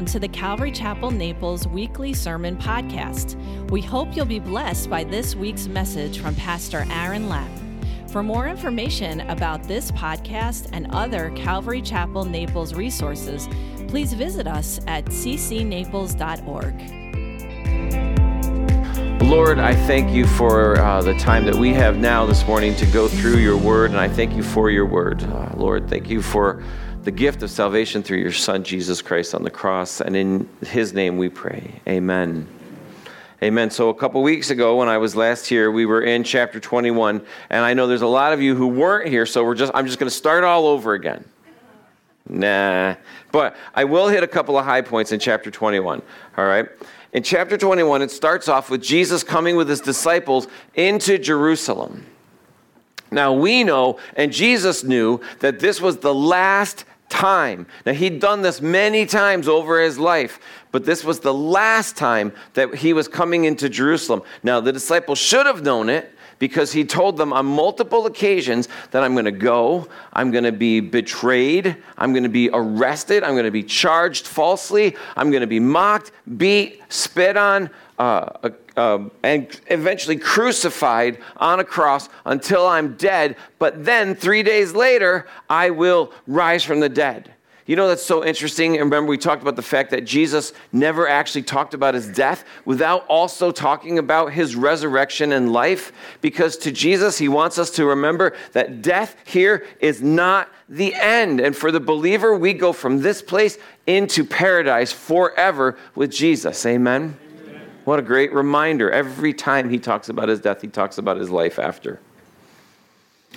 Welcome 0.00 0.12
to 0.14 0.18
the 0.18 0.28
Calvary 0.28 0.72
Chapel 0.72 1.10
Naples 1.10 1.68
weekly 1.68 2.14
sermon 2.14 2.56
podcast. 2.56 3.36
We 3.70 3.82
hope 3.82 4.16
you'll 4.16 4.24
be 4.24 4.38
blessed 4.38 4.88
by 4.88 5.04
this 5.04 5.36
week's 5.36 5.68
message 5.68 6.20
from 6.20 6.34
Pastor 6.36 6.86
Aaron 6.90 7.28
Lapp. 7.28 7.50
For 8.08 8.22
more 8.22 8.48
information 8.48 9.20
about 9.28 9.62
this 9.64 9.92
podcast 9.92 10.70
and 10.72 10.90
other 10.90 11.28
Calvary 11.36 11.82
Chapel 11.82 12.24
Naples 12.24 12.72
resources, 12.72 13.46
please 13.88 14.14
visit 14.14 14.46
us 14.46 14.80
at 14.86 15.04
ccnaples.org. 15.04 17.00
Lord, 19.22 19.58
I 19.58 19.74
thank 19.74 20.12
you 20.12 20.26
for 20.26 20.78
uh, 20.78 21.02
the 21.02 21.12
time 21.18 21.44
that 21.44 21.54
we 21.54 21.74
have 21.74 21.98
now 21.98 22.24
this 22.24 22.46
morning 22.46 22.74
to 22.76 22.86
go 22.86 23.06
through 23.06 23.36
your 23.36 23.58
word, 23.58 23.90
and 23.90 24.00
I 24.00 24.08
thank 24.08 24.32
you 24.32 24.42
for 24.42 24.70
your 24.70 24.86
word. 24.86 25.22
Uh, 25.22 25.50
Lord, 25.56 25.90
thank 25.90 26.08
you 26.08 26.22
for 26.22 26.64
the 27.02 27.10
gift 27.10 27.42
of 27.42 27.50
salvation 27.50 28.02
through 28.02 28.18
your 28.18 28.32
Son, 28.32 28.62
Jesus 28.62 29.00
Christ, 29.00 29.34
on 29.34 29.42
the 29.42 29.50
cross. 29.50 30.00
And 30.00 30.14
in 30.14 30.48
his 30.66 30.92
name 30.92 31.16
we 31.16 31.28
pray. 31.28 31.80
Amen. 31.88 32.46
Amen. 33.42 33.70
So, 33.70 33.88
a 33.88 33.94
couple 33.94 34.22
weeks 34.22 34.50
ago, 34.50 34.76
when 34.76 34.88
I 34.88 34.98
was 34.98 35.16
last 35.16 35.46
here, 35.46 35.70
we 35.70 35.86
were 35.86 36.02
in 36.02 36.24
chapter 36.24 36.60
21. 36.60 37.24
And 37.48 37.64
I 37.64 37.72
know 37.72 37.86
there's 37.86 38.02
a 38.02 38.06
lot 38.06 38.34
of 38.34 38.42
you 38.42 38.54
who 38.54 38.66
weren't 38.66 39.08
here, 39.08 39.24
so 39.24 39.42
we're 39.44 39.54
just, 39.54 39.72
I'm 39.74 39.86
just 39.86 39.98
going 39.98 40.10
to 40.10 40.14
start 40.14 40.44
all 40.44 40.66
over 40.66 40.92
again. 40.92 41.24
Nah. 42.28 42.96
But 43.32 43.56
I 43.74 43.84
will 43.84 44.08
hit 44.08 44.22
a 44.22 44.28
couple 44.28 44.58
of 44.58 44.66
high 44.66 44.82
points 44.82 45.10
in 45.12 45.20
chapter 45.20 45.50
21. 45.50 46.02
All 46.36 46.44
right. 46.44 46.68
In 47.14 47.22
chapter 47.22 47.56
21, 47.56 48.02
it 48.02 48.10
starts 48.10 48.46
off 48.46 48.68
with 48.68 48.82
Jesus 48.82 49.24
coming 49.24 49.56
with 49.56 49.70
his 49.70 49.80
disciples 49.80 50.46
into 50.74 51.16
Jerusalem. 51.16 52.04
Now 53.10 53.32
we 53.32 53.64
know, 53.64 53.98
and 54.16 54.32
Jesus 54.32 54.84
knew, 54.84 55.20
that 55.40 55.58
this 55.58 55.80
was 55.80 55.98
the 55.98 56.14
last 56.14 56.84
time. 57.10 57.66
Now, 57.84 57.92
he'd 57.92 58.20
done 58.20 58.40
this 58.40 58.62
many 58.62 59.04
times 59.04 59.48
over 59.48 59.80
his 59.82 59.98
life, 59.98 60.40
but 60.72 60.86
this 60.86 61.04
was 61.04 61.20
the 61.20 61.34
last 61.34 61.96
time 61.96 62.32
that 62.54 62.74
he 62.76 62.94
was 62.94 63.08
coming 63.08 63.44
into 63.44 63.68
Jerusalem. 63.68 64.22
Now, 64.42 64.60
the 64.60 64.72
disciples 64.72 65.18
should 65.18 65.44
have 65.44 65.62
known 65.62 65.90
it 65.90 66.14
because 66.38 66.72
he 66.72 66.84
told 66.84 67.18
them 67.18 67.32
on 67.32 67.44
multiple 67.44 68.06
occasions 68.06 68.68
that 68.92 69.04
I'm 69.04 69.12
going 69.12 69.26
to 69.26 69.30
go, 69.30 69.86
I'm 70.12 70.30
going 70.30 70.44
to 70.44 70.52
be 70.52 70.80
betrayed, 70.80 71.76
I'm 71.98 72.12
going 72.12 72.22
to 72.22 72.30
be 72.30 72.48
arrested, 72.52 73.22
I'm 73.22 73.32
going 73.32 73.44
to 73.44 73.50
be 73.50 73.62
charged 73.62 74.26
falsely, 74.26 74.96
I'm 75.16 75.30
going 75.30 75.42
to 75.42 75.46
be 75.46 75.60
mocked, 75.60 76.12
beat, 76.38 76.80
spit 76.88 77.36
on, 77.36 77.68
uh, 77.98 78.50
uh, 78.80 79.10
and 79.22 79.60
eventually 79.66 80.16
crucified 80.16 81.18
on 81.36 81.60
a 81.60 81.64
cross 81.64 82.08
until 82.24 82.66
I'm 82.66 82.94
dead. 82.94 83.36
But 83.58 83.84
then 83.84 84.14
three 84.14 84.42
days 84.42 84.72
later, 84.72 85.26
I 85.50 85.68
will 85.68 86.14
rise 86.26 86.64
from 86.64 86.80
the 86.80 86.88
dead. 86.88 87.34
You 87.66 87.76
know, 87.76 87.88
that's 87.88 88.02
so 88.02 88.24
interesting. 88.24 88.72
And 88.78 88.90
remember, 88.90 89.10
we 89.10 89.18
talked 89.18 89.42
about 89.42 89.56
the 89.56 89.62
fact 89.62 89.90
that 89.90 90.06
Jesus 90.06 90.54
never 90.72 91.06
actually 91.06 91.42
talked 91.42 91.74
about 91.74 91.92
his 91.92 92.08
death 92.08 92.42
without 92.64 93.06
also 93.06 93.52
talking 93.52 93.98
about 93.98 94.32
his 94.32 94.56
resurrection 94.56 95.32
and 95.32 95.52
life. 95.52 95.92
Because 96.22 96.56
to 96.56 96.72
Jesus, 96.72 97.18
he 97.18 97.28
wants 97.28 97.58
us 97.58 97.68
to 97.72 97.84
remember 97.84 98.34
that 98.52 98.80
death 98.80 99.14
here 99.26 99.66
is 99.78 100.00
not 100.00 100.48
the 100.70 100.94
end. 100.94 101.38
And 101.38 101.54
for 101.54 101.70
the 101.70 101.80
believer, 101.80 102.34
we 102.34 102.54
go 102.54 102.72
from 102.72 103.02
this 103.02 103.20
place 103.20 103.58
into 103.86 104.24
paradise 104.24 104.90
forever 104.90 105.76
with 105.94 106.10
Jesus. 106.10 106.64
Amen. 106.64 107.18
What 107.84 107.98
a 107.98 108.02
great 108.02 108.32
reminder. 108.32 108.90
Every 108.90 109.32
time 109.32 109.70
he 109.70 109.78
talks 109.78 110.08
about 110.08 110.28
his 110.28 110.40
death, 110.40 110.60
he 110.60 110.68
talks 110.68 110.98
about 110.98 111.16
his 111.16 111.30
life 111.30 111.58
after. 111.58 112.00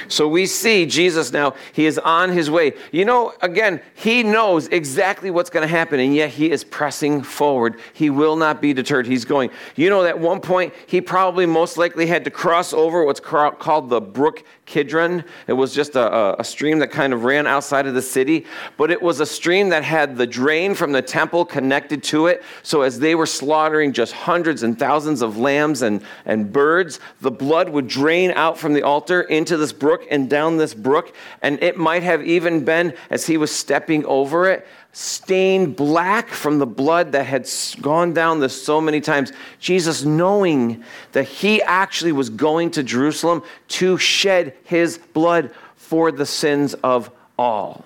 So 0.08 0.28
we 0.28 0.48
see 0.48 0.88
Jesus 0.88 1.32
now, 1.32 1.54
he 1.72 1.86
is 1.86 2.00
on 2.00 2.32
his 2.32 2.50
way. 2.50 2.74
You 2.92 3.06
know, 3.06 3.34
again, 3.42 3.80
he 3.94 4.24
knows 4.24 4.68
exactly 4.68 5.30
what's 5.30 5.52
going 5.52 5.62
to 5.62 5.68
happen, 5.68 6.00
and 6.00 6.16
yet 6.16 6.32
he 6.32 6.50
is 6.50 6.64
pressing 6.64 7.22
forward. 7.22 7.80
He 7.94 8.10
will 8.10 8.36
not 8.36 8.60
be 8.60 8.74
deterred. 8.74 9.06
He's 9.06 9.24
going. 9.24 9.52
You 9.76 9.92
know, 9.92 10.04
at 10.04 10.18
one 10.18 10.42
point, 10.42 10.74
he 10.88 11.00
probably 11.00 11.46
most 11.46 11.78
likely 11.78 12.08
had 12.08 12.24
to 12.24 12.32
cross 12.32 12.74
over 12.74 13.06
what's 13.06 13.20
called 13.20 13.90
the 13.90 14.02
Brook 14.02 14.44
Kidron. 14.66 15.26
It 15.48 15.54
was 15.54 15.74
just 15.74 15.96
a, 15.96 16.40
a, 16.40 16.44
stream 16.44 16.80
that 16.80 16.90
kind 16.90 17.12
of 17.12 17.26
ran 17.26 17.48
outside 17.48 17.86
of 17.86 17.94
the 17.94 18.02
city, 18.02 18.46
but 18.78 18.92
it 18.92 19.02
was 19.02 19.20
a 19.20 19.26
stream 19.26 19.70
that 19.70 19.84
had 19.84 20.16
the 20.16 20.26
drain 20.26 20.74
from 20.74 20.94
the 20.94 21.02
temple 21.02 21.44
connected 21.44 22.02
to 22.04 22.28
it. 22.28 22.44
So 22.64 22.82
as 22.82 22.98
they 22.98 23.14
were 23.14 23.26
slaughtering 23.26 23.92
just 23.92 24.14
hundreds 24.14 24.64
and 24.64 24.80
thousands 24.80 25.22
of 25.22 25.38
lambs 25.38 25.82
and, 25.82 26.02
and 26.26 26.52
birds, 26.52 27.02
the 27.20 27.32
blood 27.32 27.70
would 27.70 27.88
drain 27.88 28.32
out 28.32 28.58
from 28.58 28.74
the 28.74 28.84
altar 28.84 29.22
into 29.24 29.58
this 29.58 29.74
brook 29.74 30.06
and 30.10 30.30
down 30.30 30.56
this 30.56 30.74
brook. 30.74 31.14
And 31.42 31.62
it 31.62 31.78
might 31.78 32.04
have 32.04 32.26
even 32.26 32.64
been, 32.64 32.94
as 33.10 33.26
he 33.26 33.36
was 33.36 33.52
stepping 33.52 34.06
over 34.06 34.50
it, 34.50 34.66
stained 34.94 35.76
black 35.76 36.30
from 36.30 36.60
the 36.60 36.68
blood 36.68 37.12
that 37.12 37.26
had 37.26 37.50
gone 37.82 38.14
down 38.14 38.40
this 38.40 38.64
so 38.64 38.80
many 38.80 39.02
times. 39.02 39.34
Jesus, 39.60 40.04
knowing 40.04 40.84
that 41.12 41.24
he 41.24 41.62
actually 41.64 42.12
was 42.12 42.30
going 42.30 42.72
to 42.72 42.84
Jerusalem 42.84 43.44
to 43.70 43.98
shed 43.98 44.56
his 44.64 45.00
blood 45.00 45.52
for 45.76 46.12
the 46.12 46.28
sins 46.28 46.76
of 46.76 47.10
all. 47.38 47.84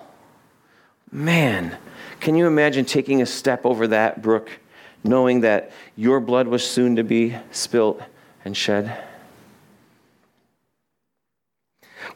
Man, 1.10 1.76
can 2.20 2.36
you 2.36 2.46
imagine 2.46 2.84
taking 2.84 3.22
a 3.22 3.26
step 3.26 3.64
over 3.64 3.86
that 3.88 4.20
brook, 4.20 4.50
knowing 5.02 5.40
that 5.40 5.72
your 5.96 6.20
blood 6.20 6.46
was 6.46 6.68
soon 6.68 6.96
to 6.96 7.04
be 7.04 7.34
spilt 7.50 8.02
and 8.44 8.54
shed? 8.54 9.04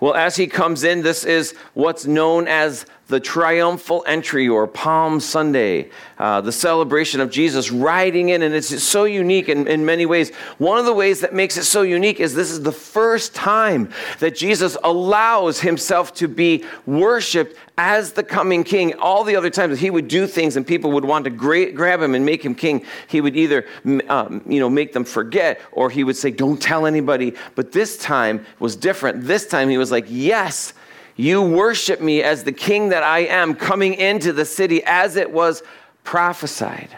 Well, 0.00 0.14
as 0.14 0.36
he 0.36 0.48
comes 0.48 0.84
in, 0.84 1.02
this 1.02 1.24
is 1.24 1.54
what's 1.74 2.06
known 2.06 2.48
as 2.48 2.84
the 3.12 3.20
triumphal 3.20 4.02
entry 4.06 4.48
or 4.48 4.66
Palm 4.66 5.20
Sunday, 5.20 5.90
uh, 6.18 6.40
the 6.40 6.50
celebration 6.50 7.20
of 7.20 7.30
Jesus 7.30 7.70
riding 7.70 8.30
in, 8.30 8.40
and 8.40 8.54
it's 8.54 8.82
so 8.82 9.04
unique 9.04 9.50
in, 9.50 9.68
in 9.68 9.84
many 9.84 10.06
ways. 10.06 10.30
One 10.56 10.78
of 10.78 10.86
the 10.86 10.94
ways 10.94 11.20
that 11.20 11.34
makes 11.34 11.58
it 11.58 11.64
so 11.64 11.82
unique 11.82 12.20
is 12.20 12.34
this 12.34 12.50
is 12.50 12.62
the 12.62 12.72
first 12.72 13.34
time 13.34 13.90
that 14.20 14.34
Jesus 14.34 14.78
allows 14.82 15.60
himself 15.60 16.14
to 16.14 16.26
be 16.26 16.64
worshiped 16.86 17.54
as 17.76 18.12
the 18.12 18.22
coming 18.22 18.64
king. 18.64 18.94
All 18.94 19.24
the 19.24 19.36
other 19.36 19.50
times 19.50 19.78
he 19.78 19.90
would 19.90 20.08
do 20.08 20.26
things 20.26 20.56
and 20.56 20.66
people 20.66 20.90
would 20.92 21.04
want 21.04 21.26
to 21.26 21.30
gra- 21.30 21.70
grab 21.70 22.00
him 22.00 22.14
and 22.14 22.24
make 22.24 22.42
him 22.42 22.54
king, 22.54 22.82
he 23.08 23.20
would 23.20 23.36
either 23.36 23.66
um, 24.08 24.42
you 24.46 24.58
know, 24.58 24.70
make 24.70 24.94
them 24.94 25.04
forget 25.04 25.60
or 25.70 25.90
he 25.90 26.02
would 26.02 26.16
say, 26.16 26.30
Don't 26.30 26.62
tell 26.62 26.86
anybody. 26.86 27.34
But 27.56 27.72
this 27.72 27.98
time 27.98 28.46
was 28.58 28.74
different. 28.74 29.24
This 29.24 29.46
time 29.46 29.68
he 29.68 29.76
was 29.76 29.90
like, 29.90 30.06
Yes 30.08 30.72
you 31.22 31.40
worship 31.40 32.00
me 32.00 32.22
as 32.22 32.44
the 32.44 32.52
king 32.52 32.88
that 32.88 33.02
I 33.02 33.20
am, 33.20 33.54
coming 33.54 33.94
into 33.94 34.32
the 34.32 34.44
city 34.44 34.82
as 34.84 35.16
it 35.16 35.30
was 35.30 35.62
prophesied. 36.04 36.88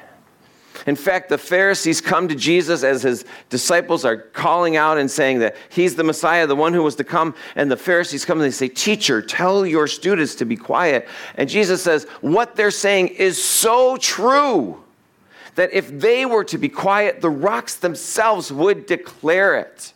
In 0.86 0.96
fact, 0.96 1.28
the 1.28 1.38
Pharisees 1.38 2.00
come 2.00 2.28
to 2.28 2.34
Jesus 2.34 2.82
as 2.84 3.02
his 3.02 3.24
disciples 3.48 4.04
are 4.04 4.16
calling 4.16 4.76
out 4.76 4.98
and 4.98 5.10
saying 5.10 5.38
that 5.38 5.56
he's 5.70 5.94
the 5.94 6.04
Messiah, 6.04 6.46
the 6.46 6.56
one 6.56 6.74
who 6.74 6.82
was 6.82 6.96
to 6.96 7.04
come. 7.04 7.34
And 7.56 7.70
the 7.70 7.76
Pharisees 7.76 8.24
come 8.24 8.38
and 8.38 8.46
they 8.46 8.50
say, 8.50 8.68
Teacher, 8.68 9.22
tell 9.22 9.64
your 9.64 9.86
students 9.86 10.34
to 10.36 10.44
be 10.44 10.56
quiet. 10.56 11.08
And 11.36 11.48
Jesus 11.48 11.82
says, 11.82 12.04
What 12.20 12.56
they're 12.56 12.70
saying 12.70 13.08
is 13.08 13.42
so 13.42 13.96
true 13.96 14.82
that 15.54 15.72
if 15.72 15.88
they 16.00 16.26
were 16.26 16.44
to 16.44 16.58
be 16.58 16.68
quiet, 16.68 17.20
the 17.20 17.30
rocks 17.30 17.76
themselves 17.76 18.52
would 18.52 18.86
declare 18.86 19.56
it. 19.56 19.93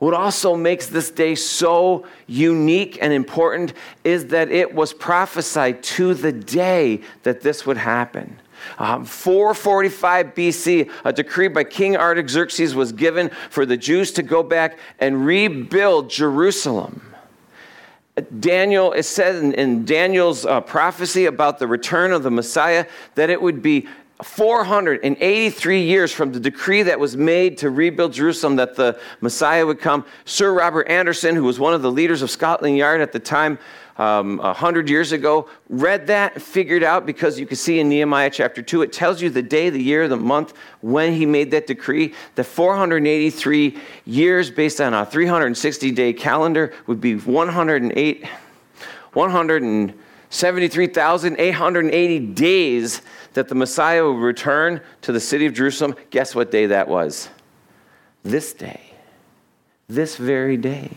What 0.00 0.14
also 0.14 0.56
makes 0.56 0.86
this 0.86 1.10
day 1.10 1.34
so 1.34 2.06
unique 2.26 2.98
and 3.02 3.12
important 3.12 3.74
is 4.02 4.28
that 4.28 4.50
it 4.50 4.74
was 4.74 4.94
prophesied 4.94 5.82
to 5.82 6.14
the 6.14 6.32
day 6.32 7.02
that 7.22 7.42
this 7.42 7.66
would 7.66 7.76
happen. 7.76 8.40
Um, 8.78 9.04
445 9.04 10.34
BC, 10.34 10.90
a 11.04 11.12
decree 11.12 11.48
by 11.48 11.64
King 11.64 11.98
Artaxerxes 11.98 12.74
was 12.74 12.92
given 12.92 13.30
for 13.50 13.66
the 13.66 13.76
Jews 13.76 14.10
to 14.12 14.22
go 14.22 14.42
back 14.42 14.78
and 14.98 15.26
rebuild 15.26 16.08
Jerusalem. 16.08 17.02
Daniel, 18.38 18.92
it 18.92 19.02
says 19.02 19.42
in, 19.42 19.52
in 19.52 19.84
Daniel's 19.84 20.46
uh, 20.46 20.62
prophecy 20.62 21.26
about 21.26 21.58
the 21.58 21.66
return 21.66 22.12
of 22.12 22.22
the 22.22 22.30
Messiah 22.30 22.86
that 23.16 23.28
it 23.28 23.40
would 23.40 23.62
be 23.62 23.86
483 24.22 25.82
years 25.82 26.12
from 26.12 26.32
the 26.32 26.40
decree 26.40 26.82
that 26.82 26.98
was 26.98 27.16
made 27.16 27.58
to 27.58 27.70
rebuild 27.70 28.12
Jerusalem 28.12 28.56
that 28.56 28.76
the 28.76 28.98
Messiah 29.20 29.66
would 29.66 29.80
come. 29.80 30.04
Sir 30.24 30.52
Robert 30.52 30.88
Anderson, 30.88 31.34
who 31.34 31.44
was 31.44 31.58
one 31.58 31.74
of 31.74 31.82
the 31.82 31.90
leaders 31.90 32.22
of 32.22 32.30
Scotland 32.30 32.76
Yard 32.76 33.00
at 33.00 33.12
the 33.12 33.18
time, 33.18 33.58
um, 33.96 34.38
100 34.38 34.88
years 34.88 35.12
ago, 35.12 35.48
read 35.68 36.06
that, 36.06 36.40
figured 36.40 36.82
out, 36.82 37.04
because 37.04 37.38
you 37.38 37.46
can 37.46 37.56
see 37.56 37.80
in 37.80 37.90
Nehemiah 37.90 38.30
chapter 38.30 38.62
2, 38.62 38.80
it 38.80 38.92
tells 38.94 39.20
you 39.20 39.28
the 39.28 39.42
day, 39.42 39.68
the 39.68 39.82
year, 39.82 40.08
the 40.08 40.16
month 40.16 40.54
when 40.80 41.12
he 41.12 41.26
made 41.26 41.50
that 41.50 41.66
decree. 41.66 42.14
The 42.34 42.44
483 42.44 43.78
years 44.06 44.50
based 44.50 44.80
on 44.80 44.94
a 44.94 45.04
360 45.04 45.90
day 45.90 46.14
calendar 46.14 46.72
would 46.86 47.00
be 47.00 47.16
108, 47.16 48.24
173,880 50.30 52.18
days 52.20 53.02
that 53.34 53.48
the 53.48 53.54
Messiah 53.54 54.04
would 54.06 54.20
return 54.20 54.80
to 55.02 55.10
the 55.12 55.20
city 55.20 55.44
of 55.46 55.54
Jerusalem, 55.54 55.96
guess 56.10 56.34
what 56.36 56.52
day 56.52 56.66
that 56.66 56.88
was? 56.88 57.28
This 58.22 58.52
day. 58.52 58.80
This 59.88 60.16
very 60.16 60.56
day. 60.56 60.90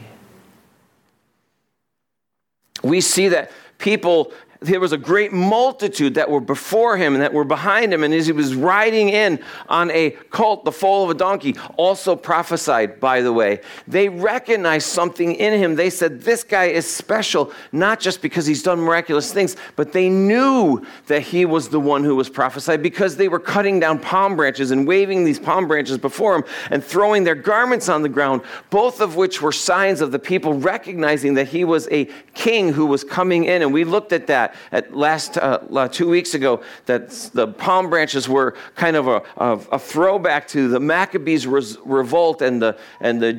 We 2.83 3.01
see 3.01 3.29
that 3.29 3.51
people 3.79 4.31
there 4.63 4.79
was 4.79 4.91
a 4.91 4.97
great 4.97 5.31
multitude 5.33 6.15
that 6.15 6.29
were 6.29 6.39
before 6.39 6.97
him 6.97 7.13
and 7.13 7.21
that 7.21 7.33
were 7.33 7.43
behind 7.43 7.93
him. 7.93 8.03
And 8.03 8.13
as 8.13 8.25
he 8.25 8.31
was 8.31 8.55
riding 8.55 9.09
in 9.09 9.39
on 9.67 9.91
a 9.91 10.11
colt, 10.31 10.65
the 10.65 10.71
foal 10.71 11.03
of 11.03 11.09
a 11.09 11.13
donkey, 11.13 11.55
also 11.77 12.15
prophesied, 12.15 12.99
by 12.99 13.21
the 13.21 13.33
way, 13.33 13.61
they 13.87 14.09
recognized 14.09 14.87
something 14.87 15.35
in 15.35 15.59
him. 15.59 15.75
They 15.75 15.89
said, 15.89 16.21
This 16.21 16.43
guy 16.43 16.65
is 16.65 16.91
special, 16.91 17.51
not 17.71 17.99
just 17.99 18.21
because 18.21 18.45
he's 18.45 18.63
done 18.63 18.79
miraculous 18.79 19.33
things, 19.33 19.55
but 19.75 19.91
they 19.91 20.09
knew 20.09 20.85
that 21.07 21.21
he 21.21 21.45
was 21.45 21.69
the 21.69 21.79
one 21.79 22.03
who 22.03 22.15
was 22.15 22.29
prophesied 22.29 22.81
because 22.81 23.17
they 23.17 23.27
were 23.27 23.39
cutting 23.39 23.79
down 23.79 23.99
palm 23.99 24.35
branches 24.35 24.71
and 24.71 24.87
waving 24.87 25.23
these 25.23 25.39
palm 25.39 25.67
branches 25.67 25.97
before 25.97 26.35
him 26.35 26.43
and 26.71 26.83
throwing 26.83 27.23
their 27.23 27.35
garments 27.35 27.89
on 27.89 28.01
the 28.01 28.09
ground, 28.09 28.41
both 28.69 29.01
of 29.01 29.15
which 29.15 29.41
were 29.41 29.51
signs 29.51 30.01
of 30.01 30.11
the 30.11 30.19
people 30.19 30.53
recognizing 30.53 31.33
that 31.33 31.47
he 31.47 31.65
was 31.65 31.87
a 31.91 32.05
king 32.33 32.71
who 32.71 32.85
was 32.85 33.03
coming 33.03 33.45
in. 33.45 33.61
And 33.61 33.73
we 33.73 33.83
looked 33.83 34.13
at 34.13 34.27
that 34.27 34.52
at 34.71 34.95
last 34.95 35.37
uh, 35.37 35.87
two 35.89 36.09
weeks 36.09 36.33
ago, 36.33 36.61
that 36.85 37.09
the 37.33 37.47
palm 37.47 37.89
branches 37.89 38.27
were 38.27 38.55
kind 38.75 38.95
of 38.95 39.07
a, 39.07 39.23
a, 39.37 39.51
a 39.73 39.79
throwback 39.79 40.47
to 40.49 40.67
the 40.67 40.79
Maccabees 40.79 41.45
revolt 41.47 42.41
and, 42.41 42.61
the, 42.61 42.77
and 42.99 43.21
the, 43.21 43.33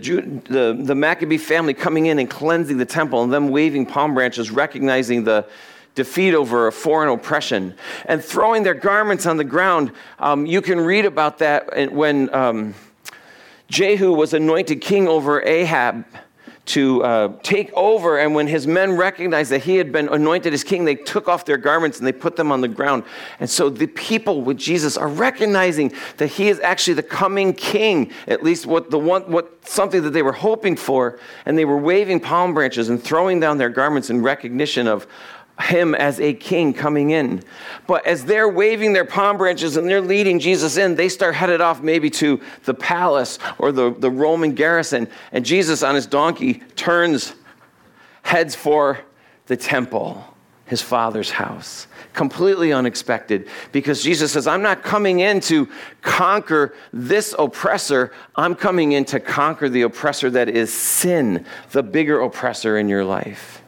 the, 0.48 0.78
the 0.82 0.94
Maccabee 0.94 1.38
family 1.38 1.74
coming 1.74 2.06
in 2.06 2.18
and 2.18 2.28
cleansing 2.28 2.78
the 2.78 2.86
temple 2.86 3.22
and 3.22 3.32
them 3.32 3.48
waving 3.48 3.86
palm 3.86 4.14
branches, 4.14 4.50
recognizing 4.50 5.24
the 5.24 5.46
defeat 5.94 6.34
over 6.34 6.66
a 6.66 6.72
foreign 6.72 7.08
oppression 7.08 7.74
and 8.06 8.22
throwing 8.22 8.62
their 8.62 8.74
garments 8.74 9.26
on 9.26 9.36
the 9.36 9.44
ground. 9.44 9.92
Um, 10.18 10.44
you 10.46 10.60
can 10.60 10.80
read 10.80 11.04
about 11.04 11.38
that 11.38 11.92
when 11.92 12.34
um, 12.34 12.74
Jehu 13.68 14.12
was 14.12 14.34
anointed 14.34 14.80
king 14.80 15.08
over 15.08 15.42
Ahab 15.42 16.04
to 16.66 17.04
uh, 17.04 17.32
take 17.42 17.72
over. 17.74 18.18
And 18.18 18.34
when 18.34 18.46
his 18.46 18.66
men 18.66 18.96
recognized 18.96 19.50
that 19.50 19.62
he 19.62 19.76
had 19.76 19.92
been 19.92 20.08
anointed 20.08 20.54
as 20.54 20.64
king, 20.64 20.84
they 20.84 20.94
took 20.94 21.28
off 21.28 21.44
their 21.44 21.58
garments 21.58 21.98
and 21.98 22.06
they 22.06 22.12
put 22.12 22.36
them 22.36 22.50
on 22.50 22.60
the 22.60 22.68
ground. 22.68 23.04
And 23.38 23.50
so 23.50 23.68
the 23.68 23.86
people 23.86 24.42
with 24.42 24.56
Jesus 24.56 24.96
are 24.96 25.08
recognizing 25.08 25.92
that 26.16 26.28
he 26.28 26.48
is 26.48 26.60
actually 26.60 26.94
the 26.94 27.02
coming 27.02 27.52
king, 27.52 28.12
at 28.26 28.42
least 28.42 28.66
what 28.66 28.90
the 28.90 28.98
one, 28.98 29.30
what 29.30 29.66
something 29.66 30.02
that 30.02 30.10
they 30.10 30.22
were 30.22 30.32
hoping 30.32 30.76
for. 30.76 31.18
And 31.44 31.58
they 31.58 31.64
were 31.64 31.78
waving 31.78 32.20
palm 32.20 32.54
branches 32.54 32.88
and 32.88 33.02
throwing 33.02 33.40
down 33.40 33.58
their 33.58 33.68
garments 33.68 34.08
in 34.10 34.22
recognition 34.22 34.86
of, 34.86 35.06
him 35.60 35.94
as 35.94 36.18
a 36.18 36.34
king 36.34 36.72
coming 36.72 37.10
in. 37.10 37.42
But 37.86 38.06
as 38.06 38.24
they're 38.24 38.48
waving 38.48 38.92
their 38.92 39.04
palm 39.04 39.36
branches 39.36 39.76
and 39.76 39.88
they're 39.88 40.00
leading 40.00 40.40
Jesus 40.40 40.76
in, 40.76 40.96
they 40.96 41.08
start 41.08 41.34
headed 41.34 41.60
off 41.60 41.80
maybe 41.80 42.10
to 42.10 42.40
the 42.64 42.74
palace 42.74 43.38
or 43.58 43.70
the, 43.70 43.94
the 43.94 44.10
Roman 44.10 44.54
garrison. 44.54 45.08
And 45.32 45.44
Jesus 45.44 45.82
on 45.82 45.94
his 45.94 46.06
donkey 46.06 46.54
turns, 46.74 47.34
heads 48.22 48.56
for 48.56 49.00
the 49.46 49.56
temple, 49.56 50.24
his 50.66 50.82
father's 50.82 51.30
house. 51.30 51.86
Completely 52.14 52.72
unexpected 52.72 53.48
because 53.70 54.02
Jesus 54.02 54.32
says, 54.32 54.46
I'm 54.46 54.62
not 54.62 54.82
coming 54.82 55.20
in 55.20 55.40
to 55.40 55.68
conquer 56.02 56.74
this 56.92 57.34
oppressor. 57.38 58.12
I'm 58.34 58.54
coming 58.54 58.92
in 58.92 59.04
to 59.06 59.20
conquer 59.20 59.68
the 59.68 59.82
oppressor 59.82 60.30
that 60.30 60.48
is 60.48 60.72
sin, 60.72 61.44
the 61.70 61.82
bigger 61.82 62.20
oppressor 62.20 62.78
in 62.78 62.88
your 62.88 63.04
life. 63.04 63.63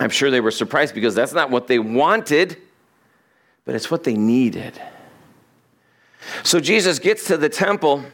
I'm 0.00 0.10
sure 0.10 0.30
they 0.30 0.40
were 0.40 0.50
surprised 0.50 0.94
because 0.94 1.14
that's 1.14 1.32
not 1.32 1.50
what 1.50 1.66
they 1.66 1.78
wanted, 1.78 2.56
but 3.64 3.74
it's 3.74 3.90
what 3.90 4.04
they 4.04 4.14
needed. 4.14 4.80
So 6.42 6.60
Jesus 6.60 6.98
gets 6.98 7.26
to 7.26 7.36
the 7.36 7.48
temple. 7.48 8.04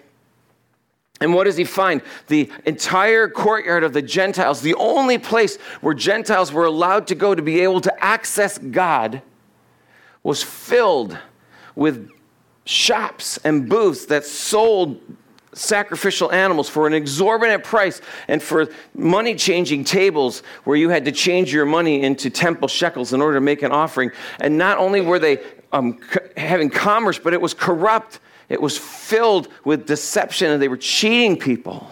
And 1.20 1.32
what 1.32 1.44
does 1.44 1.56
he 1.56 1.64
find? 1.64 2.02
The 2.26 2.50
entire 2.66 3.28
courtyard 3.28 3.84
of 3.84 3.92
the 3.92 4.02
Gentiles, 4.02 4.60
the 4.60 4.74
only 4.74 5.18
place 5.18 5.56
where 5.80 5.94
Gentiles 5.94 6.52
were 6.52 6.64
allowed 6.64 7.06
to 7.08 7.14
go 7.14 7.34
to 7.34 7.42
be 7.42 7.60
able 7.60 7.80
to 7.82 8.04
access 8.04 8.58
God, 8.58 9.22
was 10.22 10.42
filled 10.42 11.16
with 11.76 12.10
shops 12.64 13.38
and 13.44 13.68
booths 13.68 14.06
that 14.06 14.24
sold 14.24 15.00
sacrificial 15.54 16.30
animals 16.32 16.68
for 16.68 16.86
an 16.86 16.92
exorbitant 16.92 17.64
price 17.64 18.00
and 18.28 18.42
for 18.42 18.68
money 18.94 19.34
changing 19.34 19.84
tables 19.84 20.42
where 20.64 20.76
you 20.76 20.88
had 20.90 21.04
to 21.04 21.12
change 21.12 21.52
your 21.52 21.66
money 21.66 22.02
into 22.02 22.30
temple 22.30 22.68
shekels 22.68 23.12
in 23.12 23.20
order 23.20 23.36
to 23.36 23.40
make 23.40 23.62
an 23.62 23.72
offering. 23.72 24.10
And 24.40 24.58
not 24.58 24.78
only 24.78 25.00
were 25.00 25.18
they 25.18 25.38
um, 25.72 25.98
having 26.36 26.70
commerce, 26.70 27.18
but 27.18 27.32
it 27.32 27.40
was 27.40 27.54
corrupt. 27.54 28.20
It 28.48 28.60
was 28.60 28.76
filled 28.78 29.48
with 29.64 29.86
deception 29.86 30.50
and 30.50 30.60
they 30.60 30.68
were 30.68 30.76
cheating 30.76 31.38
people. 31.38 31.90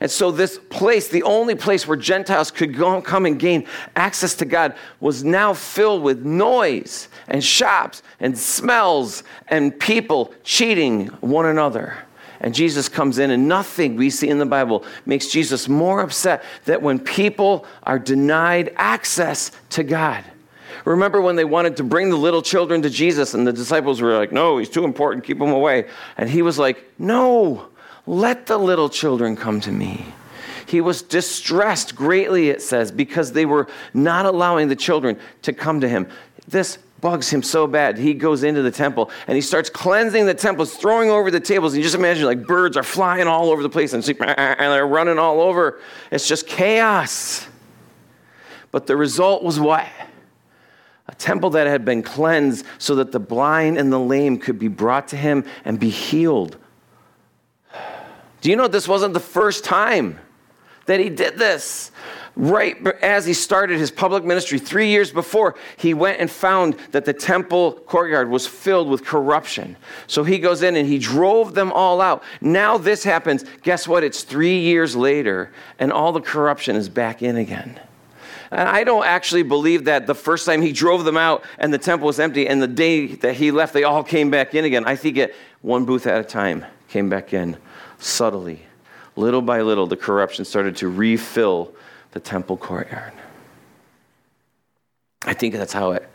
And 0.00 0.10
so, 0.10 0.30
this 0.30 0.58
place, 0.68 1.08
the 1.08 1.22
only 1.22 1.54
place 1.54 1.86
where 1.86 1.96
Gentiles 1.96 2.50
could 2.50 2.76
go, 2.76 3.00
come 3.00 3.26
and 3.26 3.38
gain 3.38 3.66
access 3.96 4.34
to 4.34 4.44
God, 4.44 4.74
was 5.00 5.24
now 5.24 5.54
filled 5.54 6.02
with 6.02 6.24
noise 6.26 7.08
and 7.28 7.42
shops 7.42 8.02
and 8.20 8.36
smells 8.36 9.22
and 9.48 9.78
people 9.78 10.34
cheating 10.42 11.06
one 11.20 11.46
another. 11.46 11.96
And 12.44 12.54
Jesus 12.54 12.90
comes 12.90 13.18
in, 13.18 13.30
and 13.30 13.48
nothing 13.48 13.96
we 13.96 14.10
see 14.10 14.28
in 14.28 14.36
the 14.36 14.44
Bible 14.44 14.84
makes 15.06 15.28
Jesus 15.28 15.66
more 15.66 16.02
upset 16.02 16.44
that 16.66 16.82
when 16.82 16.98
people 16.98 17.64
are 17.84 17.98
denied 17.98 18.74
access 18.76 19.50
to 19.70 19.82
God. 19.82 20.22
Remember 20.84 21.22
when 21.22 21.36
they 21.36 21.46
wanted 21.46 21.78
to 21.78 21.84
bring 21.84 22.10
the 22.10 22.18
little 22.18 22.42
children 22.42 22.82
to 22.82 22.90
Jesus, 22.90 23.32
and 23.32 23.46
the 23.46 23.52
disciples 23.54 24.02
were 24.02 24.14
like, 24.18 24.30
No, 24.30 24.58
he's 24.58 24.68
too 24.68 24.84
important, 24.84 25.24
keep 25.24 25.40
him 25.40 25.52
away. 25.52 25.88
And 26.18 26.28
he 26.28 26.42
was 26.42 26.58
like, 26.58 26.84
No, 26.98 27.68
let 28.06 28.44
the 28.44 28.58
little 28.58 28.90
children 28.90 29.36
come 29.36 29.62
to 29.62 29.72
me. 29.72 30.04
He 30.66 30.82
was 30.82 31.00
distressed 31.00 31.96
greatly, 31.96 32.50
it 32.50 32.60
says, 32.60 32.92
because 32.92 33.32
they 33.32 33.46
were 33.46 33.68
not 33.94 34.26
allowing 34.26 34.68
the 34.68 34.76
children 34.76 35.18
to 35.42 35.54
come 35.54 35.80
to 35.80 35.88
him. 35.88 36.08
This 36.46 36.76
bugs 37.04 37.28
him 37.28 37.42
so 37.42 37.66
bad. 37.66 37.98
He 37.98 38.14
goes 38.14 38.44
into 38.44 38.62
the 38.62 38.70
temple 38.70 39.10
and 39.26 39.36
he 39.36 39.42
starts 39.42 39.68
cleansing 39.68 40.24
the 40.24 40.32
temple, 40.32 40.64
throwing 40.64 41.10
over 41.10 41.30
the 41.30 41.38
tables. 41.38 41.74
And 41.74 41.76
you 41.80 41.82
just 41.82 41.94
imagine 41.94 42.24
like 42.24 42.46
birds 42.46 42.78
are 42.78 42.82
flying 42.82 43.26
all 43.26 43.50
over 43.50 43.62
the 43.62 43.68
place 43.68 43.92
and 43.92 44.02
they're 44.02 44.86
running 44.86 45.18
all 45.18 45.42
over. 45.42 45.80
It's 46.10 46.26
just 46.26 46.46
chaos. 46.46 47.46
But 48.70 48.86
the 48.86 48.96
result 48.96 49.42
was 49.42 49.60
what? 49.60 49.86
A 51.06 51.14
temple 51.14 51.50
that 51.50 51.66
had 51.66 51.84
been 51.84 52.02
cleansed 52.02 52.64
so 52.78 52.94
that 52.94 53.12
the 53.12 53.20
blind 53.20 53.76
and 53.76 53.92
the 53.92 54.00
lame 54.00 54.38
could 54.38 54.58
be 54.58 54.68
brought 54.68 55.08
to 55.08 55.16
him 55.18 55.44
and 55.66 55.78
be 55.78 55.90
healed. 55.90 56.56
Do 58.40 58.48
you 58.48 58.56
know 58.56 58.66
this 58.66 58.88
wasn't 58.88 59.12
the 59.12 59.20
first 59.20 59.62
time 59.62 60.18
that 60.86 61.00
he 61.00 61.10
did 61.10 61.36
this? 61.36 61.90
Right 62.36 62.86
as 63.02 63.26
he 63.26 63.32
started 63.32 63.78
his 63.78 63.90
public 63.90 64.24
ministry, 64.24 64.58
three 64.58 64.88
years 64.88 65.12
before, 65.12 65.54
he 65.76 65.94
went 65.94 66.20
and 66.20 66.30
found 66.30 66.76
that 66.90 67.04
the 67.04 67.12
temple 67.12 67.72
courtyard 67.86 68.28
was 68.28 68.46
filled 68.46 68.88
with 68.88 69.04
corruption. 69.04 69.76
So 70.06 70.24
he 70.24 70.38
goes 70.38 70.62
in 70.62 70.76
and 70.76 70.88
he 70.88 70.98
drove 70.98 71.54
them 71.54 71.72
all 71.72 72.00
out. 72.00 72.22
Now 72.40 72.78
this 72.78 73.04
happens. 73.04 73.44
Guess 73.62 73.86
what? 73.86 74.04
It's 74.04 74.22
three 74.22 74.58
years 74.58 74.96
later, 74.96 75.52
and 75.78 75.92
all 75.92 76.12
the 76.12 76.20
corruption 76.20 76.76
is 76.76 76.88
back 76.88 77.22
in 77.22 77.36
again. 77.36 77.78
And 78.50 78.68
I 78.68 78.84
don't 78.84 79.04
actually 79.04 79.42
believe 79.42 79.84
that 79.84 80.06
the 80.06 80.14
first 80.14 80.46
time 80.46 80.62
he 80.62 80.72
drove 80.72 81.04
them 81.04 81.16
out 81.16 81.44
and 81.58 81.72
the 81.72 81.78
temple 81.78 82.06
was 82.06 82.20
empty, 82.20 82.46
and 82.46 82.62
the 82.62 82.68
day 82.68 83.06
that 83.06 83.34
he 83.34 83.50
left, 83.50 83.72
they 83.72 83.84
all 83.84 84.04
came 84.04 84.30
back 84.30 84.54
in 84.54 84.64
again. 84.64 84.84
I 84.84 84.96
think 84.96 85.16
it 85.16 85.34
one 85.62 85.84
booth 85.84 86.06
at 86.06 86.20
a 86.20 86.24
time 86.24 86.64
came 86.88 87.08
back 87.08 87.32
in 87.32 87.56
subtly. 87.98 88.62
Little 89.16 89.42
by 89.42 89.62
little, 89.62 89.86
the 89.86 89.96
corruption 89.96 90.44
started 90.44 90.76
to 90.76 90.88
refill 90.88 91.72
the 92.14 92.20
temple 92.20 92.56
courtyard. 92.56 93.12
I 95.26 95.34
think 95.34 95.54
that's 95.54 95.72
how 95.72 95.90
it 95.90 96.08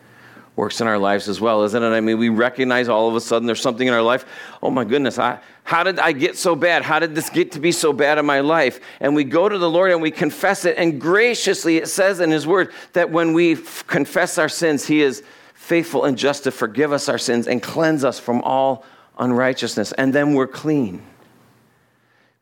works 0.55 0.81
in 0.81 0.87
our 0.87 0.97
lives 0.97 1.27
as 1.27 1.39
well, 1.41 1.63
isn't 1.63 1.83
it? 1.83 1.87
I 1.87 1.99
mean, 1.99 2.17
we 2.17 2.29
recognize 2.29 2.87
all 2.89 3.09
of 3.09 3.15
a 3.15 3.21
sudden 3.21 3.45
there's 3.45 3.61
something 3.61 3.87
in 3.87 3.93
our 3.93 4.01
life. 4.01 4.25
Oh 4.63 4.69
my 4.69 4.85
goodness, 4.85 5.19
I, 5.19 5.39
how 5.63 5.83
did 5.83 5.99
I 5.99 6.13
get 6.13 6.37
so 6.37 6.55
bad? 6.55 6.83
How 6.83 6.99
did 6.99 7.15
this 7.15 7.29
get 7.29 7.51
to 7.53 7.59
be 7.59 7.71
so 7.71 7.91
bad 7.91 8.17
in 8.17 8.25
my 8.25 8.39
life? 8.39 8.79
And 8.99 9.13
we 9.13 9.25
go 9.25 9.47
to 9.49 9.57
the 9.57 9.69
Lord 9.69 9.91
and 9.91 10.01
we 10.01 10.11
confess 10.11 10.65
it. 10.65 10.77
And 10.77 10.99
graciously, 10.99 11.77
it 11.77 11.87
says 11.87 12.21
in 12.21 12.31
His 12.31 12.47
Word 12.47 12.71
that 12.93 13.09
when 13.09 13.33
we 13.33 13.53
f- 13.53 13.85
confess 13.87 14.37
our 14.37 14.49
sins, 14.49 14.87
He 14.87 15.01
is 15.01 15.23
faithful 15.53 16.05
and 16.05 16.17
just 16.17 16.45
to 16.45 16.51
forgive 16.51 16.93
us 16.93 17.09
our 17.09 17.17
sins 17.17 17.47
and 17.47 17.61
cleanse 17.61 18.03
us 18.03 18.19
from 18.19 18.41
all 18.41 18.85
unrighteousness. 19.17 19.91
And 19.93 20.13
then 20.13 20.33
we're 20.33 20.47
clean. 20.47 21.01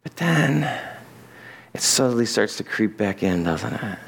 But 0.04 0.16
then, 0.16 0.97
it 1.78 1.82
subtly 1.82 2.26
starts 2.26 2.58
to 2.58 2.64
creep 2.64 2.98
back 2.98 3.22
in, 3.22 3.44
doesn't 3.44 3.72
it? 3.72 4.00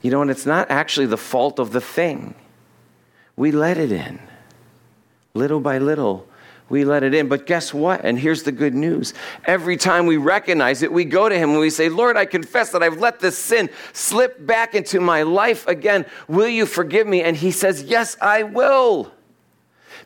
You 0.00 0.12
know, 0.12 0.22
and 0.22 0.30
it's 0.30 0.46
not 0.46 0.70
actually 0.70 1.06
the 1.06 1.16
fault 1.16 1.58
of 1.58 1.72
the 1.72 1.80
thing. 1.80 2.36
We 3.34 3.50
let 3.50 3.78
it 3.78 3.90
in. 3.90 4.20
Little 5.34 5.58
by 5.58 5.78
little, 5.78 6.28
we 6.68 6.84
let 6.84 7.02
it 7.02 7.14
in. 7.14 7.28
But 7.28 7.46
guess 7.46 7.74
what? 7.74 8.04
And 8.04 8.16
here's 8.16 8.44
the 8.44 8.52
good 8.52 8.74
news. 8.74 9.12
Every 9.44 9.76
time 9.76 10.06
we 10.06 10.18
recognize 10.18 10.82
it, 10.82 10.92
we 10.92 11.04
go 11.04 11.28
to 11.28 11.36
Him 11.36 11.50
and 11.50 11.58
we 11.58 11.68
say, 11.68 11.88
Lord, 11.88 12.16
I 12.16 12.26
confess 12.26 12.70
that 12.70 12.82
I've 12.82 13.00
let 13.00 13.18
this 13.18 13.36
sin 13.36 13.68
slip 13.92 14.46
back 14.46 14.76
into 14.76 15.00
my 15.00 15.22
life 15.22 15.66
again. 15.66 16.06
Will 16.28 16.48
you 16.48 16.64
forgive 16.64 17.08
me? 17.08 17.22
And 17.22 17.36
He 17.36 17.50
says, 17.50 17.82
Yes, 17.82 18.16
I 18.22 18.44
will. 18.44 19.12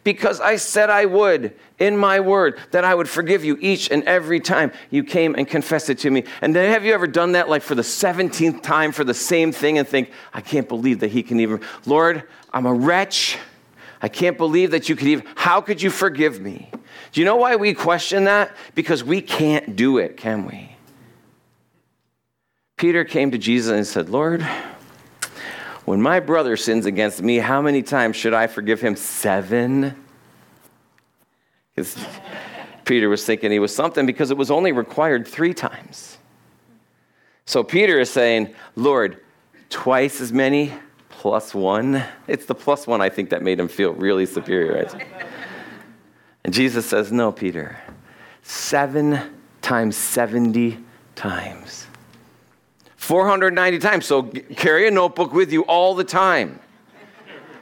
Because 0.04 0.40
I 0.40 0.57
said 0.57 0.90
I 0.90 1.04
would 1.04 1.54
in 1.78 1.97
my 1.97 2.21
word 2.21 2.59
that 2.71 2.85
I 2.85 2.95
would 2.95 3.09
forgive 3.09 3.45
you 3.45 3.59
each 3.61 3.90
and 3.90 4.02
every 4.04 4.40
time 4.40 4.73
you 4.90 5.04
came 5.04 5.35
and 5.35 5.47
confessed 5.47 5.90
it 5.90 5.99
to 6.00 6.11
me. 6.11 6.25
And 6.40 6.54
then 6.54 6.73
have 6.73 6.85
you 6.85 6.92
ever 6.92 7.07
done 7.07 7.33
that 7.33 7.49
like 7.49 7.62
for 7.62 7.75
the 7.75 7.83
17th 7.83 8.62
time 8.62 8.92
for 8.92 9.04
the 9.04 9.14
same 9.14 9.52
thing 9.52 9.78
and 9.78 9.87
think, 9.87 10.11
I 10.33 10.40
can't 10.40 10.69
believe 10.69 11.00
that 11.00 11.11
he 11.11 11.23
can 11.23 11.40
even, 11.40 11.61
Lord, 11.87 12.25
I'm 12.52 12.66
a 12.66 12.73
wretch. 12.73 13.38
I 14.02 14.09
can't 14.09 14.38
believe 14.38 14.71
that 14.71 14.88
you 14.88 14.97
could 14.97 15.09
even, 15.09 15.26
how 15.35 15.61
could 15.61 15.83
you 15.83 15.90
forgive 15.90 16.40
me? 16.40 16.71
Do 17.12 17.21
you 17.21 17.25
know 17.25 17.37
why 17.37 17.57
we 17.57 17.75
question 17.75 18.25
that? 18.25 18.54
Because 18.75 19.04
we 19.04 19.21
can't 19.21 19.76
do 19.76 19.99
it, 19.99 20.16
can 20.16 20.47
we? 20.47 20.75
Peter 22.76 23.04
came 23.04 23.30
to 23.33 23.38
Jesus 23.38 23.76
and 23.76 23.87
said, 23.87 24.09
Lord, 24.09 24.47
when 25.90 26.00
my 26.00 26.20
brother 26.20 26.56
sins 26.56 26.87
against 26.87 27.20
me, 27.20 27.38
how 27.38 27.61
many 27.61 27.82
times 27.82 28.14
should 28.14 28.32
I 28.32 28.47
forgive 28.47 28.80
him? 28.80 28.94
Seven? 28.94 29.97
Because 31.75 31.99
Peter 32.85 33.09
was 33.09 33.25
thinking 33.25 33.50
he 33.50 33.59
was 33.59 33.75
something 33.75 34.06
because 34.06 34.30
it 34.30 34.37
was 34.37 34.52
only 34.52 34.70
required 34.70 35.26
three 35.26 35.52
times. 35.52 36.18
So 37.44 37.64
Peter 37.64 37.99
is 37.99 38.09
saying, 38.09 38.54
Lord, 38.76 39.20
twice 39.68 40.20
as 40.20 40.32
many 40.32 40.73
plus 41.09 41.52
one. 41.56 42.04
It's 42.28 42.47
the 42.47 42.54
plus 42.54 42.87
one, 42.87 43.00
I 43.00 43.09
think, 43.09 43.30
that 43.30 43.42
made 43.42 43.59
him 43.59 43.66
feel 43.66 43.92
really 43.92 44.26
superior. 44.26 44.75
Right? 44.75 45.06
And 46.44 46.54
Jesus 46.54 46.87
says, 46.87 47.11
No, 47.11 47.32
Peter, 47.32 47.80
seven 48.42 49.20
times 49.61 49.97
70 49.97 50.78
times. 51.16 51.88
490 53.11 53.81
times. 53.81 54.07
So 54.07 54.23
carry 54.23 54.87
a 54.87 54.90
notebook 54.93 55.33
with 55.33 55.52
you 55.52 55.62
all 55.62 55.97
the 55.97 56.05
time. 56.05 56.61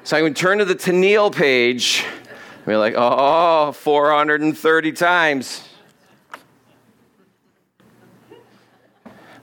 So 0.04 0.14
I 0.14 0.20
would 0.20 0.36
turn 0.36 0.58
to 0.58 0.66
the 0.66 0.74
Tennille 0.74 1.34
page 1.34 2.04
and 2.04 2.66
be 2.66 2.76
like, 2.76 2.92
oh, 2.94 3.72
430 3.72 4.92
times. 4.92 5.66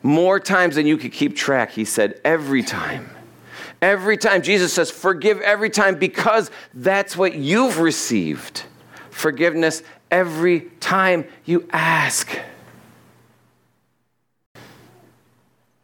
More 0.03 0.39
times 0.39 0.75
than 0.75 0.85
you 0.85 0.95
could 0.97 1.11
keep 1.11 1.35
track, 1.35 1.71
he 1.71 1.85
said, 1.85 2.21
every 2.23 2.61
time. 2.61 3.09
Every 3.81 4.15
time. 4.15 4.43
Jesus 4.43 4.71
says, 4.71 4.91
forgive 4.91 5.41
every 5.41 5.71
time 5.71 5.97
because 5.97 6.51
that's 6.75 7.17
what 7.17 7.33
you've 7.33 7.79
received. 7.79 8.61
Forgiveness 9.09 9.81
every 10.11 10.69
time 10.79 11.25
you 11.45 11.67
ask. 11.71 12.29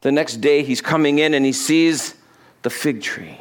The 0.01 0.12
next 0.12 0.38
day, 0.38 0.63
he's 0.63 0.81
coming 0.81 1.20
in 1.20 1.34
and 1.34 1.46
he 1.46 1.53
sees 1.53 2.15
the 2.63 2.70
fig 2.70 3.01
tree. 3.01 3.38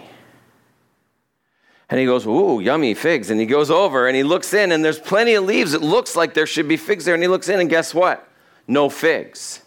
And 1.88 1.98
he 1.98 2.06
goes, 2.06 2.26
Ooh, 2.26 2.60
yummy 2.60 2.94
figs. 2.94 3.30
And 3.30 3.40
he 3.40 3.46
goes 3.46 3.70
over 3.70 4.06
and 4.06 4.16
he 4.16 4.22
looks 4.22 4.54
in, 4.54 4.70
and 4.72 4.84
there's 4.84 5.00
plenty 5.00 5.34
of 5.34 5.44
leaves. 5.44 5.74
It 5.74 5.82
looks 5.82 6.14
like 6.14 6.34
there 6.34 6.46
should 6.46 6.68
be 6.68 6.76
figs 6.76 7.04
there. 7.04 7.14
And 7.14 7.22
he 7.22 7.28
looks 7.28 7.48
in, 7.48 7.60
and 7.60 7.68
guess 7.68 7.92
what? 7.92 8.28
No 8.68 8.88
figs. 8.88 9.62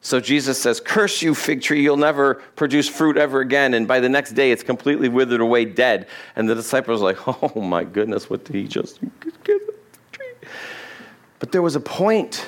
So 0.00 0.18
Jesus 0.18 0.60
says, 0.60 0.80
Curse 0.80 1.22
you, 1.22 1.34
fig 1.34 1.62
tree, 1.62 1.82
you'll 1.82 1.96
never 1.96 2.34
produce 2.56 2.88
fruit 2.88 3.16
ever 3.16 3.40
again. 3.40 3.74
And 3.74 3.86
by 3.86 4.00
the 4.00 4.08
next 4.08 4.32
day, 4.32 4.50
it's 4.50 4.62
completely 4.62 5.08
withered 5.08 5.40
away, 5.40 5.64
dead. 5.64 6.08
And 6.34 6.48
the 6.48 6.54
disciples 6.54 7.00
are 7.02 7.04
like, 7.04 7.28
Oh 7.56 7.60
my 7.60 7.84
goodness, 7.84 8.30
what 8.30 8.44
did 8.44 8.56
he 8.56 8.66
just 8.66 9.00
do? 9.44 9.60
But 11.38 11.52
there 11.52 11.62
was 11.62 11.76
a 11.76 11.80
point 11.80 12.46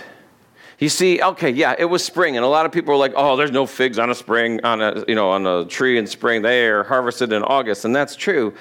you 0.78 0.88
see, 0.88 1.22
okay, 1.22 1.50
yeah, 1.50 1.74
it 1.78 1.84
was 1.84 2.04
spring, 2.04 2.36
and 2.36 2.44
a 2.44 2.48
lot 2.48 2.66
of 2.66 2.72
people 2.72 2.92
were 2.92 2.98
like, 2.98 3.12
"Oh, 3.16 3.36
there's 3.36 3.52
no 3.52 3.66
figs 3.66 3.98
on 3.98 4.10
a 4.10 4.14
spring 4.14 4.60
on 4.64 4.82
a 4.82 5.04
you 5.06 5.14
know 5.14 5.30
on 5.30 5.46
a 5.46 5.64
tree 5.64 5.98
in 5.98 6.06
spring. 6.06 6.42
They 6.42 6.66
are 6.66 6.82
harvested 6.84 7.32
in 7.32 7.42
August," 7.42 7.84
and 7.84 7.94
that's 7.94 8.16
true. 8.16 8.54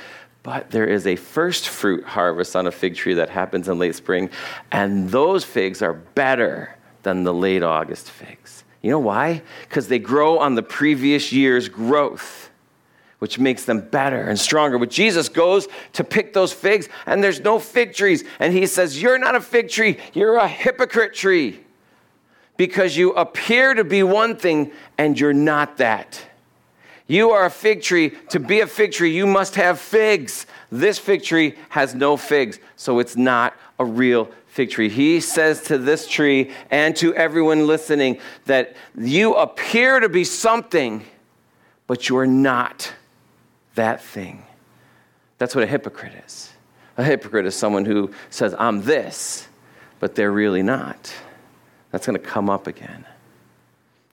But 0.44 0.70
there 0.72 0.86
is 0.86 1.08
a 1.08 1.16
first 1.16 1.70
fruit 1.70 2.04
harvest 2.04 2.56
on 2.56 2.68
a 2.68 2.72
fig 2.72 2.96
tree 2.96 3.14
that 3.16 3.30
happens 3.30 3.70
in 3.70 3.80
late 3.80 3.96
spring, 3.96 4.30
and 4.72 5.10
those 5.10 5.44
figs 5.44 5.82
are 5.82 5.94
better 5.94 6.76
than 7.02 7.24
the 7.24 7.34
late 7.34 7.64
August 7.64 8.12
figs. 8.12 8.64
You 8.82 8.92
know 8.92 9.00
why? 9.00 9.42
Because 9.62 9.88
they 9.88 10.00
grow 10.00 10.40
on 10.40 10.56
the 10.56 10.64
previous 10.64 11.32
year's 11.32 11.70
growth, 11.70 12.50
which 13.20 13.40
makes 13.40 13.64
them 13.64 13.80
better 13.80 14.22
and 14.22 14.38
stronger. 14.38 14.78
But 14.78 14.90
Jesus 14.90 15.30
goes 15.30 15.70
to 15.94 16.04
pick 16.04 16.34
those 16.34 16.52
figs, 16.52 16.90
and 17.06 17.24
there's 17.24 17.40
no 17.40 17.58
fig 17.58 17.94
trees. 17.94 18.26
And 18.40 18.54
he 18.54 18.68
says, 18.68 19.02
You're 19.02 19.18
not 19.18 19.36
a 19.36 19.42
fig 19.42 19.70
tree, 19.70 19.98
you're 20.14 20.36
a 20.36 20.48
hypocrite 20.48 21.14
tree 21.14 21.62
because 22.58 22.96
you 22.96 23.14
appear 23.14 23.74
to 23.74 23.84
be 23.84 24.04
one 24.04 24.36
thing 24.36 24.72
and 24.98 25.20
you're 25.20 25.34
not 25.34 25.78
that. 25.78 26.22
You 27.08 27.32
are 27.32 27.46
a 27.46 27.50
fig 27.50 27.82
tree. 27.82 28.12
To 28.30 28.40
be 28.40 28.62
a 28.62 28.68
fig 28.68 28.92
tree, 28.92 29.14
you 29.16 29.28
must 29.28 29.56
have 29.56 29.80
figs. 29.80 30.46
This 30.72 30.98
fig 30.98 31.24
tree 31.24 31.56
has 31.70 31.94
no 31.94 32.18
figs, 32.18 32.60
so 32.76 33.00
it's 33.00 33.16
not 33.16 33.54
a 33.80 33.86
real 33.86 34.32
fig 34.48 34.70
tree. 34.70 34.90
He 34.90 35.20
says 35.20 35.62
to 35.64 35.78
this 35.78 36.08
tree 36.08 36.52
and 36.72 36.96
to 36.98 37.14
everyone 37.16 37.68
listening 37.68 38.20
that 38.46 38.76
you 38.98 39.34
appear 39.34 40.00
to 40.00 40.10
be 40.10 40.24
something, 40.24 41.04
but 41.88 42.08
you're 42.08 42.28
not 42.28 42.94
that 43.76 44.02
thing. 44.02 44.46
That's 45.40 45.56
what 45.56 45.64
a 45.64 45.68
hypocrite 45.68 46.14
is. 46.26 46.54
A 46.98 47.04
hypocrite 47.04 47.46
is 47.46 47.56
someone 47.56 47.86
who 47.86 48.12
says, 48.30 48.56
I'm 48.58 48.84
this, 48.84 49.48
but 50.00 50.16
they're 50.16 50.32
really 50.32 50.64
not. 50.64 51.14
That's 51.94 52.08
going 52.08 52.20
to 52.20 52.28
come 52.28 52.50
up 52.50 52.66
again. 52.66 53.06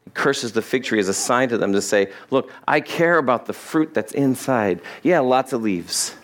He 0.05 0.11
curses 0.11 0.53
the 0.53 0.61
fig 0.61 0.85
tree 0.85 1.01
as 1.01 1.09
a 1.09 1.15
sign 1.15 1.49
to 1.49 1.57
them 1.57 1.73
to 1.73 1.81
say, 1.81 2.13
Look, 2.31 2.53
I 2.69 2.81
care 2.81 3.17
about 3.17 3.47
the 3.47 3.55
fruit 3.55 3.95
that's 3.95 4.13
inside. 4.13 4.83
Yeah, 5.03 5.21
lots 5.21 5.55
of 5.55 5.63
leaves. 5.63 6.15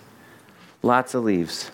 Lots 0.82 1.14
of 1.14 1.24
leaves. 1.24 1.70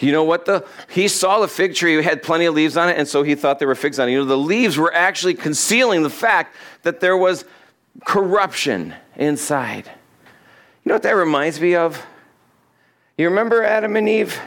You 0.00 0.10
know 0.10 0.24
what? 0.24 0.46
The, 0.46 0.66
he 0.88 1.06
saw 1.06 1.38
the 1.38 1.46
fig 1.46 1.76
tree 1.76 2.02
had 2.02 2.24
plenty 2.24 2.46
of 2.46 2.54
leaves 2.54 2.76
on 2.76 2.88
it, 2.88 2.98
and 2.98 3.06
so 3.06 3.22
he 3.22 3.36
thought 3.36 3.60
there 3.60 3.68
were 3.68 3.76
figs 3.76 4.00
on 4.00 4.08
it. 4.08 4.12
You 4.12 4.18
know, 4.18 4.24
the 4.24 4.36
leaves 4.36 4.76
were 4.76 4.92
actually 4.92 5.34
concealing 5.34 6.02
the 6.02 6.10
fact 6.10 6.56
that 6.82 6.98
there 6.98 7.16
was 7.16 7.44
corruption 8.04 8.94
inside. 9.14 9.86
You 9.86 10.90
know 10.90 10.96
what 10.96 11.04
that 11.04 11.12
reminds 11.12 11.60
me 11.60 11.76
of? 11.76 12.04
You 13.16 13.28
remember 13.28 13.62
Adam 13.62 13.94
and 13.94 14.08
Eve? 14.08 14.40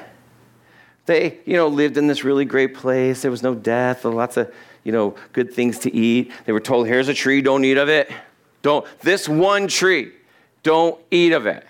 They, 1.05 1.39
you 1.45 1.55
know, 1.55 1.67
lived 1.67 1.97
in 1.97 2.07
this 2.07 2.23
really 2.23 2.45
great 2.45 2.75
place. 2.75 3.21
There 3.21 3.31
was 3.31 3.43
no 3.43 3.55
death, 3.55 4.05
lots 4.05 4.37
of, 4.37 4.53
you 4.83 4.91
know, 4.91 5.15
good 5.33 5.53
things 5.53 5.79
to 5.79 5.93
eat. 5.93 6.31
They 6.45 6.51
were 6.51 6.59
told, 6.59 6.87
here's 6.87 7.07
a 7.07 7.13
tree, 7.13 7.41
don't 7.41 7.65
eat 7.65 7.77
of 7.77 7.89
it. 7.89 8.11
Don't, 8.61 8.85
this 9.01 9.27
one 9.27 9.67
tree, 9.67 10.11
don't 10.63 10.99
eat 11.09 11.33
of 11.33 11.47
it. 11.47 11.65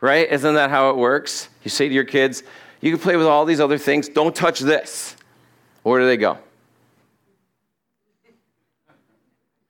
Right? 0.00 0.30
Isn't 0.30 0.54
that 0.54 0.70
how 0.70 0.90
it 0.90 0.96
works? 0.96 1.48
You 1.62 1.70
say 1.70 1.88
to 1.88 1.94
your 1.94 2.04
kids, 2.04 2.42
you 2.80 2.90
can 2.90 2.98
play 2.98 3.16
with 3.16 3.26
all 3.26 3.44
these 3.44 3.60
other 3.60 3.78
things, 3.78 4.08
don't 4.08 4.34
touch 4.34 4.58
this. 4.58 5.16
Where 5.84 6.00
do 6.00 6.06
they 6.06 6.16
go? 6.16 6.38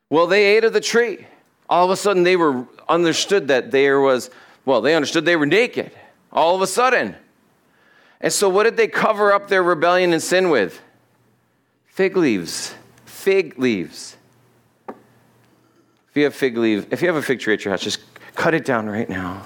Well, 0.09 0.27
they 0.27 0.57
ate 0.57 0.65
of 0.65 0.73
the 0.73 0.81
tree. 0.81 1.27
All 1.69 1.85
of 1.85 1.91
a 1.91 1.97
sudden, 1.97 2.23
they 2.23 2.37
were 2.37 2.67
understood 2.89 3.49
that 3.49 3.71
there 3.71 4.01
was, 4.01 4.31
well, 4.65 4.81
they 4.83 4.95
understood 4.95 5.25
they 5.25 5.37
were 5.37 5.47
naked. 5.47 5.91
All 6.33 6.55
of 6.55 6.63
a 6.63 6.67
sudden. 6.67 7.17
And 8.23 8.33
so, 8.33 8.49
what 8.49 8.63
did 8.63 8.77
they 8.77 8.87
cover 8.87 9.33
up 9.33 9.49
their 9.49 9.63
rebellion 9.63 10.13
and 10.13 10.23
sin 10.23 10.49
with? 10.49 10.81
Fig 11.87 12.17
leaves. 12.17 12.75
Fig 13.05 13.59
leaves. 13.59 14.17
If 14.89 16.17
you 16.17 16.25
have 16.25 16.35
fig 16.35 16.57
leaves, 16.57 16.87
if 16.91 17.03
you 17.03 17.09
have 17.09 17.17
a 17.17 17.23
fig 17.23 17.41
tree 17.41 17.55
at 17.55 17.65
your 17.65 17.73
house, 17.73 17.83
just 17.83 18.01
cut 18.35 18.55
it 18.55 18.65
down 18.65 18.89
right 18.89 19.09
now. 19.09 19.43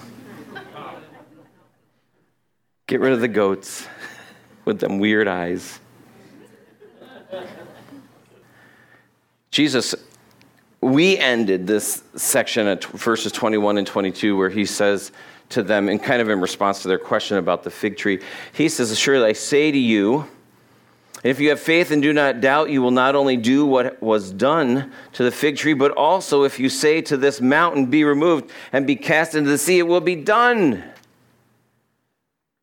Get 2.87 3.01
rid 3.01 3.13
of 3.13 3.21
the 3.21 3.29
goats 3.29 3.87
with 4.65 4.79
them 4.79 4.99
weird 4.99 5.27
eyes. 5.27 5.81
Jesus, 9.51 9.95
we 10.81 11.19
ended 11.19 11.67
this 11.67 12.05
section 12.15 12.67
at 12.67 12.85
verses 12.85 13.33
21 13.33 13.79
and 13.79 13.87
22 13.87 14.37
where 14.37 14.51
he 14.51 14.67
says, 14.67 15.13
to 15.51 15.63
them 15.63 15.89
and 15.89 16.03
kind 16.03 16.21
of 16.21 16.29
in 16.29 16.41
response 16.41 16.83
to 16.83 16.89
their 16.89 16.99
question 16.99 17.37
about 17.37 17.63
the 17.63 17.71
fig 17.71 17.97
tree. 17.97 18.21
He 18.53 18.69
says, 18.69 18.91
Assuredly, 18.91 19.29
I 19.29 19.33
say 19.33 19.71
to 19.71 19.79
you, 19.79 20.29
if 21.23 21.41
you 21.41 21.49
have 21.49 21.61
faith 21.61 21.91
and 21.91 22.03
do 22.03 22.13
not 22.13 22.41
doubt, 22.41 22.71
you 22.71 22.83
will 22.83 22.91
not 22.91 23.15
only 23.15 23.37
do 23.37 23.67
what 23.67 24.01
was 24.03 24.31
done 24.31 24.93
to 25.15 25.25
the 25.25 25.31
fig 25.31 25.57
tree, 25.57 25.75
but 25.75 25.93
also 25.93 26.45
if 26.45 26.61
you 26.61 26.69
say 26.69 27.01
to 27.03 27.17
this 27.17 27.41
mountain, 27.41 27.87
Be 27.87 28.05
removed 28.05 28.51
and 28.73 28.87
be 28.87 28.97
cast 28.97 29.35
into 29.35 29.51
the 29.51 29.59
sea, 29.59 29.79
it 29.79 29.87
will 29.87 30.01
be 30.01 30.17
done. 30.17 30.85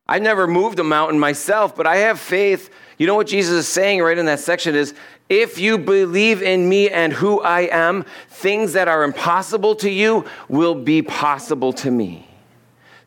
I've 0.05 0.21
never 0.21 0.47
moved 0.47 0.79
a 0.79 0.83
mountain 0.83 1.19
myself, 1.19 1.75
but 1.75 1.87
I 1.87 1.97
have 1.97 2.19
faith. 2.19 2.69
You 2.97 3.07
know 3.07 3.15
what 3.15 3.27
Jesus 3.27 3.53
is 3.53 3.67
saying 3.67 4.01
right 4.01 4.17
in 4.17 4.25
that 4.27 4.39
section 4.39 4.75
is 4.75 4.93
if 5.29 5.57
you 5.57 5.77
believe 5.77 6.41
in 6.41 6.67
me 6.67 6.89
and 6.89 7.13
who 7.13 7.41
I 7.41 7.61
am, 7.71 8.05
things 8.29 8.73
that 8.73 8.87
are 8.87 9.03
impossible 9.03 9.75
to 9.77 9.89
you 9.89 10.25
will 10.49 10.75
be 10.75 11.01
possible 11.01 11.73
to 11.73 11.89
me. 11.89 12.27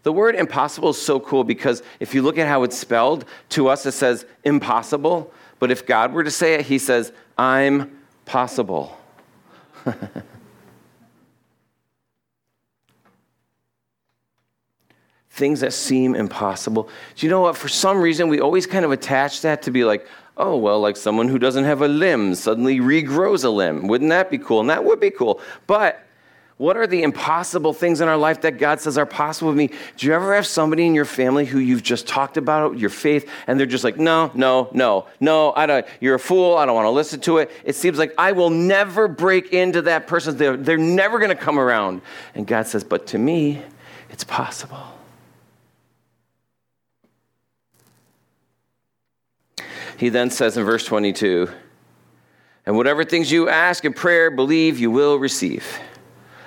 The 0.06 0.12
word 0.12 0.36
impossible 0.36 0.90
is 0.90 1.02
so 1.02 1.18
cool 1.18 1.42
because 1.42 1.82
if 1.98 2.14
you 2.14 2.22
look 2.22 2.38
at 2.38 2.46
how 2.46 2.62
it's 2.62 2.78
spelled, 2.78 3.24
to 3.48 3.66
us 3.66 3.86
it 3.86 3.90
says 3.90 4.24
impossible, 4.44 5.32
but 5.58 5.72
if 5.72 5.84
God 5.84 6.12
were 6.12 6.22
to 6.22 6.30
say 6.30 6.54
it, 6.54 6.60
he 6.60 6.78
says, 6.78 7.10
I'm 7.36 7.98
possible. 8.24 8.96
things 15.30 15.58
that 15.58 15.72
seem 15.72 16.14
impossible. 16.14 16.88
Do 17.16 17.26
you 17.26 17.30
know 17.30 17.40
what? 17.40 17.56
For 17.56 17.66
some 17.66 18.00
reason, 18.00 18.28
we 18.28 18.38
always 18.38 18.64
kind 18.64 18.84
of 18.84 18.92
attach 18.92 19.40
that 19.40 19.62
to 19.62 19.72
be 19.72 19.82
like, 19.82 20.06
oh, 20.36 20.56
well, 20.56 20.78
like 20.78 20.96
someone 20.96 21.26
who 21.26 21.40
doesn't 21.40 21.64
have 21.64 21.82
a 21.82 21.88
limb 21.88 22.36
suddenly 22.36 22.78
regrows 22.78 23.44
a 23.44 23.48
limb. 23.48 23.88
Wouldn't 23.88 24.10
that 24.10 24.30
be 24.30 24.38
cool? 24.38 24.60
And 24.60 24.70
that 24.70 24.84
would 24.84 25.00
be 25.00 25.10
cool. 25.10 25.40
But 25.66 26.05
what 26.58 26.78
are 26.78 26.86
the 26.86 27.02
impossible 27.02 27.74
things 27.74 28.00
in 28.00 28.08
our 28.08 28.16
life 28.16 28.40
that 28.40 28.56
God 28.56 28.80
says 28.80 28.96
are 28.96 29.04
possible 29.04 29.48
with 29.48 29.58
me? 29.58 29.70
Do 29.98 30.06
you 30.06 30.14
ever 30.14 30.34
have 30.34 30.46
somebody 30.46 30.86
in 30.86 30.94
your 30.94 31.04
family 31.04 31.44
who 31.44 31.58
you've 31.58 31.82
just 31.82 32.08
talked 32.08 32.38
about 32.38 32.78
your 32.78 32.88
faith 32.88 33.28
and 33.46 33.60
they're 33.60 33.66
just 33.66 33.84
like, 33.84 33.98
no, 33.98 34.30
no, 34.34 34.70
no, 34.72 35.06
no, 35.20 35.52
I 35.54 35.66
don't, 35.66 35.86
you're 36.00 36.14
a 36.14 36.18
fool. 36.18 36.56
I 36.56 36.64
don't 36.64 36.74
want 36.74 36.86
to 36.86 36.90
listen 36.90 37.20
to 37.20 37.38
it. 37.38 37.50
It 37.62 37.74
seems 37.74 37.98
like 37.98 38.14
I 38.16 38.32
will 38.32 38.48
never 38.48 39.06
break 39.06 39.52
into 39.52 39.82
that 39.82 40.06
person. 40.06 40.38
They're, 40.38 40.56
they're 40.56 40.78
never 40.78 41.18
going 41.18 41.28
to 41.28 41.36
come 41.36 41.58
around. 41.58 42.00
And 42.34 42.46
God 42.46 42.66
says, 42.66 42.84
but 42.84 43.06
to 43.08 43.18
me, 43.18 43.62
it's 44.08 44.24
possible. 44.24 44.78
He 49.98 50.08
then 50.08 50.30
says 50.30 50.56
in 50.56 50.64
verse 50.64 50.86
22 50.86 51.50
And 52.64 52.76
whatever 52.76 53.04
things 53.04 53.30
you 53.30 53.50
ask 53.50 53.84
in 53.84 53.92
prayer, 53.92 54.30
believe 54.30 54.78
you 54.78 54.90
will 54.90 55.18
receive. 55.18 55.66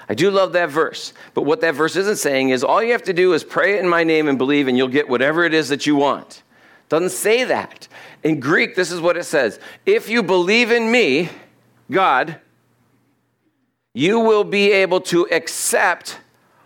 I 0.10 0.16
do 0.16 0.32
love 0.32 0.54
that 0.54 0.70
verse, 0.70 1.14
but 1.36 1.44
what 1.44 1.62
that 1.62 1.76
verse 1.76 1.96
isn't 1.96 2.18
saying 2.18 2.50
is 2.50 2.64
all 2.64 2.82
you 2.82 2.94
have 2.94 3.04
to 3.04 3.14
do 3.14 3.34
is 3.34 3.44
pray 3.44 3.76
it 3.76 3.80
in 3.80 3.88
my 3.88 4.04
name 4.04 4.28
and 4.28 4.40
believe, 4.40 4.68
and 4.68 4.76
you'll 4.76 4.88
get 4.88 5.08
whatever 5.08 5.44
it 5.44 5.54
is 5.54 5.70
that 5.70 5.86
you 5.86 5.96
want. 5.96 6.42
Doesn't 6.90 7.12
say 7.12 7.44
that. 7.44 7.88
In 8.24 8.40
Greek, 8.40 8.76
this 8.76 8.92
is 8.92 9.00
what 9.00 9.18
it 9.18 9.26
says 9.26 9.60
If 9.86 10.10
you 10.10 10.24
believe 10.24 10.72
in 10.72 10.92
me, 10.92 11.30
God, 11.92 12.40
you 13.94 14.20
will 14.20 14.44
be 14.44 14.72
able 14.72 15.02
to 15.02 15.28
accept 15.32 16.18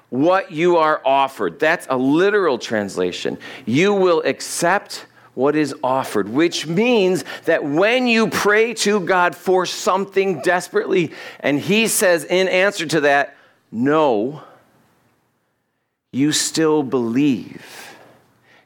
what 0.09 0.51
you 0.51 0.77
are 0.77 1.01
offered. 1.03 1.59
That's 1.59 1.88
a 1.89 1.97
literal 1.97 2.57
translation. 2.57 3.38
You 3.65 3.93
will 3.93 4.21
accept 4.23 5.05
what 5.36 5.56
is 5.56 5.74
offered, 5.84 6.30
which 6.30 6.68
means 6.68 7.24
that 7.46 7.63
when 7.63 8.08
you 8.08 8.28
pray 8.28 8.74
to 8.74 9.00
God 9.00 9.36
for 9.36 9.66
something 9.66 10.42
desperately, 10.42 11.12
and 11.40 11.60
He 11.60 11.88
says 11.88 12.24
in 12.24 12.48
answer 12.48 12.86
to 12.86 13.02
that, 13.02 13.36
no, 13.72 14.44
you 16.12 16.32
still 16.32 16.84
believe. 16.84 17.90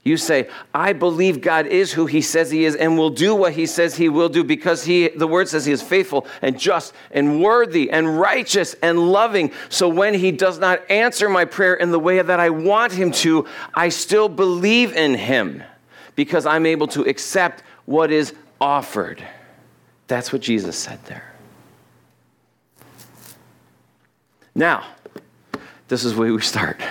You 0.04 0.16
say, 0.16 0.50
I 0.74 0.94
believe 0.94 1.42
God 1.42 1.68
is 1.68 1.92
who 1.92 2.06
He 2.06 2.22
says 2.22 2.50
He 2.50 2.64
is 2.64 2.76
and 2.76 2.98
will 2.98 3.10
do 3.10 3.36
what 3.36 3.54
He 3.54 3.66
says 3.66 3.96
He 3.96 4.08
will 4.08 4.30
do 4.30 4.44
because 4.44 4.84
He, 4.84 5.10
the 5.10 5.28
Word 5.28 5.50
says 5.50 5.66
He 5.66 5.74
is 5.74 5.82
faithful 5.82 6.26
and 6.42 6.58
just 6.58 6.94
and 7.12 7.42
worthy 7.42 7.90
and 7.90 8.20
righteous 8.20 8.74
and 8.82 9.12
loving. 9.12 9.52
So 9.70 9.90
when 9.90 10.14
He 10.14 10.32
does 10.32 10.60
not 10.60 10.90
answer 10.90 11.28
my 11.28 11.44
prayer 11.44 11.74
in 11.74 11.92
the 11.92 12.00
way 12.00 12.22
that 12.22 12.40
I 12.40 12.50
want 12.50 12.94
Him 12.94 13.12
to, 13.14 13.48
I 13.74 13.90
still 13.90 14.30
believe 14.30 14.94
in 14.94 15.14
Him 15.14 15.64
because 16.18 16.46
I'm 16.48 16.66
able 16.66 16.88
to 16.88 17.04
accept 17.04 17.64
what 17.86 18.12
is 18.12 18.34
offered. 18.60 19.24
That's 20.08 20.34
what 20.34 20.42
Jesus 20.42 20.76
said 20.76 21.00
there. 21.06 21.32
Now, 24.54 24.84
this 25.88 26.04
is 26.04 26.16
where 26.16 26.34
we 26.34 26.42
start. 26.42 26.82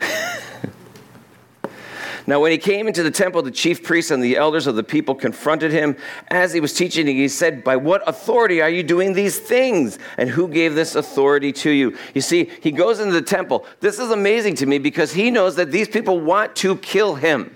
Now, 2.28 2.40
when 2.40 2.50
he 2.50 2.58
came 2.58 2.88
into 2.88 3.04
the 3.04 3.10
temple, 3.12 3.40
the 3.42 3.52
chief 3.52 3.84
priests 3.84 4.10
and 4.10 4.20
the 4.20 4.36
elders 4.36 4.66
of 4.66 4.74
the 4.74 4.82
people 4.82 5.14
confronted 5.14 5.70
him 5.70 5.96
as 6.26 6.52
he 6.52 6.58
was 6.58 6.72
teaching. 6.72 7.06
He 7.06 7.28
said, 7.28 7.62
By 7.62 7.76
what 7.76 8.02
authority 8.08 8.60
are 8.60 8.68
you 8.68 8.82
doing 8.82 9.12
these 9.12 9.38
things? 9.38 10.00
And 10.18 10.28
who 10.28 10.48
gave 10.48 10.74
this 10.74 10.96
authority 10.96 11.52
to 11.52 11.70
you? 11.70 11.96
You 12.14 12.20
see, 12.20 12.50
he 12.60 12.72
goes 12.72 12.98
into 12.98 13.12
the 13.12 13.22
temple. 13.22 13.64
This 13.78 14.00
is 14.00 14.10
amazing 14.10 14.56
to 14.56 14.66
me 14.66 14.78
because 14.78 15.12
he 15.12 15.30
knows 15.30 15.54
that 15.54 15.70
these 15.70 15.86
people 15.86 16.18
want 16.18 16.56
to 16.56 16.76
kill 16.78 17.14
him. 17.14 17.55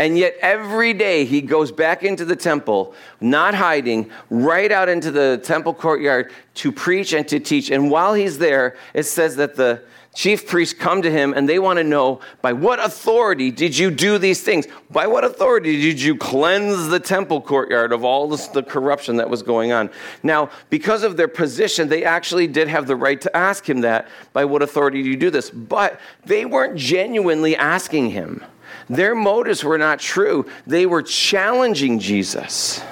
And 0.00 0.16
yet, 0.16 0.36
every 0.40 0.94
day 0.94 1.24
he 1.24 1.40
goes 1.40 1.72
back 1.72 2.04
into 2.04 2.24
the 2.24 2.36
temple, 2.36 2.94
not 3.20 3.54
hiding, 3.54 4.10
right 4.30 4.70
out 4.70 4.88
into 4.88 5.10
the 5.10 5.40
temple 5.42 5.74
courtyard 5.74 6.30
to 6.54 6.70
preach 6.70 7.12
and 7.12 7.26
to 7.26 7.40
teach. 7.40 7.70
And 7.70 7.90
while 7.90 8.14
he's 8.14 8.38
there, 8.38 8.76
it 8.94 9.04
says 9.04 9.34
that 9.36 9.56
the 9.56 9.82
chief 10.14 10.46
priests 10.46 10.72
come 10.78 11.02
to 11.02 11.10
him 11.10 11.32
and 11.32 11.48
they 11.48 11.58
want 11.58 11.78
to 11.78 11.84
know 11.84 12.20
by 12.42 12.52
what 12.52 12.78
authority 12.78 13.50
did 13.50 13.76
you 13.76 13.90
do 13.90 14.18
these 14.18 14.40
things? 14.40 14.68
By 14.88 15.08
what 15.08 15.24
authority 15.24 15.80
did 15.80 16.00
you 16.00 16.16
cleanse 16.16 16.88
the 16.88 17.00
temple 17.00 17.40
courtyard 17.40 17.92
of 17.92 18.04
all 18.04 18.28
this, 18.28 18.46
the 18.46 18.62
corruption 18.62 19.16
that 19.16 19.28
was 19.28 19.42
going 19.42 19.72
on? 19.72 19.90
Now, 20.22 20.50
because 20.70 21.02
of 21.02 21.16
their 21.16 21.28
position, 21.28 21.88
they 21.88 22.04
actually 22.04 22.46
did 22.46 22.68
have 22.68 22.86
the 22.86 22.96
right 22.96 23.20
to 23.20 23.36
ask 23.36 23.68
him 23.68 23.80
that 23.80 24.06
by 24.32 24.44
what 24.44 24.62
authority 24.62 25.02
do 25.02 25.08
you 25.08 25.16
do 25.16 25.30
this? 25.30 25.50
But 25.50 25.98
they 26.24 26.44
weren't 26.44 26.76
genuinely 26.76 27.56
asking 27.56 28.10
him. 28.10 28.44
Their 28.88 29.14
motives 29.14 29.62
were 29.62 29.78
not 29.78 29.98
true. 29.98 30.46
They 30.66 30.86
were 30.86 31.02
challenging 31.02 31.98
Jesus. 31.98 32.82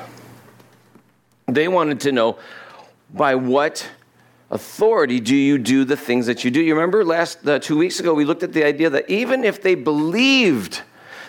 They 1.47 1.69
wanted 1.69 2.01
to 2.01 2.13
know 2.13 2.39
by 3.15 3.35
what 3.35 3.89
authority 4.51 5.21
do 5.21 5.35
you 5.35 5.59
do 5.59 5.85
the 5.85 5.97
things 5.97 6.27
that 6.27 6.45
you 6.45 6.51
do? 6.51 6.61
You 6.61 6.75
remember 6.75 7.05
last 7.05 7.47
uh, 7.47 7.59
two 7.59 7.77
weeks 7.77 8.01
ago, 8.01 8.15
we 8.15 8.25
looked 8.25 8.43
at 8.43 8.53
the 8.53 8.65
idea 8.65 8.91
that 8.91 9.09
even 9.11 9.45
if 9.45 9.63
they 9.63 9.75
believed 9.75 10.83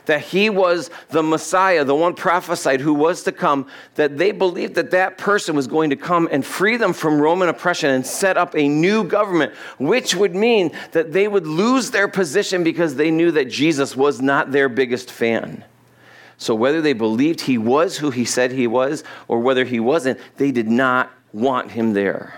that 0.08 0.22
he 0.22 0.50
was 0.50 0.90
the 1.10 1.22
Messiah, 1.22 1.86
the 1.86 1.96
one 1.96 2.16
prophesied 2.16 2.82
who 2.82 2.94
was 2.94 3.24
to 3.24 3.32
come, 3.32 3.68
that 3.96 4.18
they 4.18 4.32
believed 4.32 4.76
that 4.76 4.92
that 4.92 5.18
person 5.18 5.56
was 5.56 5.68
going 5.68 5.92
to 5.92 5.96
come 5.96 6.28
and 6.32 6.46
free 6.46 6.76
them 6.76 6.94
from 6.94 7.22
Roman 7.22 7.50
oppression 7.50 7.92
and 7.92 8.06
set 8.06 8.36
up 8.38 8.56
a 8.56 8.68
new 8.68 9.04
government, 9.04 9.54
which 9.78 10.16
would 10.16 10.36
mean 10.36 10.72
that 10.94 11.14
they 11.14 11.28
would 11.28 11.46
lose 11.46 11.92
their 11.92 12.08
position 12.08 12.64
because 12.64 12.96
they 12.96 13.12
knew 13.12 13.32
that 13.32 13.50
Jesus 13.50 13.96
was 13.96 14.22
not 14.22 14.52
their 14.52 14.70
biggest 14.70 15.12
fan. 15.12 15.64
So, 16.40 16.54
whether 16.56 16.82
they 16.82 16.94
believed 16.94 17.42
he 17.42 17.58
was 17.58 17.98
who 17.98 18.12
he 18.12 18.24
said 18.26 18.52
he 18.52 18.68
was 18.68 19.04
or 19.28 19.40
whether 19.40 19.66
he 19.66 19.80
wasn't, 19.80 20.20
they 20.38 20.52
did 20.52 20.68
not 20.68 21.12
want 21.34 21.72
him 21.72 21.94
there. 21.94 22.34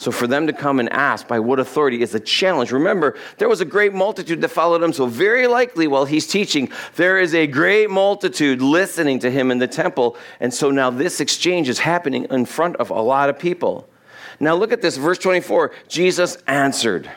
So 0.00 0.10
for 0.10 0.26
them 0.26 0.46
to 0.46 0.54
come 0.54 0.80
and 0.80 0.90
ask 0.94 1.28
by 1.28 1.40
what 1.40 1.60
authority 1.60 2.00
is 2.00 2.14
a 2.14 2.20
challenge. 2.20 2.72
Remember, 2.72 3.18
there 3.36 3.50
was 3.50 3.60
a 3.60 3.66
great 3.66 3.92
multitude 3.92 4.40
that 4.40 4.48
followed 4.48 4.82
him. 4.82 4.94
So 4.94 5.04
very 5.04 5.46
likely 5.46 5.86
while 5.86 6.06
he's 6.06 6.26
teaching, 6.26 6.72
there 6.96 7.20
is 7.20 7.34
a 7.34 7.46
great 7.46 7.90
multitude 7.90 8.62
listening 8.62 9.18
to 9.18 9.30
him 9.30 9.50
in 9.50 9.58
the 9.58 9.66
temple. 9.68 10.16
And 10.40 10.54
so 10.54 10.70
now 10.70 10.88
this 10.88 11.20
exchange 11.20 11.68
is 11.68 11.80
happening 11.80 12.26
in 12.30 12.46
front 12.46 12.76
of 12.76 12.88
a 12.88 13.02
lot 13.02 13.28
of 13.28 13.38
people. 13.38 13.90
Now 14.40 14.54
look 14.54 14.72
at 14.72 14.80
this, 14.80 14.96
verse 14.96 15.18
24. 15.18 15.70
Jesus 15.86 16.38
answered. 16.46 17.10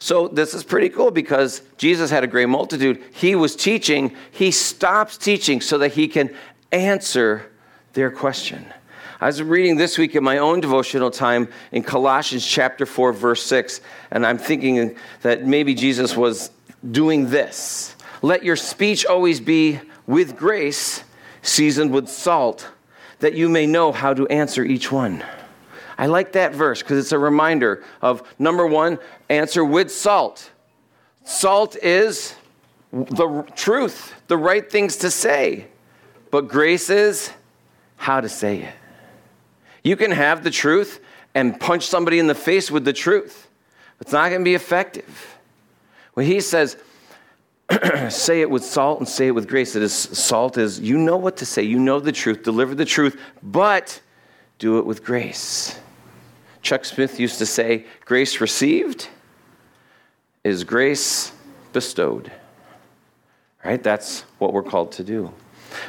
So 0.00 0.28
this 0.28 0.54
is 0.54 0.64
pretty 0.64 0.88
cool 0.88 1.10
because 1.10 1.60
Jesus 1.76 2.08
had 2.08 2.24
a 2.24 2.26
great 2.26 2.48
multitude. 2.48 3.04
He 3.12 3.34
was 3.34 3.54
teaching. 3.54 4.16
He 4.30 4.50
stops 4.50 5.18
teaching 5.18 5.60
so 5.60 5.76
that 5.76 5.92
he 5.92 6.08
can 6.08 6.34
answer 6.72 7.52
their 7.92 8.10
question. 8.10 8.72
I 9.18 9.26
was 9.26 9.42
reading 9.42 9.76
this 9.76 9.96
week 9.96 10.14
in 10.14 10.22
my 10.22 10.38
own 10.38 10.60
devotional 10.60 11.10
time 11.10 11.48
in 11.72 11.82
Colossians 11.82 12.46
chapter 12.46 12.84
4, 12.84 13.14
verse 13.14 13.42
6, 13.44 13.80
and 14.10 14.26
I'm 14.26 14.36
thinking 14.36 14.94
that 15.22 15.46
maybe 15.46 15.74
Jesus 15.74 16.14
was 16.14 16.50
doing 16.90 17.30
this. 17.30 17.96
Let 18.20 18.44
your 18.44 18.56
speech 18.56 19.06
always 19.06 19.40
be 19.40 19.80
with 20.06 20.36
grace, 20.36 21.02
seasoned 21.40 21.92
with 21.92 22.10
salt, 22.10 22.68
that 23.20 23.32
you 23.32 23.48
may 23.48 23.64
know 23.64 23.90
how 23.90 24.12
to 24.12 24.26
answer 24.28 24.62
each 24.62 24.92
one. 24.92 25.24
I 25.96 26.06
like 26.06 26.32
that 26.32 26.54
verse 26.54 26.82
because 26.82 26.98
it's 26.98 27.12
a 27.12 27.18
reminder 27.18 27.82
of 28.02 28.22
number 28.38 28.66
one, 28.66 28.98
answer 29.30 29.64
with 29.64 29.90
salt. 29.90 30.50
Salt 31.24 31.74
is 31.76 32.34
the 32.92 33.46
truth, 33.56 34.12
the 34.26 34.36
right 34.36 34.70
things 34.70 34.98
to 34.98 35.10
say, 35.10 35.68
but 36.30 36.48
grace 36.48 36.90
is 36.90 37.32
how 37.96 38.20
to 38.20 38.28
say 38.28 38.58
it. 38.58 38.74
You 39.86 39.94
can 39.94 40.10
have 40.10 40.42
the 40.42 40.50
truth 40.50 40.98
and 41.32 41.60
punch 41.60 41.86
somebody 41.86 42.18
in 42.18 42.26
the 42.26 42.34
face 42.34 42.72
with 42.72 42.84
the 42.84 42.92
truth. 42.92 43.46
It's 44.00 44.10
not 44.10 44.30
going 44.30 44.40
to 44.40 44.44
be 44.44 44.56
effective. 44.56 45.38
When 46.14 46.26
he 46.26 46.40
says, 46.40 46.76
say 48.08 48.40
it 48.40 48.50
with 48.50 48.64
salt 48.64 48.98
and 48.98 49.08
say 49.08 49.28
it 49.28 49.30
with 49.30 49.46
grace, 49.46 49.76
it 49.76 49.84
is 49.84 49.94
salt 49.94 50.58
is 50.58 50.80
you 50.80 50.98
know 50.98 51.16
what 51.16 51.36
to 51.36 51.46
say, 51.46 51.62
you 51.62 51.78
know 51.78 52.00
the 52.00 52.10
truth, 52.10 52.42
deliver 52.42 52.74
the 52.74 52.84
truth, 52.84 53.16
but 53.44 54.00
do 54.58 54.78
it 54.78 54.86
with 54.86 55.04
grace. 55.04 55.78
Chuck 56.62 56.84
Smith 56.84 57.20
used 57.20 57.38
to 57.38 57.46
say, 57.46 57.86
grace 58.04 58.40
received 58.40 59.06
is 60.42 60.64
grace 60.64 61.30
bestowed. 61.72 62.32
Right? 63.64 63.80
That's 63.80 64.22
what 64.38 64.52
we're 64.52 64.64
called 64.64 64.90
to 64.92 65.04
do. 65.04 65.32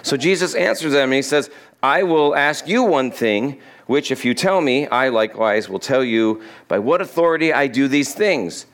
So 0.04 0.18
Jesus 0.18 0.54
answers 0.54 0.92
them 0.92 1.06
and 1.06 1.14
he 1.14 1.24
says, 1.24 1.50
I 1.82 2.04
will 2.04 2.36
ask 2.36 2.68
you 2.68 2.84
one 2.84 3.10
thing 3.10 3.60
which 3.88 4.12
if 4.12 4.23
you 4.23 4.34
tell 4.34 4.62
me, 4.62 4.88
I 4.88 5.10
likewise 5.10 5.67
will 5.67 5.80
tell 5.80 6.04
you 6.04 6.41
by 6.67 6.80
what 6.80 7.02
authority 7.02 7.52
I 7.52 7.67
do 7.67 7.88
these 7.88 8.13
things. 8.13 8.65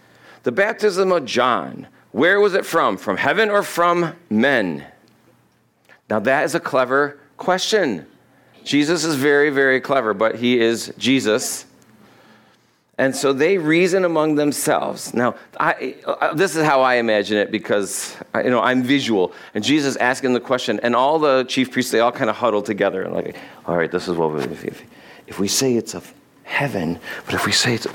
The 0.44 0.52
baptism 0.52 1.12
of 1.12 1.26
John, 1.26 1.88
where 2.12 2.40
was 2.40 2.54
it 2.54 2.66
from? 2.66 2.98
From 2.98 3.18
heaven 3.18 3.50
or 3.50 3.64
from 3.64 4.16
men? 4.30 4.86
Now, 6.10 6.20
that 6.20 6.44
is 6.44 6.54
a 6.54 6.60
clever 6.60 7.20
question. 7.38 8.06
Jesus 8.64 9.04
is 9.04 9.16
very, 9.16 9.50
very 9.50 9.82
clever, 9.82 10.14
but 10.14 10.36
he 10.36 10.60
is 10.60 10.94
Jesus. 10.98 11.66
And 12.98 13.16
so 13.16 13.34
they 13.34 13.58
reason 13.58 14.06
among 14.06 14.36
themselves. 14.36 15.14
Now, 15.14 15.36
I, 15.60 15.96
uh, 16.06 16.36
this 16.36 16.56
is 16.56 16.64
how 16.64 16.82
I 16.82 16.96
imagine 16.96 17.38
it 17.38 17.52
because 17.52 18.16
you 18.36 18.52
know 18.52 18.62
I'm 18.62 18.84
visual. 18.84 19.34
And 19.56 19.64
Jesus 19.64 19.96
asking 19.96 20.34
the 20.34 20.40
question, 20.40 20.80
and 20.84 20.96
all 20.96 21.18
the 21.18 21.44
chief 21.46 21.72
priests 21.72 21.92
they 21.92 22.02
all 22.02 22.12
kind 22.12 22.30
of 22.30 22.36
huddle 22.36 22.62
together 22.62 23.02
and 23.02 23.14
like, 23.14 23.36
all 23.66 23.76
right, 23.76 23.92
this 23.92 24.08
is 24.08 24.16
what 24.16 24.32
we, 24.32 24.70
if, 25.28 25.40
we 25.40 25.48
say 25.48 25.76
it's 25.76 25.94
of 25.94 26.14
heaven, 26.44 27.00
but 27.26 27.36
if 27.36 27.46
we 27.46 27.52
say 27.52 27.76
it's 27.76 27.88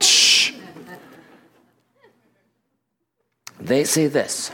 shh. 0.00 0.52
They 3.60 3.84
say 3.84 4.06
this. 4.06 4.52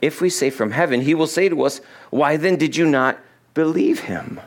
If 0.00 0.20
we 0.20 0.30
say 0.30 0.50
from 0.50 0.70
heaven, 0.72 1.00
he 1.00 1.14
will 1.14 1.26
say 1.26 1.48
to 1.48 1.62
us, 1.62 1.80
Why 2.10 2.36
then 2.36 2.56
did 2.56 2.76
you 2.76 2.86
not 2.86 3.18
believe 3.54 4.00
him? 4.00 4.40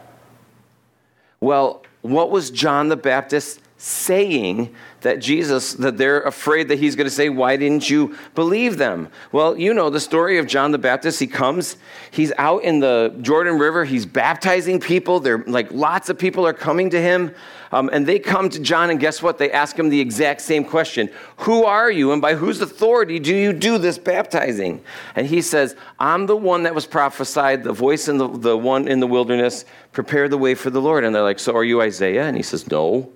Well, 1.39 1.83
what 2.01 2.31
was 2.31 2.51
John 2.51 2.89
the 2.89 2.95
Baptist 2.95 3.59
saying 3.77 4.73
that 5.01 5.19
Jesus, 5.19 5.73
that 5.73 5.97
they're 5.97 6.21
afraid 6.21 6.67
that 6.69 6.79
he's 6.79 6.95
going 6.95 7.05
to 7.07 7.13
say, 7.13 7.29
Why 7.29 7.57
didn't 7.57 7.89
you 7.89 8.15
believe 8.35 8.77
them? 8.77 9.09
Well, 9.31 9.57
you 9.57 9.73
know 9.73 9.89
the 9.89 9.99
story 9.99 10.37
of 10.37 10.47
John 10.47 10.71
the 10.71 10.77
Baptist. 10.77 11.19
He 11.19 11.27
comes, 11.27 11.77
he's 12.11 12.31
out 12.37 12.63
in 12.63 12.79
the 12.79 13.15
Jordan 13.21 13.57
River, 13.57 13.83
he's 13.83 14.05
baptizing 14.05 14.79
people. 14.79 15.19
There, 15.19 15.43
like 15.47 15.71
lots 15.71 16.09
of 16.09 16.17
people 16.17 16.45
are 16.45 16.53
coming 16.53 16.89
to 16.91 17.01
him. 17.01 17.33
Um, 17.73 17.89
and 17.93 18.05
they 18.05 18.19
come 18.19 18.49
to 18.49 18.59
John, 18.59 18.89
and 18.89 18.99
guess 18.99 19.23
what? 19.23 19.37
They 19.37 19.49
ask 19.51 19.79
him 19.79 19.89
the 19.89 19.99
exact 19.99 20.41
same 20.41 20.65
question 20.65 21.09
Who 21.37 21.63
are 21.63 21.89
you, 21.89 22.11
and 22.11 22.21
by 22.21 22.35
whose 22.35 22.61
authority 22.61 23.17
do 23.19 23.35
you 23.35 23.53
do 23.53 23.77
this 23.77 23.97
baptizing? 23.97 24.83
And 25.15 25.25
he 25.25 25.41
says, 25.41 25.75
I'm 25.99 26.25
the 26.25 26.35
one 26.35 26.63
that 26.63 26.75
was 26.75 26.85
prophesied, 26.85 27.63
the 27.63 27.73
voice 27.73 28.07
in 28.07 28.17
the, 28.17 28.27
the 28.27 28.57
one 28.57 28.87
in 28.87 28.99
the 28.99 29.07
wilderness, 29.07 29.65
prepare 29.93 30.27
the 30.27 30.37
way 30.37 30.53
for 30.53 30.69
the 30.69 30.81
Lord. 30.81 31.03
And 31.03 31.15
they're 31.15 31.23
like, 31.23 31.39
So 31.39 31.55
are 31.55 31.63
you 31.63 31.81
Isaiah? 31.81 32.25
And 32.25 32.35
he 32.35 32.43
says, 32.43 32.69
No. 32.69 33.11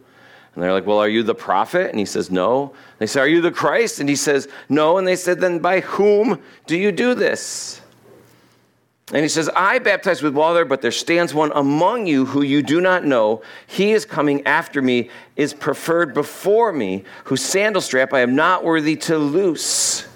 And 0.55 0.63
they're 0.63 0.71
like, 0.71 0.85
Well, 0.85 0.97
are 0.97 1.09
you 1.09 1.21
the 1.21 1.35
prophet? 1.35 1.89
And 1.91 1.99
he 1.99 2.05
says, 2.05 2.31
No. 2.31 2.73
They 2.97 3.05
say, 3.05 3.19
Are 3.19 3.27
you 3.27 3.41
the 3.41 3.51
Christ? 3.51 3.99
And 3.99 4.09
he 4.09 4.15
says, 4.15 4.47
No. 4.69 4.97
And 4.97 5.07
they 5.07 5.17
said, 5.17 5.39
Then 5.39 5.59
by 5.59 5.81
whom 5.81 6.41
do 6.65 6.77
you 6.77 6.91
do 6.91 7.13
this? 7.13 7.81
And 9.13 9.21
he 9.21 9.29
says, 9.29 9.49
I 9.55 9.77
baptize 9.79 10.23
with 10.23 10.33
water, 10.33 10.65
but 10.65 10.81
there 10.81 10.91
stands 10.91 11.31
one 11.31 11.51
among 11.53 12.07
you 12.07 12.25
who 12.25 12.41
you 12.41 12.63
do 12.63 12.81
not 12.81 13.05
know. 13.05 13.43
He 13.67 13.91
is 13.91 14.03
coming 14.03 14.45
after 14.47 14.81
me, 14.81 15.11
is 15.35 15.53
preferred 15.53 16.15
before 16.15 16.73
me, 16.73 17.03
whose 17.25 17.43
sandal 17.43 17.83
strap 17.83 18.13
I 18.13 18.21
am 18.21 18.35
not 18.35 18.63
worthy 18.63 18.95
to 18.97 19.19
loose. 19.19 20.07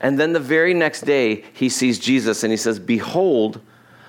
And 0.00 0.18
then 0.18 0.32
the 0.32 0.40
very 0.40 0.74
next 0.74 1.02
day, 1.02 1.44
he 1.52 1.68
sees 1.68 1.98
Jesus 1.98 2.42
and 2.42 2.52
he 2.52 2.56
says, 2.56 2.80
Behold, 2.80 3.60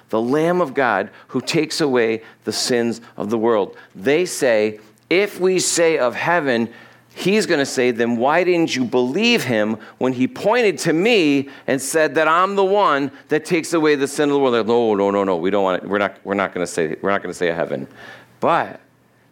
the 0.09 0.21
Lamb 0.21 0.59
of 0.59 0.73
God 0.73 1.11
who 1.27 1.41
takes 1.41 1.79
away 1.79 2.23
the 2.45 2.53
sins 2.53 3.01
of 3.15 3.29
the 3.29 3.37
world. 3.37 3.77
They 3.93 4.25
say, 4.25 4.79
if 5.09 5.39
we 5.39 5.59
say 5.59 5.97
of 5.97 6.15
heaven, 6.15 6.71
he's 7.15 7.45
going 7.45 7.59
to 7.59 7.65
say, 7.65 7.91
then 7.91 8.17
why 8.17 8.43
didn't 8.43 8.75
you 8.75 8.85
believe 8.85 9.43
him 9.43 9.77
when 9.97 10.13
he 10.13 10.27
pointed 10.27 10.77
to 10.79 10.93
me 10.93 11.49
and 11.67 11.81
said 11.81 12.15
that 12.15 12.27
I'm 12.27 12.55
the 12.55 12.65
one 12.65 13.11
that 13.27 13.45
takes 13.45 13.73
away 13.73 13.95
the 13.95 14.07
sin 14.07 14.29
of 14.29 14.33
the 14.33 14.39
world? 14.39 14.53
Like, 14.53 14.67
no, 14.67 14.95
no, 14.95 15.11
no, 15.11 15.23
no. 15.23 15.37
We 15.37 15.49
don't 15.49 15.63
want 15.63 15.83
it. 15.83 15.89
We're 15.89 15.97
not, 15.97 16.17
we're 16.23 16.33
not 16.35 16.53
going 16.53 16.65
to 16.65 16.71
say, 16.71 16.95
we're 17.01 17.11
not 17.11 17.21
going 17.21 17.31
to 17.31 17.37
say 17.37 17.47
heaven. 17.47 17.87
But 18.39 18.79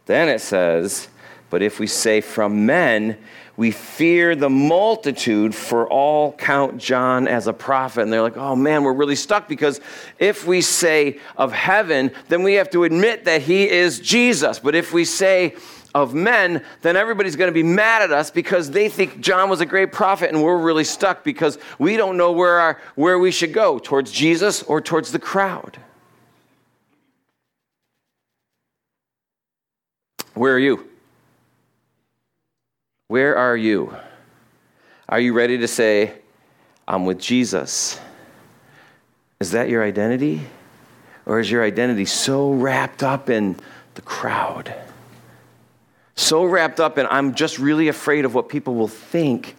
then 0.06 0.30
it 0.30 0.42
says, 0.42 1.08
but 1.50 1.62
if 1.62 1.80
we 1.80 1.88
say 1.88 2.22
from 2.22 2.66
men, 2.66 3.18
we 3.58 3.72
fear 3.72 4.36
the 4.36 4.52
multitude, 4.52 5.56
for 5.56 5.90
all 5.90 6.32
count 6.34 6.78
John 6.78 7.28
as 7.28 7.48
a 7.48 7.54
prophet. 7.54 8.02
And 8.02 8.14
they're 8.14 8.22
like, 8.22 8.38
oh 8.38 8.56
man, 8.56 8.84
we're 8.84 8.94
really 8.94 9.16
stuck 9.16 9.48
because 9.48 9.82
if 10.20 10.46
we 10.46 10.62
say 10.62 11.20
of 11.36 11.52
heaven, 11.52 12.12
then 12.30 12.44
we 12.44 12.54
have 12.54 12.70
to 12.70 12.84
admit 12.84 13.26
that 13.26 13.42
he 13.42 13.68
is 13.68 14.00
Jesus. 14.00 14.60
But 14.60 14.76
if 14.76 14.94
we 14.94 15.06
say 15.06 15.56
of 15.96 16.14
men, 16.14 16.64
then 16.84 16.96
everybody's 16.96 17.36
going 17.36 17.50
to 17.50 17.54
be 17.54 17.64
mad 17.64 18.04
at 18.04 18.12
us 18.12 18.30
because 18.30 18.70
they 18.70 18.90
think 18.90 19.20
John 19.20 19.50
was 19.50 19.60
a 19.60 19.66
great 19.66 19.92
prophet 19.92 20.30
and 20.30 20.44
we're 20.44 20.62
really 20.62 20.84
stuck 20.84 21.24
because 21.24 21.58
we 21.80 21.98
don't 21.98 22.16
know 22.16 22.32
where, 22.32 22.60
our, 22.60 22.80
where 22.94 23.18
we 23.18 23.32
should 23.32 23.54
go 23.54 23.80
towards 23.80 24.12
Jesus 24.12 24.62
or 24.62 24.82
towards 24.82 25.12
the 25.12 25.20
crowd. 25.20 25.80
Where 30.36 30.54
are 30.54 30.60
you? 30.60 30.87
Where 33.08 33.38
are 33.38 33.56
you? 33.56 33.96
Are 35.08 35.20
you 35.20 35.34
ready 35.34 35.58
to 35.60 35.68
say, 35.68 36.14
I'm 36.88 37.06
with 37.06 37.20
Jesus? 37.20 38.00
Is 39.40 39.52
that 39.52 39.70
your 39.70 39.84
identity? 39.84 40.42
Or 41.26 41.40
is 41.40 41.50
your 41.50 41.64
identity 41.64 42.06
so 42.06 42.52
wrapped 42.52 43.04
up 43.04 43.30
in 43.30 43.58
the 43.96 44.02
crowd? 44.02 44.74
So 46.16 46.44
wrapped 46.44 46.80
up 46.80 46.98
in, 46.98 47.06
I'm 47.10 47.36
just 47.36 47.60
really 47.60 47.88
afraid 47.88 48.26
of 48.26 48.34
what 48.34 48.50
people 48.50 48.76
will 48.76 48.88
think 48.88 49.56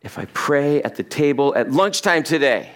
if 0.00 0.18
I 0.18 0.24
pray 0.26 0.82
at 0.82 0.96
the 0.96 1.02
table 1.02 1.54
at 1.54 1.70
lunchtime 1.70 2.22
today. 2.22 2.70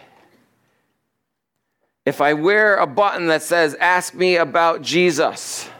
If 2.05 2.21
I 2.21 2.35
wear 2.35 2.77
a 2.77 2.87
button 2.87 3.29
that 3.29 3.43
says, 3.43 3.75
Ask 3.77 4.15
me 4.15 4.37
about 4.37 4.83
Jesus. 4.83 5.71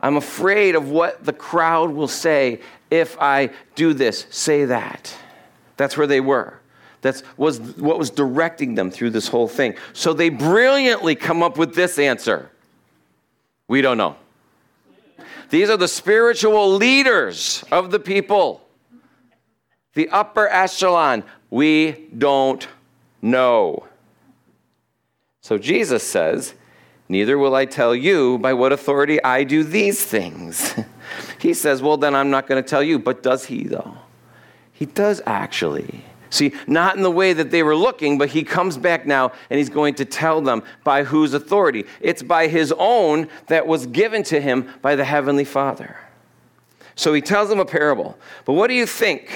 I'm 0.00 0.16
afraid 0.16 0.74
of 0.74 0.90
what 0.90 1.24
the 1.24 1.32
crowd 1.32 1.90
will 1.90 2.08
say 2.08 2.60
if 2.90 3.16
I 3.20 3.50
do 3.74 3.92
this, 3.94 4.26
say 4.30 4.64
that. 4.66 5.14
That's 5.76 5.96
where 5.96 6.06
they 6.06 6.20
were. 6.20 6.60
That's 7.00 7.22
was 7.36 7.60
what 7.60 7.98
was 7.98 8.10
directing 8.10 8.76
them 8.76 8.90
through 8.90 9.10
this 9.10 9.28
whole 9.28 9.48
thing. 9.48 9.74
So 9.92 10.14
they 10.14 10.30
brilliantly 10.30 11.14
come 11.14 11.42
up 11.42 11.58
with 11.58 11.74
this 11.74 11.98
answer. 11.98 12.50
We 13.68 13.82
don't 13.82 13.98
know. 13.98 14.16
These 15.50 15.68
are 15.70 15.76
the 15.76 15.88
spiritual 15.88 16.74
leaders 16.74 17.62
of 17.70 17.90
the 17.90 18.00
people. 18.00 18.66
The 19.94 20.08
upper 20.08 20.48
echelon. 20.48 21.24
We 21.50 22.08
don't 22.16 22.66
know. 23.20 23.86
So 25.40 25.58
Jesus 25.58 26.02
says, 26.02 26.54
Neither 27.08 27.36
will 27.36 27.54
I 27.54 27.66
tell 27.66 27.94
you 27.94 28.38
by 28.38 28.54
what 28.54 28.72
authority 28.72 29.22
I 29.22 29.44
do 29.44 29.62
these 29.62 30.02
things. 30.04 30.74
he 31.38 31.54
says, 31.54 31.82
Well, 31.82 31.96
then 31.96 32.14
I'm 32.14 32.30
not 32.30 32.46
going 32.46 32.62
to 32.62 32.68
tell 32.68 32.82
you. 32.82 32.98
But 32.98 33.22
does 33.22 33.46
he, 33.46 33.64
though? 33.64 33.96
He 34.72 34.86
does 34.86 35.22
actually. 35.26 36.04
See, 36.30 36.52
not 36.66 36.96
in 36.96 37.04
the 37.04 37.12
way 37.12 37.32
that 37.32 37.52
they 37.52 37.62
were 37.62 37.76
looking, 37.76 38.18
but 38.18 38.30
he 38.30 38.42
comes 38.42 38.76
back 38.76 39.06
now 39.06 39.30
and 39.50 39.58
he's 39.58 39.68
going 39.68 39.94
to 39.94 40.04
tell 40.04 40.40
them 40.40 40.64
by 40.82 41.04
whose 41.04 41.32
authority. 41.32 41.84
It's 42.00 42.24
by 42.24 42.48
his 42.48 42.74
own 42.76 43.28
that 43.46 43.68
was 43.68 43.86
given 43.86 44.24
to 44.24 44.40
him 44.40 44.68
by 44.82 44.96
the 44.96 45.04
Heavenly 45.04 45.44
Father. 45.44 45.96
So 46.96 47.14
he 47.14 47.20
tells 47.20 47.48
them 47.48 47.60
a 47.60 47.64
parable. 47.64 48.18
But 48.44 48.54
what 48.54 48.66
do 48.66 48.74
you 48.74 48.84
think? 48.84 49.30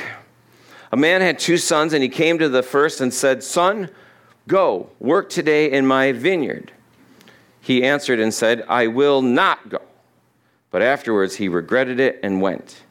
A 0.90 0.96
man 0.96 1.20
had 1.20 1.38
two 1.38 1.56
sons, 1.56 1.92
and 1.92 2.02
he 2.02 2.08
came 2.08 2.38
to 2.38 2.48
the 2.48 2.62
first 2.62 3.00
and 3.00 3.12
said, 3.12 3.42
Son, 3.44 3.90
go, 4.46 4.90
work 4.98 5.28
today 5.28 5.70
in 5.70 5.86
my 5.86 6.12
vineyard. 6.12 6.72
He 7.60 7.84
answered 7.84 8.18
and 8.18 8.32
said, 8.32 8.64
I 8.68 8.86
will 8.86 9.20
not 9.22 9.68
go. 9.68 9.82
But 10.70 10.82
afterwards 10.82 11.36
he 11.36 11.48
regretted 11.48 12.00
it 12.00 12.20
and 12.22 12.40
went. 12.40 12.82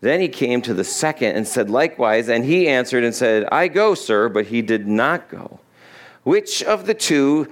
Then 0.00 0.20
he 0.20 0.28
came 0.28 0.62
to 0.62 0.74
the 0.74 0.84
second 0.84 1.34
and 1.34 1.46
said 1.46 1.70
likewise, 1.70 2.28
and 2.28 2.44
he 2.44 2.68
answered 2.68 3.02
and 3.02 3.14
said, 3.14 3.46
I 3.50 3.68
go, 3.68 3.94
sir, 3.94 4.28
but 4.28 4.46
he 4.46 4.62
did 4.62 4.86
not 4.86 5.28
go. 5.28 5.58
Which 6.22 6.62
of 6.62 6.86
the 6.86 6.94
two 6.94 7.50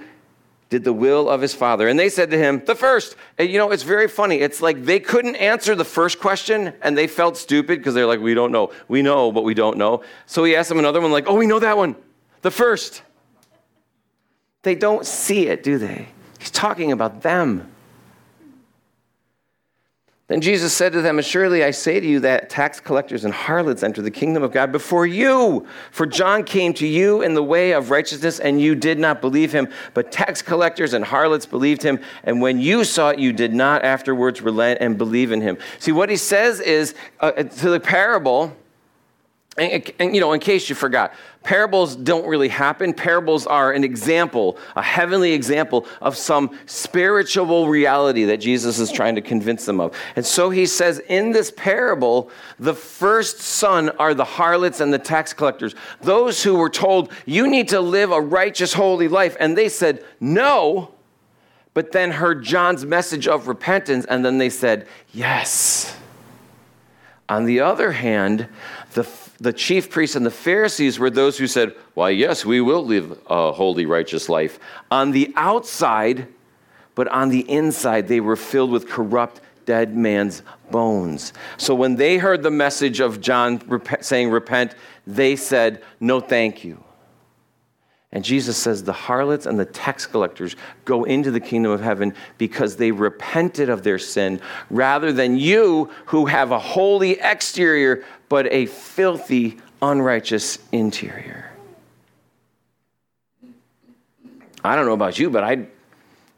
did 0.69 0.83
the 0.83 0.93
will 0.93 1.29
of 1.29 1.41
his 1.41 1.53
father? 1.53 1.87
And 1.87 1.99
they 1.99 2.09
said 2.09 2.29
to 2.31 2.37
him, 2.37 2.63
The 2.65 2.75
first. 2.75 3.15
And 3.37 3.49
you 3.49 3.57
know, 3.57 3.71
it's 3.71 3.83
very 3.83 4.07
funny. 4.07 4.37
It's 4.37 4.61
like 4.61 4.85
they 4.85 4.99
couldn't 4.99 5.35
answer 5.35 5.75
the 5.75 5.85
first 5.85 6.19
question 6.19 6.73
and 6.81 6.97
they 6.97 7.07
felt 7.07 7.37
stupid 7.37 7.79
because 7.79 7.93
they're 7.93 8.05
like, 8.05 8.19
We 8.19 8.33
don't 8.33 8.51
know. 8.51 8.71
We 8.87 9.01
know, 9.01 9.31
but 9.31 9.43
we 9.43 9.53
don't 9.53 9.77
know. 9.77 10.03
So 10.25 10.43
he 10.43 10.55
asked 10.55 10.69
them 10.69 10.79
another 10.79 11.01
one, 11.01 11.11
like, 11.11 11.27
Oh, 11.27 11.35
we 11.35 11.47
know 11.47 11.59
that 11.59 11.75
one. 11.75 11.95
The 12.43 12.51
first. 12.51 13.01
They 14.61 14.75
don't 14.75 15.05
see 15.05 15.47
it, 15.47 15.63
do 15.63 15.77
they? 15.77 16.07
He's 16.39 16.51
talking 16.51 16.91
about 16.91 17.21
them. 17.21 17.71
Then 20.27 20.41
Jesus 20.41 20.73
said 20.73 20.91
to 20.91 21.01
them, 21.01 21.21
Surely 21.21 21.63
I 21.63 21.71
say 21.71 22.01
to 22.01 22.05
you 22.05 22.19
that 22.19 22.49
tax 22.49 22.81
collectors 22.81 23.23
and 23.23 23.33
harlots 23.33 23.81
enter 23.81 24.01
the 24.01 24.11
kingdom 24.11 24.43
of 24.43 24.51
God 24.51 24.73
before 24.73 25.07
you. 25.07 25.65
For 25.89 26.05
John 26.05 26.43
came 26.43 26.73
to 26.75 26.85
you 26.85 27.21
in 27.21 27.33
the 27.33 27.43
way 27.43 27.71
of 27.71 27.91
righteousness, 27.91 28.41
and 28.41 28.59
you 28.59 28.75
did 28.75 28.99
not 28.99 29.21
believe 29.21 29.53
him. 29.53 29.69
But 29.93 30.11
tax 30.11 30.41
collectors 30.41 30.93
and 30.93 31.05
harlots 31.05 31.45
believed 31.45 31.81
him. 31.81 32.01
And 32.25 32.41
when 32.41 32.59
you 32.59 32.83
saw 32.83 33.11
it, 33.11 33.19
you 33.19 33.31
did 33.31 33.53
not 33.53 33.85
afterwards 33.85 34.41
relent 34.41 34.81
and 34.81 34.97
believe 34.97 35.31
in 35.31 35.39
him. 35.39 35.57
See, 35.79 35.93
what 35.93 36.09
he 36.09 36.17
says 36.17 36.59
is 36.59 36.93
uh, 37.21 37.31
to 37.31 37.69
the 37.69 37.79
parable, 37.79 38.53
and, 39.57 39.91
and, 39.97 40.13
you 40.13 40.21
know, 40.21 40.33
in 40.33 40.39
case 40.39 40.69
you 40.69 40.75
forgot, 40.75 41.15
parables 41.41 41.95
don't 41.95 42.27
really 42.27 42.47
happen. 42.47 42.93
Parables 42.93 43.47
are 43.47 43.71
an 43.71 43.83
example, 43.83 44.57
a 44.75 44.83
heavenly 44.83 45.33
example 45.33 45.87
of 45.99 46.15
some 46.15 46.55
spiritual 46.67 47.67
reality 47.67 48.25
that 48.25 48.37
Jesus 48.37 48.77
is 48.77 48.91
trying 48.91 49.15
to 49.15 49.21
convince 49.21 49.65
them 49.65 49.79
of. 49.79 49.97
And 50.15 50.23
so 50.23 50.51
he 50.51 50.67
says 50.67 50.99
in 51.09 51.31
this 51.31 51.49
parable, 51.49 52.29
the 52.59 52.75
first 52.75 53.39
son 53.39 53.89
are 53.97 54.13
the 54.13 54.23
harlots 54.23 54.79
and 54.79 54.93
the 54.93 54.99
tax 54.99 55.33
collectors, 55.33 55.73
those 56.01 56.43
who 56.43 56.55
were 56.55 56.69
told, 56.69 57.11
you 57.25 57.49
need 57.49 57.69
to 57.69 57.81
live 57.81 58.11
a 58.11 58.21
righteous, 58.21 58.73
holy 58.73 59.07
life. 59.07 59.35
And 59.39 59.57
they 59.57 59.69
said, 59.69 60.05
no. 60.19 60.91
but 61.73 61.93
then 61.93 62.11
heard 62.11 62.43
John's 62.43 62.85
message 62.85 63.27
of 63.27 63.47
repentance, 63.47 64.05
and 64.05 64.23
then 64.23 64.37
they 64.37 64.51
said, 64.51 64.87
Yes. 65.13 65.95
On 67.29 67.45
the 67.45 67.59
other 67.59 67.91
hand, 67.91 68.47
the, 68.93 69.03
the 69.39 69.53
chief 69.53 69.89
priests 69.89 70.15
and 70.15 70.25
the 70.25 70.31
Pharisees 70.31 70.97
were 70.97 71.09
those 71.09 71.37
who 71.37 71.47
said, 71.47 71.75
Why, 71.93 72.09
yes, 72.09 72.45
we 72.45 72.61
will 72.61 72.83
live 72.83 73.19
a 73.27 73.51
holy, 73.51 73.85
righteous 73.85 74.29
life. 74.29 74.59
On 74.89 75.11
the 75.11 75.31
outside, 75.35 76.27
but 76.95 77.07
on 77.09 77.29
the 77.29 77.49
inside, 77.49 78.07
they 78.07 78.19
were 78.19 78.35
filled 78.35 78.71
with 78.71 78.89
corrupt, 78.89 79.41
dead 79.65 79.95
man's 79.95 80.41
bones. 80.71 81.33
So 81.57 81.75
when 81.75 81.95
they 81.95 82.17
heard 82.17 82.41
the 82.41 82.51
message 82.51 82.99
of 82.99 83.21
John 83.21 83.61
saying, 84.01 84.31
Repent, 84.31 84.73
they 85.05 85.35
said, 85.35 85.83
No, 85.99 86.19
thank 86.19 86.63
you. 86.63 86.83
And 88.13 88.23
Jesus 88.23 88.55
says 88.57 88.83
the 88.83 88.93
harlots 88.93 89.45
and 89.45 89.59
the 89.59 89.65
tax 89.65 90.05
collectors 90.05 90.55
go 90.85 91.03
into 91.03 91.29
the 91.29 91.41
kingdom 91.41 91.71
of 91.71 91.81
heaven 91.81 92.13
because 92.37 92.77
they 92.77 92.91
repented 92.91 93.69
of 93.69 93.83
their 93.83 93.99
sin, 93.99 94.39
rather 94.69 95.11
than 95.11 95.37
you 95.37 95.91
who 96.05 96.25
have 96.25 96.51
a 96.51 96.59
holy 96.59 97.19
exterior 97.19 98.05
but 98.29 98.51
a 98.51 98.65
filthy, 98.65 99.57
unrighteous 99.81 100.59
interior. 100.71 101.51
I 104.63 104.75
don't 104.75 104.85
know 104.85 104.93
about 104.93 105.19
you, 105.19 105.29
but 105.29 105.43
I'd 105.43 105.67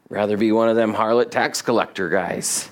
rather 0.08 0.36
be 0.36 0.52
one 0.52 0.68
of 0.68 0.76
them 0.76 0.92
harlot 0.92 1.30
tax 1.30 1.62
collector 1.62 2.08
guys. 2.08 2.68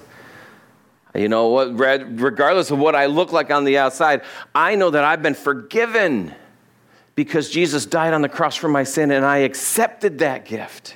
You 1.15 1.29
know 1.29 1.49
what? 1.49 1.79
Regardless 1.79 2.71
of 2.71 2.79
what 2.79 2.95
I 2.95 3.07
look 3.07 3.33
like 3.33 3.51
on 3.51 3.65
the 3.65 3.79
outside, 3.79 4.23
I 4.55 4.75
know 4.75 4.91
that 4.91 5.05
I've 5.05 5.23
been 5.23 5.35
forgiven 5.35 6.35
because 7.19 7.51
Jesus 7.51 7.85
died 7.85 8.15
on 8.15 8.23
the 8.23 8.29
cross 8.29 8.55
for 8.55 8.69
my 8.69 8.85
sin 8.85 9.11
and 9.11 9.25
I 9.25 9.39
accepted 9.39 10.21
that 10.21 10.45
gift. 10.45 10.95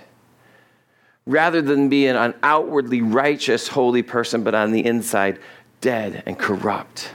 Rather 1.27 1.61
than 1.61 1.89
being 1.89 2.15
an 2.15 2.33
outwardly 2.45 3.03
righteous, 3.03 3.67
holy 3.67 4.05
person, 4.05 4.45
but 4.45 4.55
on 4.55 4.71
the 4.71 4.87
inside, 4.87 5.41
dead 5.81 6.23
and 6.25 6.39
corrupt. 6.39 7.11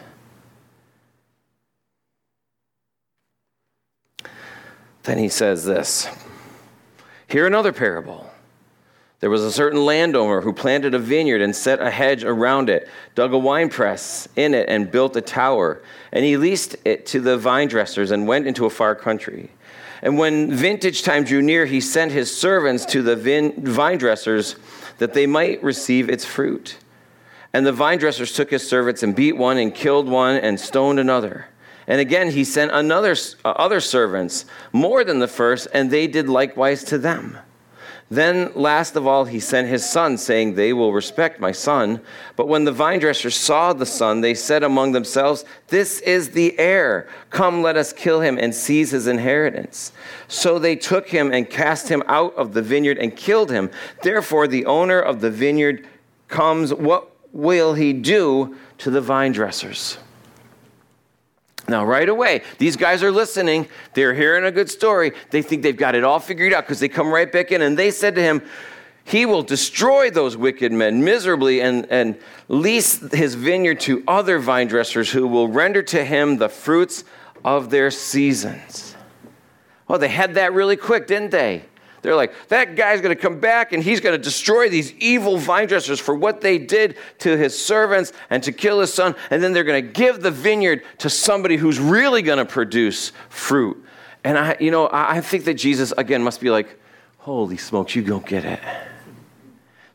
Then 5.04 5.18
he 5.18 5.30
says 5.30 5.64
this 5.64 6.10
Hear 7.30 7.48
another 7.48 7.72
parable. 7.72 8.30
There 9.20 9.32
was 9.32 9.44
a 9.44 9.52
certain 9.52 9.84
landowner 9.84 10.42
who 10.42 10.54
planted 10.54 10.94
a 10.94 11.00
vineyard 11.00 11.42
and 11.42 11.56
set 11.56 11.82
a 11.82 11.90
hedge 11.90 12.24
around 12.24 12.70
it, 12.70 12.88
dug 13.16 13.34
a 13.34 13.38
wine 13.38 13.70
press 13.70 14.28
in 14.36 14.54
it, 14.54 14.70
and 14.70 14.92
built 14.92 15.16
a 15.16 15.22
tower. 15.22 15.82
And 16.12 16.24
he 16.24 16.38
leased 16.38 16.76
it 16.86 17.08
to 17.08 17.20
the 17.20 17.38
vine 17.38 17.68
dressers 17.68 18.12
and 18.12 18.28
went 18.28 18.46
into 18.46 18.68
a 18.68 18.70
far 18.70 18.94
country. 18.94 19.50
And 20.04 20.20
when 20.20 20.52
vintage 20.52 21.02
time 21.02 21.24
drew 21.24 21.42
near, 21.42 21.66
he 21.66 21.82
sent 21.82 22.12
his 22.12 22.36
servants 22.36 22.86
to 22.88 23.02
the 23.02 23.16
vine 23.58 23.98
dressers 23.98 24.56
that 25.00 25.16
they 25.16 25.26
might 25.26 25.64
receive 25.64 26.10
its 26.10 26.24
fruit. 26.24 26.78
And 27.54 27.66
the 27.66 27.72
vine 27.72 27.98
dressers 27.98 28.34
took 28.34 28.52
his 28.52 28.68
servants 28.68 29.02
and 29.02 29.16
beat 29.16 29.36
one 29.36 29.58
and 29.58 29.74
killed 29.74 30.08
one 30.08 30.36
and 30.36 30.60
stoned 30.60 31.00
another. 31.00 31.48
And 31.88 32.00
again, 32.00 32.30
he 32.30 32.44
sent 32.44 32.72
another, 32.72 33.16
uh, 33.46 33.50
other 33.52 33.80
servants, 33.80 34.46
more 34.74 35.04
than 35.04 35.20
the 35.20 35.28
first, 35.28 35.68
and 35.74 35.90
they 35.90 36.06
did 36.06 36.30
likewise 36.30 36.84
to 36.86 36.98
them. 36.98 37.40
Then, 38.10 38.54
last 38.56 38.96
of 38.96 39.06
all, 39.06 39.26
he 39.26 39.40
sent 39.42 39.68
his 39.68 39.88
son, 39.88 40.18
saying, 40.18 40.56
They 40.56 40.72
will 40.72 40.94
respect 40.94 41.42
my 41.42 41.52
son. 41.52 42.00
But 42.38 42.48
when 42.48 42.64
the 42.64 42.72
vine 42.72 43.00
dressers 43.00 43.36
saw 43.36 43.74
the 43.74 43.86
son, 43.86 44.22
they 44.22 44.34
said 44.34 44.64
among 44.64 44.94
themselves, 44.94 45.44
This 45.68 46.00
is 46.00 46.30
the 46.30 46.58
heir. 46.58 47.10
Come, 47.32 47.62
let 47.62 47.76
us 47.76 47.92
kill 47.92 48.22
him 48.22 48.38
and 48.38 48.56
seize 48.56 48.92
his 48.92 49.08
inheritance. 49.08 49.92
So 50.30 50.58
they 50.58 50.78
took 50.78 51.10
him 51.10 51.34
and 51.34 51.50
cast 51.50 51.90
him 51.90 52.02
out 52.08 52.34
of 52.36 52.54
the 52.54 52.62
vineyard 52.62 52.98
and 52.98 53.14
killed 53.14 53.52
him. 53.52 53.70
Therefore, 54.02 54.48
the 54.48 54.66
owner 54.66 55.02
of 55.02 55.20
the 55.20 55.32
vineyard 55.32 55.86
comes. 56.30 56.74
What 56.74 57.12
will 57.34 57.74
he 57.74 57.92
do 57.92 58.56
to 58.78 58.90
the 58.90 59.02
vine 59.02 59.34
dressers? 59.34 59.98
Now, 61.70 61.86
right 61.86 62.08
away, 62.08 62.44
these 62.60 62.78
guys 62.78 63.04
are 63.04 63.12
listening. 63.12 63.68
They're 63.94 64.14
hearing 64.14 64.46
a 64.46 64.52
good 64.52 64.70
story. 64.70 65.12
They 65.32 65.42
think 65.42 65.64
they've 65.64 65.76
got 65.76 65.96
it 65.96 66.04
all 66.04 66.20
figured 66.20 66.54
out 66.54 66.64
because 66.64 66.80
they 66.80 66.88
come 66.88 67.12
right 67.12 67.30
back 67.30 67.52
in 67.52 67.62
and 67.62 67.78
they 67.78 67.92
said 67.92 68.16
to 68.16 68.22
him, 68.22 68.42
He 69.04 69.26
will 69.26 69.44
destroy 69.44 70.10
those 70.10 70.38
wicked 70.38 70.72
men 70.72 71.04
miserably 71.04 71.60
and, 71.60 71.86
and 71.90 72.18
lease 72.48 73.12
his 73.12 73.36
vineyard 73.36 73.82
to 73.82 74.02
other 74.08 74.40
vine 74.40 74.68
dressers 74.68 75.12
who 75.12 75.28
will 75.28 75.50
render 75.50 75.84
to 75.84 76.06
him 76.06 76.38
the 76.38 76.48
fruits 76.48 77.04
of 77.44 77.70
their 77.70 77.92
seasons. 77.92 78.96
Well, 79.90 80.00
they 80.00 80.10
had 80.10 80.36
that 80.36 80.54
really 80.54 80.78
quick, 80.78 81.06
didn't 81.06 81.32
they? 81.32 81.64
They're 82.08 82.16
like, 82.16 82.48
that 82.48 82.78
guy's 82.78 83.02
going 83.02 83.14
to 83.14 83.22
come 83.22 83.42
back 83.42 83.74
and 83.74 83.84
he's 83.84 84.00
going 84.00 84.18
to 84.18 84.24
destroy 84.24 84.70
these 84.70 84.94
evil 84.94 85.38
vine 85.38 85.68
dressers 85.68 86.00
for 86.00 86.16
what 86.16 86.40
they 86.40 86.58
did 86.58 86.96
to 87.18 87.36
his 87.36 87.60
servants 87.60 88.14
and 88.30 88.42
to 88.44 88.54
kill 88.54 88.80
his 88.80 88.94
son. 88.94 89.14
And 89.30 89.44
then 89.44 89.52
they're 89.52 89.66
going 89.66 89.86
to 89.86 89.92
give 89.92 90.22
the 90.22 90.32
vineyard 90.32 90.84
to 91.00 91.10
somebody 91.10 91.58
who's 91.58 91.82
really 91.82 92.22
going 92.22 92.38
to 92.38 92.46
produce 92.46 93.12
fruit. 93.28 93.84
And 94.24 94.38
I, 94.38 94.56
you 94.58 94.72
know, 94.72 94.88
I 94.90 95.20
think 95.20 95.44
that 95.44 95.56
Jesus, 95.56 95.92
again, 95.98 96.24
must 96.24 96.40
be 96.40 96.50
like, 96.50 96.80
holy 97.18 97.58
smokes, 97.58 97.94
you 97.94 98.04
don't 98.04 98.26
get 98.26 98.46
it. 98.46 98.62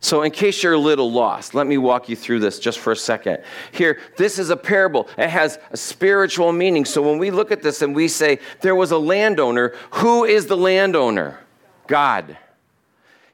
So, 0.01 0.20
in 0.20 0.33
case 0.33 0.62
you're 0.62 0.75
a 0.75 0.79
little 0.79 1.11
lost, 1.11 1.55
let 1.55 1.66
me 1.66 1.79
walk 1.79 2.11
you 2.11 2.16
through 2.16 2.40
this 2.40 2.59
just 2.59 2.79
for 2.79 2.92
a 2.92 2.96
second. 2.96 3.42
Here, 3.70 4.01
this 4.18 4.38
is 4.38 4.51
a 4.51 4.57
parable. 4.57 5.09
It 5.16 5.31
has 5.31 5.59
a 5.70 5.79
spiritual 5.79 6.53
meaning. 6.53 6.85
So, 6.85 7.01
when 7.01 7.16
we 7.16 7.31
look 7.31 7.51
at 7.53 7.62
this 7.62 7.81
and 7.81 7.96
we 7.96 8.07
say, 8.09 8.38
there 8.61 8.75
was 8.75 8.90
a 8.90 8.98
landowner, 8.98 9.75
who 9.92 10.25
is 10.25 10.44
the 10.44 10.59
landowner? 10.59 11.38
God. 11.87 12.37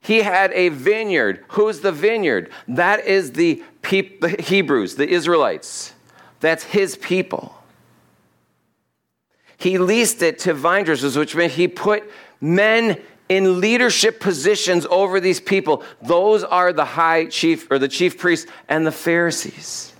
He 0.01 0.19
had 0.23 0.53
a 0.53 0.71
vineyard. 0.71 1.45
Who's 1.49 1.81
the 1.81 1.93
vineyard? 1.93 2.51
That 2.67 3.05
is 3.07 3.33
the, 3.33 3.63
peop- 3.83 4.21
the 4.21 4.31
Hebrews, 4.41 4.95
the 4.95 5.09
Israelites. 5.09 5.93
That's 6.41 6.65
his 6.65 6.97
people. 6.97 7.55
He 9.57 9.77
leased 9.77 10.23
it 10.23 10.39
to 10.41 10.55
vine 10.55 10.85
dressers, 10.85 11.17
which 11.17 11.35
meant 11.35 11.53
he 11.53 11.67
put 11.67 12.09
men 12.41 13.01
in 13.29 13.61
leadership 13.61 14.21
positions 14.21 14.87
over 14.87 15.21
these 15.21 15.41
people. 15.41 15.83
Those 16.01 16.45
are 16.45 16.73
the 16.73 16.85
high 16.85 17.27
chief 17.27 17.71
or 17.71 17.79
the 17.79 17.89
chief 17.89 18.19
priests 18.19 18.51
and 18.69 18.87
the 18.87 18.93
Pharisees. 18.93 19.93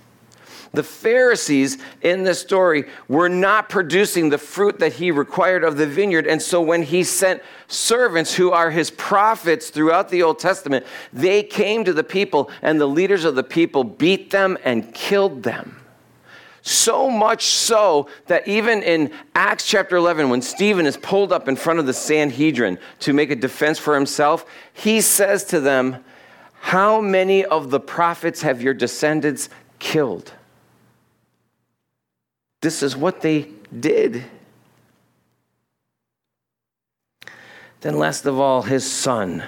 The 0.71 0.83
Pharisees 0.83 1.79
in 2.01 2.23
this 2.23 2.39
story 2.39 2.85
were 3.07 3.29
not 3.29 3.69
producing 3.69 4.29
the 4.29 4.37
fruit 4.37 4.79
that 4.79 4.93
he 4.93 5.09
required 5.09 5.63
of 5.63 5.77
the 5.77 5.87
vineyard. 5.87 6.27
And 6.27 6.41
so 6.41 6.61
when 6.61 6.83
he 6.83 7.03
sent 7.03 7.41
servants 7.67 8.35
who 8.35 8.51
are 8.51 8.69
his 8.69 8.91
prophets 8.91 9.71
throughout 9.71 10.09
the 10.09 10.21
Old 10.21 10.37
Testament, 10.37 10.85
they 11.11 11.41
came 11.41 11.83
to 11.85 11.93
the 11.93 12.03
people, 12.03 12.51
and 12.61 12.79
the 12.79 12.85
leaders 12.85 13.25
of 13.25 13.35
the 13.35 13.43
people 13.43 13.83
beat 13.83 14.29
them 14.29 14.57
and 14.63 14.93
killed 14.93 15.41
them. 15.41 15.75
So 16.61 17.09
much 17.09 17.45
so 17.45 18.07
that 18.27 18.47
even 18.47 18.83
in 18.83 19.11
Acts 19.33 19.65
chapter 19.65 19.95
11, 19.95 20.29
when 20.29 20.41
Stephen 20.41 20.85
is 20.85 20.97
pulled 20.97 21.33
up 21.33 21.47
in 21.47 21.55
front 21.55 21.79
of 21.79 21.87
the 21.87 21.93
Sanhedrin 21.93 22.77
to 22.99 23.13
make 23.13 23.31
a 23.31 23.35
defense 23.35 23.79
for 23.79 23.95
himself, 23.95 24.45
he 24.73 25.01
says 25.01 25.45
to 25.45 25.59
them, 25.59 26.03
How 26.59 27.01
many 27.01 27.43
of 27.43 27.71
the 27.71 27.79
prophets 27.79 28.43
have 28.43 28.61
your 28.61 28.75
descendants 28.75 29.49
killed? 29.79 30.33
This 32.61 32.83
is 32.83 32.95
what 32.95 33.21
they 33.21 33.49
did. 33.77 34.23
Then, 37.81 37.97
last 37.97 38.25
of 38.25 38.39
all, 38.39 38.63
his 38.63 38.89
son 38.89 39.43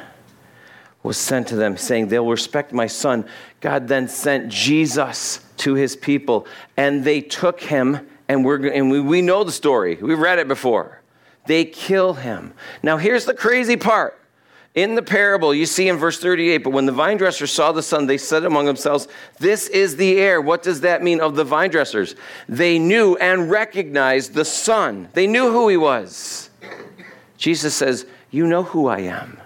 was 1.03 1.17
sent 1.17 1.47
to 1.47 1.55
them, 1.55 1.75
saying, 1.75 2.07
They'll 2.07 2.27
respect 2.27 2.71
my 2.71 2.87
son. 2.87 3.25
God 3.59 3.87
then 3.87 4.07
sent 4.07 4.49
Jesus 4.49 5.43
to 5.57 5.73
his 5.73 5.95
people, 5.95 6.47
and 6.77 7.03
they 7.03 7.19
took 7.19 7.59
him, 7.59 8.07
and, 8.29 8.45
we're, 8.45 8.71
and 8.71 8.89
we, 8.89 9.01
we 9.01 9.21
know 9.21 9.43
the 9.43 9.51
story. 9.51 9.95
We've 9.95 10.17
read 10.17 10.39
it 10.39 10.47
before. 10.47 11.01
They 11.47 11.65
kill 11.65 12.13
him. 12.13 12.53
Now, 12.83 12.97
here's 12.97 13.25
the 13.25 13.33
crazy 13.33 13.75
part 13.75 14.20
in 14.73 14.95
the 14.95 15.01
parable, 15.01 15.53
you 15.53 15.65
see 15.65 15.89
in 15.89 15.97
verse 15.97 16.19
38, 16.19 16.59
but 16.59 16.69
when 16.69 16.85
the 16.85 16.93
vine 16.93 17.17
dressers 17.17 17.51
saw 17.51 17.73
the 17.73 17.83
son, 17.83 18.05
they 18.05 18.17
said 18.17 18.45
among 18.45 18.65
themselves, 18.65 19.09
This 19.37 19.67
is 19.67 19.97
the 19.97 20.17
heir. 20.17 20.39
What 20.39 20.63
does 20.63 20.81
that 20.81 21.03
mean 21.03 21.19
of 21.19 21.35
the 21.35 21.43
vine 21.43 21.71
dressers? 21.71 22.15
They 22.47 22.79
knew 22.79 23.17
and 23.17 23.49
recognized 23.49 24.33
the 24.33 24.45
son, 24.45 25.09
they 25.13 25.27
knew 25.27 25.51
who 25.51 25.67
he 25.67 25.77
was. 25.77 26.49
Jesus 27.37 27.75
says, 27.75 28.05
You 28.29 28.47
know 28.47 28.63
who 28.63 28.87
I 28.87 28.99
am. 28.99 29.41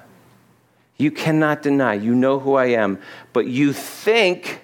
You 0.97 1.11
cannot 1.11 1.63
deny, 1.63 1.95
you 1.95 2.13
know 2.13 2.39
who 2.39 2.53
I 2.53 2.67
am, 2.67 2.99
but 3.33 3.47
you 3.47 3.73
think 3.73 4.61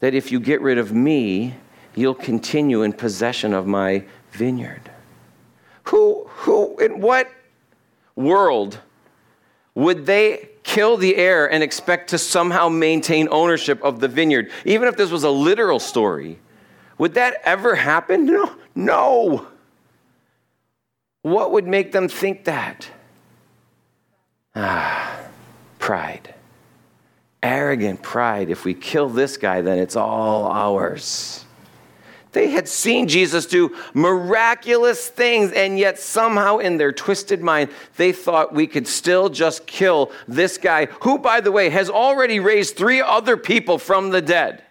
that 0.00 0.14
if 0.14 0.30
you 0.30 0.38
get 0.38 0.60
rid 0.60 0.78
of 0.78 0.92
me, 0.92 1.54
you'll 1.94 2.14
continue 2.14 2.82
in 2.82 2.92
possession 2.92 3.52
of 3.52 3.66
my 3.66 4.04
vineyard. 4.30 4.90
Who, 5.84 6.24
who, 6.28 6.78
in 6.78 7.00
what 7.00 7.30
world? 8.14 8.80
Would 9.76 10.06
they 10.06 10.48
kill 10.64 10.96
the 10.96 11.14
heir 11.14 11.48
and 11.52 11.62
expect 11.62 12.10
to 12.10 12.18
somehow 12.18 12.68
maintain 12.68 13.28
ownership 13.30 13.80
of 13.84 14.00
the 14.00 14.08
vineyard? 14.08 14.50
Even 14.64 14.88
if 14.88 14.96
this 14.96 15.12
was 15.12 15.22
a 15.22 15.30
literal 15.30 15.78
story, 15.78 16.40
would 16.98 17.14
that 17.14 17.36
ever 17.44 17.76
happen? 17.76 18.26
No. 18.26 18.50
No. 18.74 19.46
What 21.22 21.52
would 21.52 21.66
make 21.66 21.92
them 21.92 22.08
think 22.08 22.44
that? 22.44 22.88
Ah, 24.54 25.18
pride. 25.78 26.34
arrogant 27.42 28.02
pride. 28.02 28.50
If 28.50 28.64
we 28.66 28.74
kill 28.74 29.08
this 29.08 29.38
guy, 29.38 29.62
then 29.62 29.78
it's 29.78 29.96
all 29.96 30.46
ours. 30.46 31.45
They 32.36 32.50
had 32.50 32.68
seen 32.68 33.08
Jesus 33.08 33.46
do 33.46 33.74
miraculous 33.94 35.08
things, 35.08 35.52
and 35.52 35.78
yet 35.78 35.98
somehow 35.98 36.58
in 36.58 36.76
their 36.76 36.92
twisted 36.92 37.40
mind, 37.40 37.70
they 37.96 38.12
thought 38.12 38.52
we 38.52 38.66
could 38.66 38.86
still 38.86 39.30
just 39.30 39.66
kill 39.66 40.12
this 40.28 40.58
guy, 40.58 40.84
who, 41.00 41.16
by 41.16 41.40
the 41.40 41.50
way, 41.50 41.70
has 41.70 41.88
already 41.88 42.38
raised 42.38 42.76
three 42.76 43.00
other 43.00 43.38
people 43.38 43.78
from 43.78 44.10
the 44.10 44.20
dead. 44.20 44.62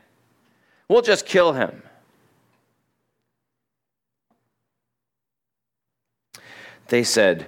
We'll 0.88 1.02
just 1.02 1.26
kill 1.26 1.54
him. 1.54 1.82
They 6.90 7.04
said, 7.04 7.48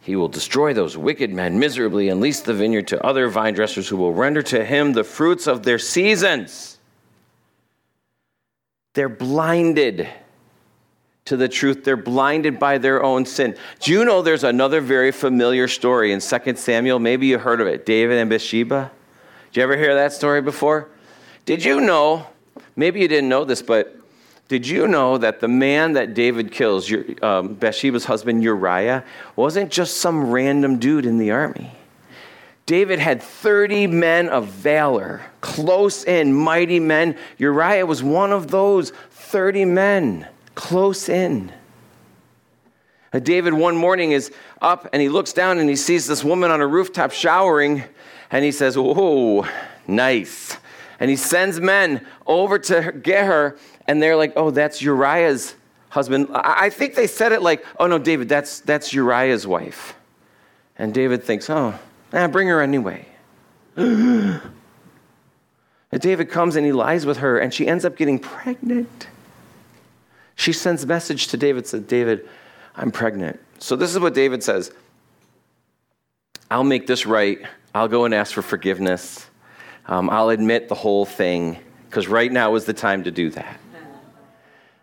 He 0.00 0.16
will 0.16 0.28
destroy 0.28 0.72
those 0.72 0.96
wicked 0.96 1.30
men 1.30 1.58
miserably 1.58 2.08
and 2.08 2.22
lease 2.22 2.40
the 2.40 2.54
vineyard 2.54 2.88
to 2.88 3.04
other 3.04 3.28
vine 3.28 3.52
dressers 3.52 3.86
who 3.86 3.98
will 3.98 4.14
render 4.14 4.40
to 4.44 4.64
him 4.64 4.94
the 4.94 5.04
fruits 5.04 5.46
of 5.46 5.64
their 5.64 5.78
seasons. 5.78 6.77
They're 8.98 9.08
blinded 9.08 10.08
to 11.26 11.36
the 11.36 11.48
truth. 11.48 11.84
They're 11.84 11.96
blinded 11.96 12.58
by 12.58 12.78
their 12.78 13.00
own 13.00 13.26
sin. 13.26 13.56
Do 13.78 13.92
you 13.92 14.04
know 14.04 14.22
there's 14.22 14.42
another 14.42 14.80
very 14.80 15.12
familiar 15.12 15.68
story 15.68 16.10
in 16.10 16.18
2 16.18 16.56
Samuel? 16.56 16.98
Maybe 16.98 17.28
you 17.28 17.38
heard 17.38 17.60
of 17.60 17.68
it 17.68 17.86
David 17.86 18.18
and 18.18 18.28
Bathsheba. 18.28 18.90
Did 19.52 19.56
you 19.56 19.62
ever 19.62 19.76
hear 19.76 19.94
that 19.94 20.12
story 20.12 20.42
before? 20.42 20.88
Did 21.44 21.64
you 21.64 21.80
know? 21.80 22.26
Maybe 22.74 22.98
you 22.98 23.06
didn't 23.06 23.28
know 23.28 23.44
this, 23.44 23.62
but 23.62 24.00
did 24.48 24.66
you 24.66 24.88
know 24.88 25.16
that 25.16 25.38
the 25.38 25.46
man 25.46 25.92
that 25.92 26.14
David 26.14 26.50
kills, 26.50 26.92
um, 27.22 27.54
Bathsheba's 27.54 28.06
husband 28.06 28.42
Uriah, 28.42 29.04
wasn't 29.36 29.70
just 29.70 29.98
some 29.98 30.28
random 30.28 30.80
dude 30.80 31.06
in 31.06 31.18
the 31.18 31.30
army? 31.30 31.70
David 32.68 32.98
had 32.98 33.22
30 33.22 33.86
men 33.86 34.28
of 34.28 34.48
valor, 34.48 35.22
close 35.40 36.04
in, 36.04 36.34
mighty 36.34 36.78
men. 36.78 37.16
Uriah 37.38 37.86
was 37.86 38.02
one 38.02 38.30
of 38.30 38.50
those 38.50 38.90
30 39.10 39.64
men, 39.64 40.28
close 40.54 41.08
in. 41.08 41.50
Uh, 43.10 43.20
David 43.20 43.54
one 43.54 43.74
morning 43.74 44.12
is 44.12 44.30
up 44.60 44.86
and 44.92 45.00
he 45.00 45.08
looks 45.08 45.32
down 45.32 45.58
and 45.58 45.66
he 45.66 45.76
sees 45.76 46.06
this 46.06 46.22
woman 46.22 46.50
on 46.50 46.60
a 46.60 46.66
rooftop 46.66 47.10
showering 47.10 47.84
and 48.30 48.44
he 48.44 48.52
says, 48.52 48.76
Whoa, 48.76 49.46
nice. 49.86 50.54
And 51.00 51.08
he 51.08 51.16
sends 51.16 51.58
men 51.58 52.06
over 52.26 52.58
to 52.58 52.92
get 52.92 53.24
her 53.24 53.56
and 53.86 54.02
they're 54.02 54.14
like, 54.14 54.34
Oh, 54.36 54.50
that's 54.50 54.82
Uriah's 54.82 55.54
husband. 55.88 56.28
I 56.34 56.68
think 56.68 56.96
they 56.96 57.06
said 57.06 57.32
it 57.32 57.40
like, 57.40 57.64
Oh, 57.80 57.86
no, 57.86 57.98
David, 57.98 58.28
that's, 58.28 58.60
that's 58.60 58.92
Uriah's 58.92 59.46
wife. 59.46 59.94
And 60.76 60.92
David 60.92 61.24
thinks, 61.24 61.48
Oh, 61.48 61.78
Ah, 62.12 62.26
bring 62.28 62.48
her 62.48 62.60
anyway. 62.60 63.06
David 66.00 66.30
comes 66.30 66.56
and 66.56 66.64
he 66.66 66.72
lies 66.72 67.06
with 67.06 67.18
her, 67.18 67.38
and 67.38 67.52
she 67.52 67.66
ends 67.66 67.84
up 67.84 67.96
getting 67.96 68.18
pregnant. 68.18 69.08
She 70.36 70.52
sends 70.52 70.84
a 70.84 70.86
message 70.86 71.28
to 71.28 71.36
David, 71.36 71.66
says, 71.66 71.82
David, 71.82 72.28
I'm 72.76 72.90
pregnant. 72.90 73.40
So 73.58 73.74
this 73.74 73.92
is 73.92 73.98
what 73.98 74.14
David 74.14 74.42
says 74.42 74.70
I'll 76.50 76.64
make 76.64 76.86
this 76.86 77.06
right. 77.06 77.40
I'll 77.74 77.88
go 77.88 78.04
and 78.04 78.14
ask 78.14 78.32
for 78.32 78.42
forgiveness. 78.42 79.26
Um, 79.86 80.08
I'll 80.10 80.30
admit 80.30 80.68
the 80.68 80.74
whole 80.74 81.04
thing, 81.04 81.58
because 81.88 82.08
right 82.08 82.30
now 82.30 82.54
is 82.54 82.64
the 82.64 82.72
time 82.72 83.04
to 83.04 83.10
do 83.10 83.30
that. 83.30 83.58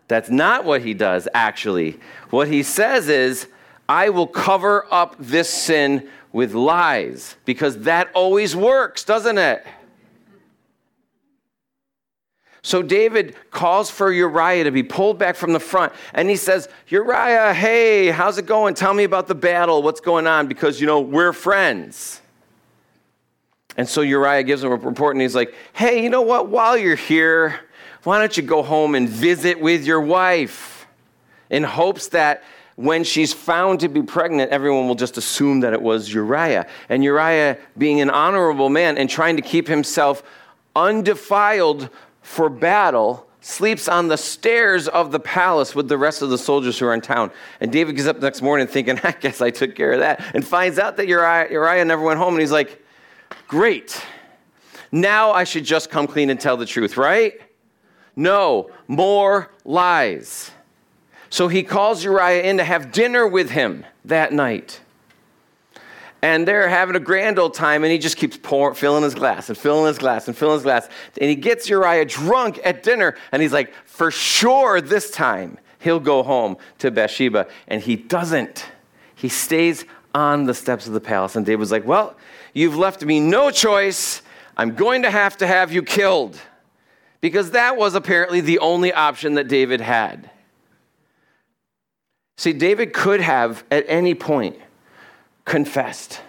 That's 0.07 0.29
not 0.29 0.65
what 0.65 0.81
he 0.81 0.93
does, 0.93 1.27
actually. 1.33 1.99
What 2.29 2.47
he 2.47 2.61
says 2.61 3.09
is, 3.09 3.47
I 3.89 4.09
will 4.09 4.27
cover 4.27 4.85
up 4.91 5.15
this 5.19 5.49
sin 5.49 6.07
with 6.35 6.53
lies 6.53 7.37
because 7.45 7.79
that 7.83 8.09
always 8.13 8.57
works, 8.57 9.05
doesn't 9.05 9.37
it? 9.37 9.65
So 12.61 12.81
David 12.83 13.37
calls 13.51 13.89
for 13.89 14.11
Uriah 14.11 14.65
to 14.65 14.71
be 14.71 14.83
pulled 14.83 15.17
back 15.17 15.37
from 15.37 15.53
the 15.53 15.61
front 15.61 15.93
and 16.13 16.29
he 16.29 16.35
says, 16.35 16.67
Uriah, 16.89 17.53
hey, 17.53 18.07
how's 18.07 18.37
it 18.37 18.47
going? 18.47 18.73
Tell 18.73 18.93
me 18.93 19.05
about 19.05 19.27
the 19.27 19.35
battle. 19.35 19.81
What's 19.81 20.01
going 20.01 20.27
on? 20.27 20.47
Because, 20.47 20.81
you 20.81 20.87
know, 20.87 20.99
we're 20.99 21.31
friends. 21.31 22.19
And 23.77 23.87
so 23.87 24.01
Uriah 24.01 24.43
gives 24.43 24.61
him 24.61 24.73
a 24.73 24.75
report 24.75 25.15
and 25.15 25.21
he's 25.21 25.35
like, 25.35 25.55
hey, 25.71 26.03
you 26.03 26.09
know 26.09 26.23
what? 26.23 26.49
While 26.49 26.75
you're 26.75 26.97
here, 26.97 27.61
why 28.03 28.19
don't 28.19 28.35
you 28.35 28.43
go 28.43 28.61
home 28.61 28.93
and 28.95 29.07
visit 29.07 29.57
with 29.61 29.85
your 29.85 30.01
wife 30.01 30.85
in 31.49 31.63
hopes 31.63 32.09
that 32.09 32.43
when 32.75 33.03
she's 33.03 33.33
found 33.33 33.79
to 33.79 33.87
be 33.87 34.01
pregnant, 34.01 34.51
everyone 34.51 34.87
will 34.87 34.95
just 34.95 35.17
assume 35.17 35.61
that 35.61 35.73
it 35.73 35.81
was 35.81 36.13
Uriah. 36.13 36.67
And 36.89 37.03
Uriah, 37.03 37.57
being 37.77 38.01
an 38.01 38.09
honorable 38.09 38.69
man 38.69 38.97
and 38.97 39.09
trying 39.09 39.37
to 39.37 39.41
keep 39.41 39.67
himself 39.67 40.23
undefiled 40.75 41.89
for 42.21 42.49
battle, 42.49 43.27
sleeps 43.39 43.87
on 43.87 44.07
the 44.07 44.17
stairs 44.17 44.87
of 44.87 45.11
the 45.11 45.19
palace 45.19 45.73
with 45.73 45.87
the 45.87 45.97
rest 45.97 46.21
of 46.21 46.29
the 46.29 46.37
soldiers 46.37 46.77
who 46.77 46.85
are 46.85 46.93
in 46.93 46.99
town. 46.99 47.31
And 47.61 47.71
David 47.71 47.95
gets 47.95 48.07
up 48.07 48.19
the 48.19 48.25
next 48.25 48.41
morning 48.41 48.67
thinking, 48.67 48.99
I 49.03 49.11
guess 49.11 49.39
I 49.39 49.51
took 49.51 49.75
care 49.75 49.93
of 49.93 49.99
that, 49.99 50.23
and 50.33 50.45
finds 50.45 50.77
out 50.77 50.97
that 50.97 51.07
Uriah, 51.07 51.49
Uriah 51.51 51.85
never 51.85 52.03
went 52.03 52.19
home. 52.19 52.33
And 52.33 52.41
he's 52.41 52.51
like, 52.51 52.81
Great. 53.47 54.01
Now 54.91 55.31
I 55.31 55.43
should 55.43 55.63
just 55.63 55.89
come 55.89 56.07
clean 56.07 56.29
and 56.29 56.39
tell 56.39 56.57
the 56.57 56.65
truth, 56.65 56.97
right? 56.97 57.39
No, 58.15 58.69
more 58.87 59.51
lies. 59.63 60.51
So 61.35 61.49
he 61.49 61.63
calls 61.63 62.01
Uriah 62.01 62.43
in 62.43 62.59
to 62.59 62.63
have 62.63 62.93
dinner 62.93 63.27
with 63.27 63.49
him 63.49 63.85
that 64.05 64.31
night. 64.31 64.79
And 66.21 66.47
they're 66.47 66.69
having 66.69 66.95
a 66.95 66.99
grand 67.01 67.39
old 67.39 67.53
time, 67.53 67.83
and 67.83 67.91
he 67.91 67.97
just 67.97 68.15
keeps 68.15 68.37
filling 68.37 69.03
his 69.03 69.15
glass 69.15 69.49
and 69.49 69.57
filling 69.57 69.87
his 69.87 69.97
glass 69.97 70.29
and 70.29 70.37
filling 70.37 70.53
his 70.53 70.63
glass. 70.63 70.87
And 71.19 71.29
he 71.29 71.35
gets 71.35 71.67
Uriah 71.67 72.05
drunk 72.05 72.61
at 72.63 72.83
dinner, 72.83 73.17
and 73.33 73.41
he's 73.41 73.51
like, 73.51 73.73
for 73.83 74.11
sure 74.11 74.79
this 74.79 75.11
time 75.11 75.57
he'll 75.79 75.99
go 75.99 76.23
home 76.23 76.55
to 76.77 76.89
Bathsheba. 76.89 77.47
And 77.67 77.81
he 77.81 77.97
doesn't. 77.97 78.65
He 79.15 79.27
stays 79.27 79.83
on 80.13 80.45
the 80.45 80.53
steps 80.53 80.87
of 80.87 80.93
the 80.93 81.01
palace. 81.01 81.35
And 81.35 81.45
David's 81.45 81.69
like, 81.69 81.85
well, 81.85 82.15
you've 82.53 82.77
left 82.77 83.03
me 83.03 83.19
no 83.19 83.51
choice. 83.51 84.21
I'm 84.55 84.73
going 84.73 85.01
to 85.01 85.11
have 85.11 85.35
to 85.39 85.47
have 85.47 85.73
you 85.73 85.83
killed. 85.83 86.39
Because 87.19 87.51
that 87.51 87.75
was 87.75 87.93
apparently 87.93 88.39
the 88.39 88.59
only 88.59 88.93
option 88.93 89.33
that 89.33 89.49
David 89.49 89.81
had. 89.81 90.31
See, 92.37 92.53
David 92.53 92.93
could 92.93 93.21
have 93.21 93.63
at 93.71 93.85
any 93.87 94.13
point 94.13 94.57
confessed. 95.45 96.21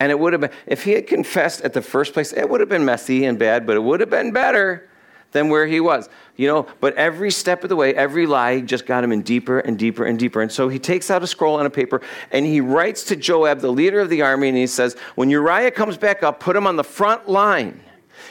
And 0.00 0.10
it 0.10 0.18
would 0.18 0.32
have 0.32 0.40
been, 0.42 0.50
if 0.66 0.84
he 0.84 0.92
had 0.92 1.06
confessed 1.06 1.62
at 1.62 1.72
the 1.72 1.80
first 1.80 2.12
place, 2.12 2.32
it 2.32 2.48
would 2.48 2.60
have 2.60 2.68
been 2.68 2.84
messy 2.84 3.24
and 3.24 3.38
bad, 3.38 3.66
but 3.66 3.76
it 3.76 3.82
would 3.82 4.00
have 4.00 4.10
been 4.10 4.32
better 4.32 4.88
than 5.32 5.48
where 5.48 5.66
he 5.66 5.80
was. 5.80 6.08
You 6.36 6.48
know, 6.48 6.66
but 6.80 6.94
every 6.96 7.30
step 7.30 7.62
of 7.62 7.68
the 7.68 7.76
way, 7.76 7.94
every 7.94 8.26
lie 8.26 8.60
just 8.60 8.86
got 8.86 9.04
him 9.04 9.12
in 9.12 9.22
deeper 9.22 9.60
and 9.60 9.78
deeper 9.78 10.04
and 10.04 10.18
deeper. 10.18 10.42
And 10.42 10.50
so 10.50 10.68
he 10.68 10.78
takes 10.78 11.10
out 11.10 11.22
a 11.22 11.26
scroll 11.26 11.58
and 11.58 11.66
a 11.66 11.70
paper 11.70 12.02
and 12.30 12.44
he 12.44 12.60
writes 12.60 13.04
to 13.04 13.16
Joab, 13.16 13.60
the 13.60 13.72
leader 13.72 14.00
of 14.00 14.10
the 14.10 14.22
army, 14.22 14.48
and 14.48 14.56
he 14.56 14.66
says, 14.66 14.96
When 15.14 15.30
Uriah 15.30 15.70
comes 15.70 15.96
back 15.96 16.22
up, 16.22 16.40
put 16.40 16.56
him 16.56 16.66
on 16.66 16.76
the 16.76 16.84
front 16.84 17.28
line 17.28 17.80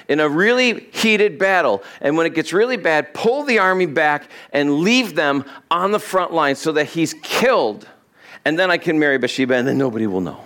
in 0.08 0.20
a 0.20 0.28
really 0.28 0.82
heated 0.92 1.38
battle. 1.38 1.84
And 2.02 2.18
when 2.18 2.26
it 2.26 2.34
gets 2.34 2.54
really 2.54 2.78
bad, 2.78 3.14
pull 3.14 3.44
the 3.44 3.60
army 3.60 3.86
back 3.86 4.30
and 4.52 4.80
leave 4.80 5.16
them 5.16 5.46
on 5.72 5.92
the 5.92 6.00
front 6.00 6.34
line 6.34 6.56
so 6.56 6.72
that 6.74 6.86
he's 6.86 7.14
killed. 7.22 7.88
And 8.46 8.60
then 8.60 8.70
I 8.70 8.78
can 8.78 9.00
marry 9.00 9.18
Bathsheba 9.18 9.56
and 9.56 9.68
then 9.68 9.78
nobody 9.78 10.08
will 10.08 10.22
know. 10.22 10.40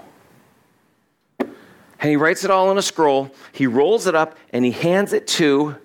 And 1.39 2.12
he 2.12 2.15
writes 2.15 2.43
it 2.43 2.52
all 2.52 2.70
in 2.72 2.78
a 2.78 2.82
scroll. 2.82 3.32
He 3.52 3.65
rolls 3.65 4.06
it 4.06 4.15
up 4.15 4.38
and 4.54 4.63
he 4.63 4.72
hands 4.72 5.13
it 5.13 5.28
to 5.28 5.76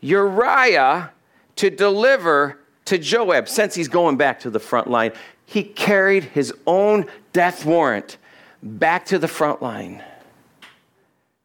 Uriah 0.00 1.12
to 1.56 1.70
deliver 1.70 2.58
to 2.86 2.98
Joab 2.98 3.48
since 3.48 3.74
he's 3.74 3.88
going 3.88 4.16
back 4.16 4.40
to 4.40 4.50
the 4.50 4.58
front 4.58 4.88
line. 4.88 5.12
He 5.46 5.62
carried 5.62 6.24
his 6.24 6.52
own 6.66 7.06
death 7.32 7.64
warrant 7.64 8.16
back 8.62 9.06
to 9.06 9.18
the 9.18 9.28
front 9.28 9.62
line. 9.62 10.02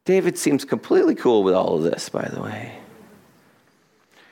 David 0.10 0.40
seems 0.40 0.66
completely 0.66 1.14
cool 1.14 1.44
with 1.44 1.54
all 1.54 1.76
of 1.76 1.84
this, 1.84 2.10
by 2.10 2.28
the 2.28 2.42
way. 2.42 2.80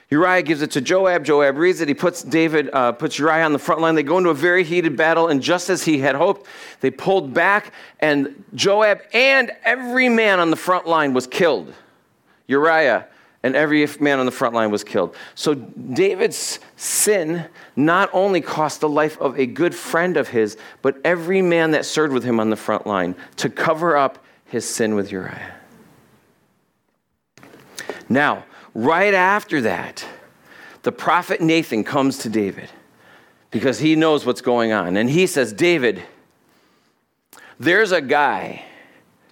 Uriah 0.09 0.41
gives 0.41 0.63
it 0.63 0.71
to 0.71 0.81
Joab. 0.81 1.23
Joab 1.23 1.55
reads 1.55 1.81
it. 1.81 1.87
He 1.87 1.93
puts 1.93 2.23
David, 2.23 2.71
uh, 2.73 2.93
puts 2.93 3.19
Uriah 3.19 3.45
on 3.45 3.53
the 3.53 3.59
front 3.59 3.81
line. 3.81 3.93
They 3.93 4.01
go 4.01 4.17
into 4.17 4.31
a 4.31 4.33
very 4.33 4.63
heated 4.63 4.97
battle, 4.97 5.27
and 5.27 5.39
just 5.39 5.69
as 5.69 5.83
he 5.83 5.99
had 5.99 6.15
hoped, 6.15 6.47
they 6.79 6.89
pulled 6.89 7.31
back, 7.31 7.73
and 7.99 8.43
Joab 8.55 9.01
and 9.13 9.51
every 9.63 10.09
man 10.09 10.39
on 10.39 10.49
the 10.49 10.55
front 10.55 10.87
line 10.87 11.13
was 11.13 11.27
killed. 11.27 11.71
Uriah 12.47 13.05
and 13.43 13.55
every 13.55 13.87
man 13.99 14.17
on 14.17 14.25
the 14.25 14.31
front 14.31 14.55
line 14.55 14.71
was 14.71 14.83
killed. 14.83 15.15
So 15.35 15.53
David's 15.53 16.59
sin 16.75 17.45
not 17.75 18.09
only 18.13 18.41
cost 18.41 18.81
the 18.81 18.89
life 18.89 19.15
of 19.19 19.39
a 19.39 19.45
good 19.45 19.75
friend 19.75 20.17
of 20.17 20.29
his, 20.29 20.57
but 20.81 20.97
every 21.05 21.43
man 21.43 21.69
that 21.69 21.85
served 21.85 22.15
with 22.15 22.23
him 22.23 22.39
on 22.39 22.49
the 22.49 22.55
front 22.55 22.87
line 22.87 23.13
to 23.35 23.47
cover 23.47 23.95
up 23.95 24.25
his 24.45 24.67
sin 24.67 24.95
with 24.95 25.11
Uriah. 25.11 25.53
Now, 28.09 28.45
right 28.73 29.13
after 29.13 29.61
that, 29.61 30.05
the 30.83 30.91
prophet 30.91 31.41
Nathan 31.41 31.83
comes 31.83 32.19
to 32.19 32.29
David 32.29 32.69
because 33.51 33.79
he 33.79 33.95
knows 33.95 34.25
what's 34.25 34.41
going 34.41 34.71
on. 34.71 34.97
And 34.97 35.09
he 35.09 35.27
says, 35.27 35.53
David, 35.53 36.03
there's 37.59 37.91
a 37.91 38.01
guy. 38.01 38.63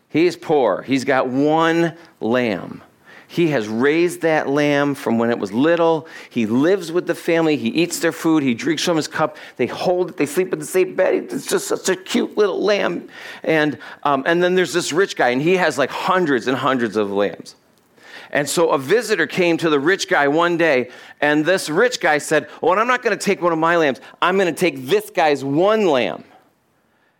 He's 0.10 0.36
poor. 0.36 0.82
He's 0.82 1.04
got 1.04 1.28
one 1.28 1.96
lamb. 2.20 2.82
He 3.28 3.50
has 3.50 3.68
raised 3.68 4.22
that 4.22 4.48
lamb 4.48 4.96
from 4.96 5.18
when 5.18 5.30
it 5.30 5.40
was 5.40 5.52
little. 5.52 6.08
He 6.30 6.46
lives 6.46 6.92
with 6.92 7.08
the 7.08 7.16
family. 7.16 7.58
He 7.58 7.70
eats 7.70 8.00
their 8.00 8.12
food. 8.12 8.44
He 8.44 8.54
drinks 8.54 8.84
from 8.84 8.98
his 8.98 9.08
cup. 9.08 9.38
They 9.58 9.66
hold 9.66 10.12
it. 10.12 10.18
They 10.18 10.26
sleep 10.26 10.54
in 10.54 10.60
the 10.60 10.66
same 10.66 10.96
bed. 10.96 11.16
It's 11.32 11.48
just 11.48 11.68
such 11.68 11.90
a 11.90 11.96
cute 11.96 12.38
little 12.38 12.64
lamb. 12.64 13.10
And, 13.44 13.78
um, 14.04 14.24
and 14.26 14.42
then 14.42 14.56
there's 14.56 14.74
this 14.74 14.94
rich 14.94 15.16
guy, 15.16 15.30
and 15.30 15.42
he 15.42 15.58
has 15.58 15.78
like 15.78 15.90
hundreds 15.90 16.48
and 16.48 16.56
hundreds 16.56 16.96
of 16.96 17.12
lambs. 17.12 17.56
And 18.32 18.50
so 18.50 18.70
a 18.70 18.78
visitor 18.78 19.28
came 19.28 19.58
to 19.58 19.70
the 19.70 19.80
rich 19.80 20.10
guy 20.10 20.28
one 20.28 20.58
day, 20.58 20.90
and 21.22 21.46
this 21.46 21.70
rich 21.70 22.00
guy 22.00 22.18
said, 22.18 22.48
oh, 22.62 22.70
Well, 22.70 22.80
I'm 22.80 22.88
not 22.88 23.02
going 23.02 23.18
to 23.18 23.24
take 23.24 23.42
one 23.42 23.54
of 23.54 23.60
my 23.60 23.78
lambs. 23.78 24.02
I'm 24.22 24.38
going 24.38 24.54
to 24.54 24.60
take 24.60 24.88
this 24.88 25.10
guy's 25.10 25.44
one 25.44 25.86
lamb. 25.86 26.24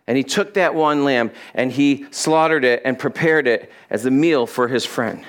And 0.06 0.16
he 0.16 0.22
took 0.22 0.54
that 0.54 0.74
one 0.74 1.04
lamb 1.04 1.32
and 1.54 1.72
he 1.72 2.06
slaughtered 2.12 2.64
it 2.64 2.82
and 2.84 2.96
prepared 2.96 3.48
it 3.48 3.72
as 3.90 4.06
a 4.06 4.10
meal 4.10 4.46
for 4.46 4.68
his 4.68 4.84
friend. 4.86 5.24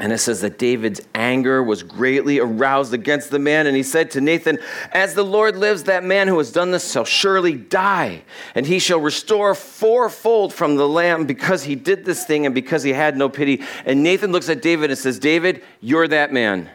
And 0.00 0.14
it 0.14 0.18
says 0.18 0.40
that 0.40 0.58
David's 0.58 1.02
anger 1.14 1.62
was 1.62 1.82
greatly 1.82 2.38
aroused 2.38 2.94
against 2.94 3.30
the 3.30 3.38
man. 3.38 3.66
And 3.66 3.76
he 3.76 3.82
said 3.82 4.10
to 4.12 4.22
Nathan, 4.22 4.58
As 4.92 5.12
the 5.12 5.22
Lord 5.22 5.56
lives, 5.56 5.84
that 5.84 6.04
man 6.04 6.26
who 6.26 6.38
has 6.38 6.50
done 6.50 6.70
this 6.70 6.90
shall 6.90 7.04
surely 7.04 7.52
die. 7.52 8.22
And 8.54 8.64
he 8.64 8.78
shall 8.78 8.98
restore 8.98 9.54
fourfold 9.54 10.54
from 10.54 10.76
the 10.76 10.88
lamb 10.88 11.26
because 11.26 11.64
he 11.64 11.74
did 11.74 12.06
this 12.06 12.24
thing 12.24 12.46
and 12.46 12.54
because 12.54 12.82
he 12.82 12.94
had 12.94 13.14
no 13.14 13.28
pity. 13.28 13.62
And 13.84 14.02
Nathan 14.02 14.32
looks 14.32 14.48
at 14.48 14.62
David 14.62 14.88
and 14.88 14.98
says, 14.98 15.18
David, 15.18 15.62
you're 15.82 16.08
that 16.08 16.32
man. 16.32 16.70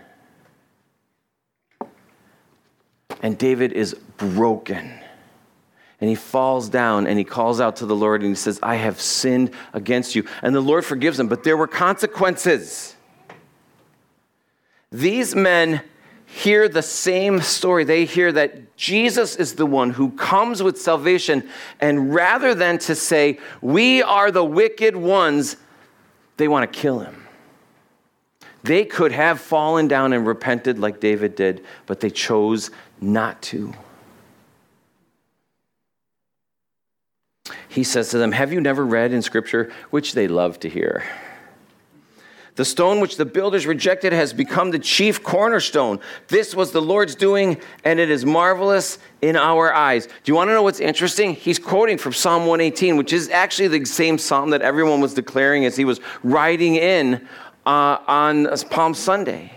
And 3.23 3.39
David 3.39 3.73
is 3.73 3.95
broken. 4.17 4.99
And 5.99 6.09
he 6.11 6.15
falls 6.15 6.69
down 6.69 7.07
and 7.07 7.17
he 7.17 7.25
calls 7.25 7.59
out 7.59 7.77
to 7.77 7.87
the 7.87 7.95
Lord 7.95 8.21
and 8.21 8.29
he 8.29 8.35
says, 8.35 8.59
I 8.61 8.75
have 8.75 9.01
sinned 9.01 9.49
against 9.73 10.13
you. 10.13 10.27
And 10.43 10.53
the 10.53 10.61
Lord 10.61 10.85
forgives 10.85 11.19
him, 11.19 11.27
but 11.27 11.43
there 11.43 11.57
were 11.57 11.65
consequences. 11.65 12.94
These 14.95 15.35
men 15.35 15.81
hear 16.25 16.69
the 16.69 16.81
same 16.81 17.41
story. 17.41 17.83
They 17.83 18.05
hear 18.05 18.31
that 18.31 18.77
Jesus 18.77 19.35
is 19.35 19.55
the 19.55 19.65
one 19.65 19.89
who 19.89 20.11
comes 20.11 20.63
with 20.63 20.79
salvation. 20.79 21.49
And 21.81 22.13
rather 22.13 22.55
than 22.55 22.77
to 22.79 22.95
say, 22.95 23.39
We 23.61 24.01
are 24.01 24.31
the 24.31 24.43
wicked 24.43 24.95
ones, 24.95 25.57
they 26.37 26.47
want 26.47 26.71
to 26.71 26.79
kill 26.79 26.99
him. 26.99 27.27
They 28.63 28.85
could 28.85 29.11
have 29.11 29.41
fallen 29.41 29.89
down 29.89 30.13
and 30.13 30.25
repented 30.25 30.79
like 30.79 31.01
David 31.01 31.35
did, 31.35 31.65
but 31.87 31.99
they 31.99 32.09
chose 32.09 32.71
not 33.01 33.41
to. 33.43 33.73
He 37.67 37.83
says 37.83 38.09
to 38.11 38.17
them, 38.17 38.31
Have 38.31 38.53
you 38.53 38.61
never 38.61 38.85
read 38.85 39.11
in 39.11 39.21
Scripture, 39.21 39.73
which 39.89 40.13
they 40.13 40.29
love 40.29 40.57
to 40.61 40.69
hear? 40.69 41.03
The 42.55 42.65
stone 42.65 43.01
which 43.01 43.17
the 43.17 43.25
builders 43.25 43.67
rejected 43.67 44.13
has 44.13 44.31
become 44.31 44.71
the 44.71 44.79
chief 44.79 45.21
cornerstone. 45.21 45.99
This 46.29 46.55
was 46.55 46.71
the 46.71 46.81
Lord's 46.81 47.13
doing, 47.13 47.59
and 47.83 47.99
it 47.99 48.09
is 48.09 48.25
marvelous 48.25 48.97
in 49.21 49.35
our 49.35 49.73
eyes. 49.73 50.07
Do 50.07 50.13
you 50.31 50.35
want 50.35 50.49
to 50.49 50.53
know 50.53 50.63
what's 50.63 50.79
interesting? 50.79 51.33
He's 51.33 51.59
quoting 51.59 51.97
from 51.97 52.13
Psalm 52.13 52.45
118, 52.45 52.95
which 52.95 53.11
is 53.11 53.29
actually 53.29 53.67
the 53.67 53.83
same 53.85 54.17
psalm 54.17 54.51
that 54.51 54.61
everyone 54.61 55.01
was 55.01 55.13
declaring 55.13 55.65
as 55.65 55.75
he 55.75 55.83
was 55.83 55.99
riding 56.23 56.75
in 56.75 57.27
uh, 57.65 57.97
on 58.07 58.47
Palm 58.69 58.93
Sunday. 58.93 59.51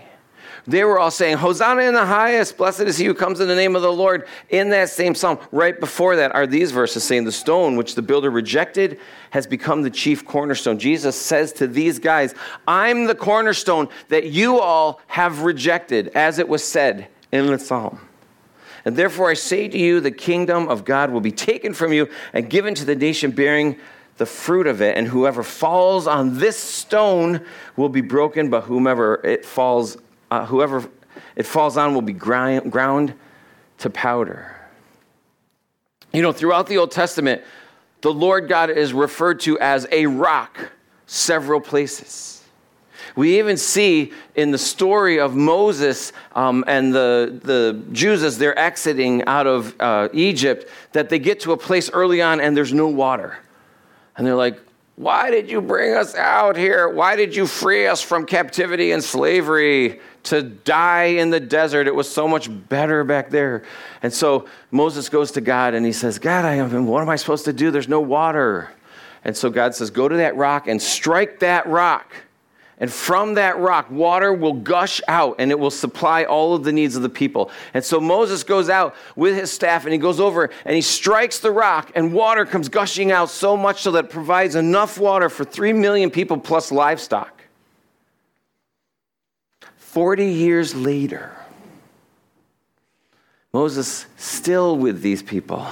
They 0.67 0.83
were 0.83 0.99
all 0.99 1.11
saying, 1.11 1.37
Hosanna 1.37 1.83
in 1.83 1.93
the 1.93 2.05
highest, 2.05 2.57
blessed 2.57 2.81
is 2.81 2.97
he 2.97 3.05
who 3.05 3.13
comes 3.13 3.39
in 3.39 3.47
the 3.47 3.55
name 3.55 3.75
of 3.75 3.81
the 3.81 3.91
Lord. 3.91 4.27
In 4.49 4.69
that 4.69 4.89
same 4.89 5.15
psalm, 5.15 5.39
right 5.51 5.79
before 5.79 6.15
that, 6.17 6.33
are 6.35 6.45
these 6.45 6.71
verses 6.71 7.03
saying, 7.03 7.23
The 7.23 7.31
stone 7.31 7.75
which 7.75 7.95
the 7.95 8.01
builder 8.01 8.29
rejected 8.29 8.99
has 9.31 9.47
become 9.47 9.81
the 9.81 9.89
chief 9.89 10.25
cornerstone. 10.25 10.79
Jesus 10.79 11.15
says 11.15 11.53
to 11.53 11.67
these 11.67 11.99
guys, 11.99 12.33
I'm 12.67 13.05
the 13.05 13.15
cornerstone 13.15 13.87
that 14.09 14.27
you 14.27 14.59
all 14.59 15.01
have 15.07 15.41
rejected, 15.41 16.09
as 16.09 16.39
it 16.39 16.47
was 16.47 16.63
said 16.63 17.07
in 17.31 17.47
the 17.47 17.59
psalm. 17.59 17.99
And 18.85 18.95
therefore 18.95 19.29
I 19.29 19.33
say 19.33 19.67
to 19.67 19.77
you, 19.77 19.99
the 19.99 20.11
kingdom 20.11 20.67
of 20.69 20.85
God 20.85 21.11
will 21.11 21.21
be 21.21 21.31
taken 21.31 21.73
from 21.73 21.93
you 21.93 22.09
and 22.33 22.49
given 22.49 22.75
to 22.75 22.85
the 22.85 22.95
nation 22.95 23.31
bearing 23.31 23.77
the 24.17 24.25
fruit 24.25 24.67
of 24.67 24.81
it. 24.81 24.97
And 24.97 25.07
whoever 25.07 25.43
falls 25.43 26.07
on 26.07 26.37
this 26.37 26.57
stone 26.57 27.45
will 27.75 27.89
be 27.89 28.01
broken, 28.01 28.49
but 28.49 28.61
whomever 28.61 29.15
it 29.25 29.45
falls 29.45 29.97
uh, 30.31 30.45
whoever 30.45 30.89
it 31.35 31.45
falls 31.45 31.77
on 31.77 31.93
will 31.93 32.01
be 32.01 32.13
ground 32.13 33.13
to 33.79 33.89
powder. 33.89 34.55
You 36.13 36.21
know, 36.21 36.31
throughout 36.31 36.67
the 36.67 36.77
Old 36.77 36.91
Testament, 36.91 37.43
the 38.01 38.13
Lord 38.13 38.47
God 38.47 38.69
is 38.69 38.93
referred 38.93 39.41
to 39.41 39.59
as 39.59 39.87
a 39.91 40.05
rock 40.05 40.71
several 41.05 41.59
places. 41.59 42.43
We 43.15 43.39
even 43.39 43.57
see 43.57 44.13
in 44.35 44.51
the 44.51 44.57
story 44.57 45.19
of 45.19 45.35
Moses 45.35 46.13
um, 46.35 46.63
and 46.67 46.93
the, 46.93 47.39
the 47.43 47.81
Jews 47.91 48.23
as 48.23 48.37
they're 48.37 48.57
exiting 48.57 49.25
out 49.25 49.47
of 49.47 49.75
uh, 49.79 50.09
Egypt 50.13 50.69
that 50.93 51.09
they 51.09 51.19
get 51.19 51.41
to 51.41 51.51
a 51.51 51.57
place 51.57 51.89
early 51.91 52.21
on 52.21 52.39
and 52.39 52.55
there's 52.55 52.73
no 52.73 52.87
water. 52.87 53.37
And 54.15 54.25
they're 54.25 54.35
like, 54.35 54.59
Why 54.95 55.31
did 55.31 55.49
you 55.49 55.61
bring 55.61 55.95
us 55.95 56.15
out 56.15 56.55
here? 56.55 56.87
Why 56.89 57.15
did 57.15 57.35
you 57.35 57.47
free 57.47 57.87
us 57.87 58.01
from 58.01 58.25
captivity 58.25 58.91
and 58.91 59.03
slavery? 59.03 59.99
To 60.23 60.41
die 60.43 61.05
in 61.05 61.29
the 61.29 61.39
desert. 61.39 61.87
It 61.87 61.95
was 61.95 62.11
so 62.11 62.27
much 62.27 62.49
better 62.69 63.03
back 63.03 63.29
there. 63.29 63.63
And 64.03 64.13
so 64.13 64.47
Moses 64.71 65.09
goes 65.09 65.31
to 65.31 65.41
God 65.41 65.73
and 65.73 65.85
he 65.85 65.93
says, 65.93 66.19
God, 66.19 66.45
I 66.45 66.55
am, 66.55 66.85
what 66.85 67.01
am 67.01 67.09
I 67.09 67.15
supposed 67.15 67.45
to 67.45 67.53
do? 67.53 67.71
There's 67.71 67.87
no 67.87 68.01
water. 68.01 68.71
And 69.23 69.35
so 69.35 69.49
God 69.49 69.75
says, 69.75 69.89
Go 69.89 70.07
to 70.07 70.17
that 70.17 70.35
rock 70.35 70.67
and 70.67 70.81
strike 70.81 71.39
that 71.39 71.67
rock. 71.67 72.13
And 72.81 72.89
from 72.89 73.33
that 73.33 73.57
rock, 73.57 73.91
water 73.91 74.31
will 74.31 74.53
gush 74.53 75.01
out 75.09 75.35
and 75.39 75.51
it 75.51 75.59
will 75.59 75.71
supply 75.71 76.23
all 76.23 76.55
of 76.55 76.63
the 76.63 76.71
needs 76.71 76.95
of 76.95 77.01
the 77.01 77.09
people. 77.09 77.51
And 77.73 77.83
so 77.83 77.99
Moses 77.99 78.43
goes 78.43 78.69
out 78.69 78.95
with 79.17 79.35
his 79.35 79.51
staff 79.51 79.83
and 79.83 79.91
he 79.91 79.99
goes 79.99 80.21
over 80.21 80.49
and 80.63 80.75
he 80.75 80.81
strikes 80.81 81.39
the 81.39 81.51
rock, 81.51 81.91
and 81.95 82.13
water 82.13 82.45
comes 82.45 82.69
gushing 82.69 83.11
out 83.11 83.29
so 83.29 83.57
much 83.57 83.81
so 83.81 83.91
that 83.91 84.05
it 84.05 84.11
provides 84.11 84.55
enough 84.55 84.97
water 84.97 85.27
for 85.27 85.43
three 85.43 85.73
million 85.73 86.09
people 86.09 86.37
plus 86.37 86.71
livestock. 86.71 87.38
40 89.89 90.27
years 90.27 90.75
later, 90.75 91.35
Moses, 93.51 94.05
still 94.17 94.77
with 94.77 95.01
these 95.01 95.23
people, 95.23 95.65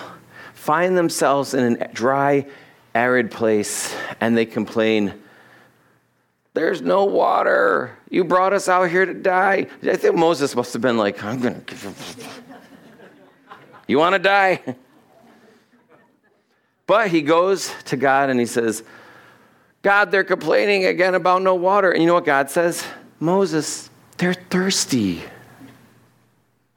find 0.55 0.97
themselves 0.97 1.53
in 1.53 1.79
a 1.79 1.87
dry, 1.89 2.47
arid 2.95 3.29
place, 3.29 3.95
and 4.19 4.35
they 4.35 4.47
complain, 4.47 5.13
There's 6.55 6.81
no 6.81 7.05
water. 7.05 7.95
You 8.09 8.23
brought 8.23 8.53
us 8.53 8.67
out 8.67 8.89
here 8.89 9.05
to 9.05 9.13
die. 9.13 9.67
I 9.83 9.95
think 9.95 10.15
Moses 10.15 10.55
must 10.55 10.73
have 10.73 10.81
been 10.81 10.97
like, 10.97 11.23
I'm 11.23 11.39
going 11.39 11.63
to. 11.65 11.93
You 13.85 13.99
want 13.99 14.13
to 14.13 14.19
die? 14.19 14.61
But 16.87 17.09
he 17.09 17.21
goes 17.21 17.69
to 17.87 17.97
God 17.97 18.29
and 18.29 18.39
he 18.39 18.45
says, 18.45 18.81
God, 19.81 20.09
they're 20.09 20.23
complaining 20.23 20.85
again 20.85 21.15
about 21.15 21.41
no 21.41 21.53
water. 21.53 21.91
And 21.91 22.01
you 22.01 22.07
know 22.07 22.13
what 22.13 22.23
God 22.23 22.49
says? 22.49 22.81
Moses, 23.19 23.89
they're 24.17 24.33
thirsty. 24.33 25.23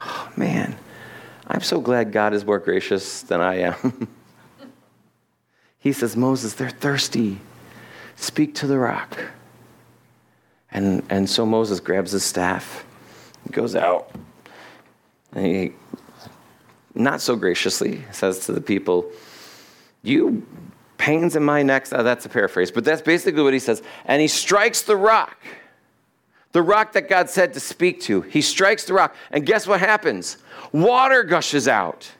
Oh, 0.00 0.30
man, 0.36 0.76
I'm 1.46 1.60
so 1.60 1.80
glad 1.80 2.12
God 2.12 2.32
is 2.34 2.44
more 2.44 2.58
gracious 2.58 3.22
than 3.22 3.40
I 3.40 3.56
am. 3.56 4.08
he 5.78 5.92
says, 5.92 6.16
Moses, 6.16 6.54
they're 6.54 6.70
thirsty. 6.70 7.38
Speak 8.16 8.54
to 8.56 8.66
the 8.66 8.78
rock. 8.78 9.18
And, 10.70 11.02
and 11.10 11.28
so 11.28 11.44
Moses 11.44 11.80
grabs 11.80 12.12
his 12.12 12.24
staff, 12.24 12.84
goes 13.50 13.74
out, 13.74 14.10
and 15.32 15.46
he, 15.46 15.72
not 16.94 17.20
so 17.20 17.34
graciously, 17.34 18.04
says 18.12 18.46
to 18.46 18.52
the 18.52 18.60
people, 18.60 19.10
You 20.02 20.46
pains 20.96 21.34
in 21.34 21.42
my 21.42 21.62
neck. 21.62 21.88
Oh, 21.92 22.02
that's 22.02 22.24
a 22.26 22.28
paraphrase, 22.28 22.70
but 22.70 22.84
that's 22.84 23.02
basically 23.02 23.42
what 23.42 23.52
he 23.52 23.58
says. 23.58 23.82
And 24.04 24.22
he 24.22 24.28
strikes 24.28 24.82
the 24.82 24.96
rock 24.96 25.36
the 26.52 26.62
rock 26.62 26.92
that 26.92 27.08
God 27.08 27.30
said 27.30 27.54
to 27.54 27.60
speak 27.60 28.00
to. 28.02 28.22
He 28.22 28.42
strikes 28.42 28.84
the 28.84 28.94
rock, 28.94 29.14
and 29.30 29.46
guess 29.46 29.66
what 29.66 29.80
happens? 29.80 30.38
Water 30.72 31.22
gushes 31.22 31.68
out. 31.68 32.10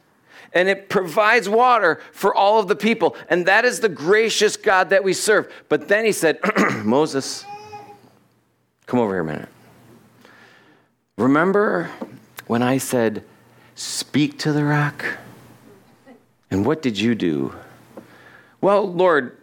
And 0.53 0.69
it 0.69 0.89
provides 0.89 1.49
water 1.49 2.01
for 2.11 2.35
all 2.35 2.59
of 2.59 2.67
the 2.67 2.75
people. 2.75 3.17
And 3.29 3.47
that 3.47 3.65
is 3.65 3.79
the 3.79 3.89
gracious 3.89 4.57
God 4.57 4.91
that 4.91 5.05
we 5.05 5.13
serve. 5.13 5.53
But 5.69 5.87
then 5.87 6.05
he 6.05 6.11
said, 6.11 6.41
Moses, 6.85 7.45
come 8.87 8.99
over 8.99 9.13
here 9.13 9.21
a 9.21 9.25
minute. 9.25 9.49
Remember 11.17 11.89
when 12.49 12.63
I 12.63 12.79
said, 12.79 13.25
Speak 13.77 14.39
to 14.41 14.53
the 14.53 14.65
rock? 14.65 15.05
And 16.51 16.67
what 16.67 16.83
did 16.83 16.99
you 16.99 17.15
do? 17.15 17.55
Well, 18.61 18.93
Lord, 18.93 19.39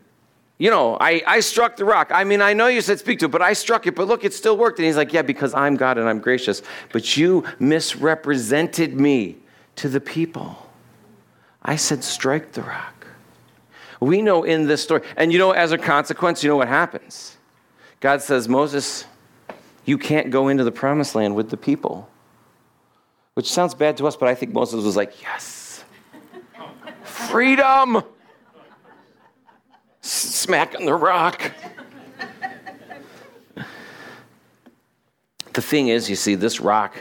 you 0.57 0.71
know, 0.71 0.97
I, 0.99 1.21
I 1.27 1.39
struck 1.39 1.75
the 1.75 1.85
rock. 1.85 2.09
I 2.11 2.23
mean, 2.23 2.41
I 2.41 2.53
know 2.53 2.67
you 2.67 2.81
said 2.81 2.99
speak 2.99 3.19
to 3.19 3.25
it, 3.25 3.31
but 3.31 3.43
I 3.43 3.53
struck 3.53 3.85
it. 3.85 3.95
But 3.95 4.07
look, 4.07 4.23
it 4.23 4.33
still 4.33 4.57
worked. 4.57 4.79
And 4.79 4.87
he's 4.87 4.97
like, 4.97 5.13
Yeah, 5.13 5.21
because 5.21 5.53
I'm 5.53 5.75
God 5.75 5.97
and 5.97 6.09
I'm 6.09 6.19
gracious. 6.19 6.63
But 6.91 7.15
you 7.15 7.43
misrepresented 7.59 8.99
me 8.99 9.37
to 9.75 9.89
the 9.89 10.01
people. 10.01 10.67
I 11.61 11.75
said, 11.75 12.03
Strike 12.03 12.53
the 12.53 12.63
rock. 12.63 13.07
We 13.99 14.21
know 14.21 14.43
in 14.43 14.67
this 14.67 14.83
story, 14.83 15.01
and 15.15 15.31
you 15.31 15.39
know, 15.39 15.51
as 15.51 15.71
a 15.71 15.77
consequence, 15.77 16.43
you 16.43 16.49
know 16.49 16.57
what 16.57 16.67
happens? 16.67 17.37
God 17.99 18.21
says, 18.21 18.47
Moses, 18.47 19.05
you 19.85 19.97
can't 19.97 20.29
go 20.29 20.49
into 20.49 20.63
the 20.63 20.71
promised 20.71 21.15
land 21.15 21.35
with 21.35 21.49
the 21.49 21.57
people. 21.57 22.09
Which 23.33 23.51
sounds 23.51 23.73
bad 23.73 23.97
to 23.97 24.07
us, 24.07 24.15
but 24.15 24.27
I 24.27 24.35
think 24.35 24.53
Moses 24.53 24.83
was 24.83 24.95
like, 24.95 25.21
yes, 25.21 25.83
freedom, 27.03 28.03
smacking 30.07 30.85
the 30.85 30.95
rock. 30.95 31.51
the 35.53 35.61
thing 35.61 35.89
is, 35.89 36.09
you 36.09 36.15
see, 36.15 36.35
this 36.35 36.59
rock 36.59 36.95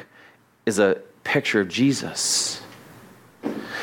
is 0.64 0.78
a 0.78 1.00
picture 1.24 1.60
of 1.60 1.68
Jesus. 1.68 2.60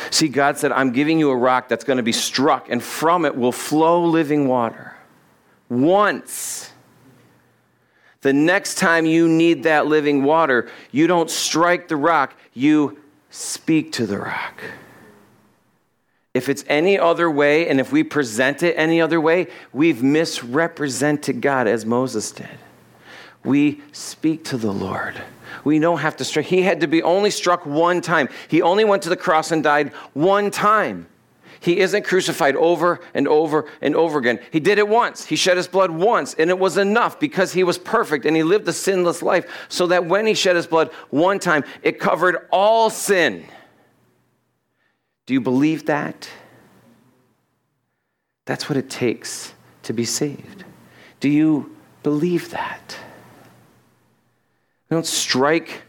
See, 0.10 0.28
God 0.28 0.58
said, 0.58 0.72
I'm 0.72 0.92
giving 0.92 1.20
you 1.20 1.32
a 1.32 1.36
rock 1.36 1.68
that's 1.68 1.84
going 1.84 1.98
to 1.98 2.04
be 2.04 2.12
struck, 2.12 2.70
and 2.70 2.84
from 2.84 3.26
it 3.26 3.36
will 3.36 3.52
flow 3.52 4.06
living 4.06 4.48
water. 4.48 4.96
Once. 5.70 6.72
The 8.22 8.34
next 8.34 8.76
time 8.76 9.06
you 9.06 9.28
need 9.28 9.64
that 9.64 9.88
living 9.88 10.24
water, 10.24 10.70
you 10.92 11.08
don't 11.08 11.30
strike 11.30 11.88
the 11.88 11.96
rock, 11.96 12.36
you 12.54 13.00
speak 13.32 13.92
to 13.94 14.06
the 14.06 14.18
rock. 14.18 14.62
If 16.34 16.50
it's 16.50 16.64
any 16.68 16.98
other 16.98 17.30
way, 17.30 17.68
and 17.68 17.80
if 17.80 17.92
we 17.92 18.04
present 18.04 18.64
it 18.64 18.74
any 18.76 19.00
other 19.00 19.22
way, 19.22 19.48
we've 19.72 20.02
misrepresented 20.02 21.42
God 21.42 21.68
as 21.68 21.86
Moses 21.86 22.32
did. 22.32 22.58
We 23.44 23.82
speak 23.92 24.44
to 24.46 24.58
the 24.58 24.72
Lord. 24.72 25.22
We 25.64 25.78
don't 25.78 26.00
have 26.00 26.18
to 26.18 26.26
strike. 26.26 26.48
He 26.48 26.64
had 26.64 26.82
to 26.82 26.88
be 26.88 27.04
only 27.04 27.30
struck 27.30 27.66
one 27.66 28.02
time. 28.02 28.30
He 28.48 28.62
only 28.64 28.84
went 28.84 29.04
to 29.04 29.10
the 29.10 29.16
cross 29.16 29.52
and 29.52 29.64
died 29.64 29.94
one 30.14 30.50
time. 30.50 31.08
He 31.60 31.80
isn't 31.80 32.04
crucified 32.04 32.56
over 32.56 33.00
and 33.14 33.28
over 33.28 33.70
and 33.80 33.96
over 33.96 34.18
again. 34.18 34.40
He 34.52 34.60
did 34.60 34.80
it 34.80 34.88
once. 34.88 35.26
He 35.26 35.36
shed 35.36 35.56
his 35.56 35.68
blood 35.68 35.92
once, 35.92 36.34
and 36.34 36.50
it 36.50 36.60
was 36.60 36.78
enough 36.78 37.20
because 37.20 37.54
he 37.54 37.64
was 37.64 37.78
perfect 37.78 38.26
and 38.26 38.36
he 38.36 38.44
lived 38.44 38.68
a 38.68 38.74
sinless 38.74 39.22
life 39.22 39.46
so 39.70 39.88
that 39.88 40.06
when 40.06 40.26
he 40.26 40.34
shed 40.34 40.56
his 40.56 40.68
blood 40.68 40.92
one 41.10 41.40
time, 41.40 41.64
it 41.84 42.00
covered 42.00 42.48
all 42.52 42.90
sin. 42.90 43.46
Do 45.26 45.34
you 45.34 45.42
believe 45.42 45.86
that? 45.86 46.30
That's 48.46 48.68
what 48.68 48.78
it 48.78 48.90
takes 48.90 49.54
to 49.84 49.94
be 49.94 50.06
saved. 50.06 50.66
Do 51.20 51.30
you 51.30 51.76
believe 52.04 52.50
that? 52.52 52.98
We 54.90 54.96
don't 54.96 55.06
strike 55.06 55.84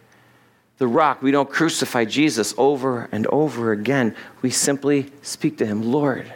the 0.78 0.86
rock. 0.86 1.22
We 1.22 1.30
don't 1.30 1.50
crucify 1.50 2.04
Jesus 2.04 2.54
over 2.56 3.08
and 3.10 3.26
over 3.28 3.72
again. 3.72 4.14
We 4.42 4.50
simply 4.50 5.10
speak 5.22 5.58
to 5.58 5.66
him 5.66 5.82
Lord, 5.82 6.32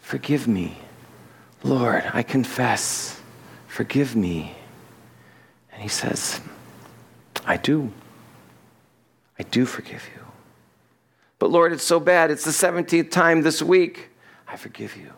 forgive 0.00 0.46
me. 0.46 0.78
Lord, 1.62 2.04
I 2.14 2.22
confess, 2.22 3.20
forgive 3.66 4.16
me. 4.16 4.54
And 5.72 5.82
he 5.82 5.88
says, 5.88 6.40
I 7.44 7.56
do. 7.56 7.92
I 9.38 9.42
do 9.44 9.66
forgive 9.66 10.08
you. 10.14 10.19
But 11.40 11.50
Lord, 11.50 11.72
it's 11.72 11.82
so 11.82 11.98
bad. 11.98 12.30
It's 12.30 12.44
the 12.44 12.50
17th 12.52 13.10
time 13.10 13.42
this 13.42 13.60
week. 13.60 14.10
I 14.46 14.56
forgive 14.56 14.96
you. 14.96 15.10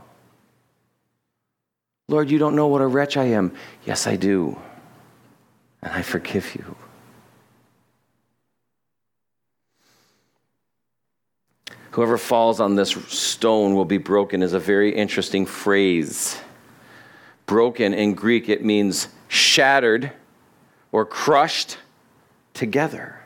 Lord, 2.08 2.30
you 2.30 2.38
don't 2.38 2.54
know 2.54 2.68
what 2.68 2.80
a 2.80 2.86
wretch 2.86 3.16
I 3.16 3.24
am. 3.24 3.52
Yes, 3.84 4.06
I 4.06 4.16
do. 4.16 4.58
And 5.82 5.92
I 5.92 6.02
forgive 6.02 6.54
you. 6.54 6.76
Whoever 11.90 12.16
falls 12.16 12.60
on 12.60 12.76
this 12.76 12.90
stone 13.08 13.74
will 13.74 13.84
be 13.84 13.98
broken 13.98 14.42
is 14.42 14.52
a 14.52 14.60
very 14.60 14.94
interesting 14.94 15.44
phrase. 15.44 16.40
Broken 17.46 17.92
in 17.92 18.14
Greek, 18.14 18.48
it 18.48 18.64
means 18.64 19.08
shattered 19.26 20.12
or 20.92 21.04
crushed 21.04 21.78
together. 22.54 23.21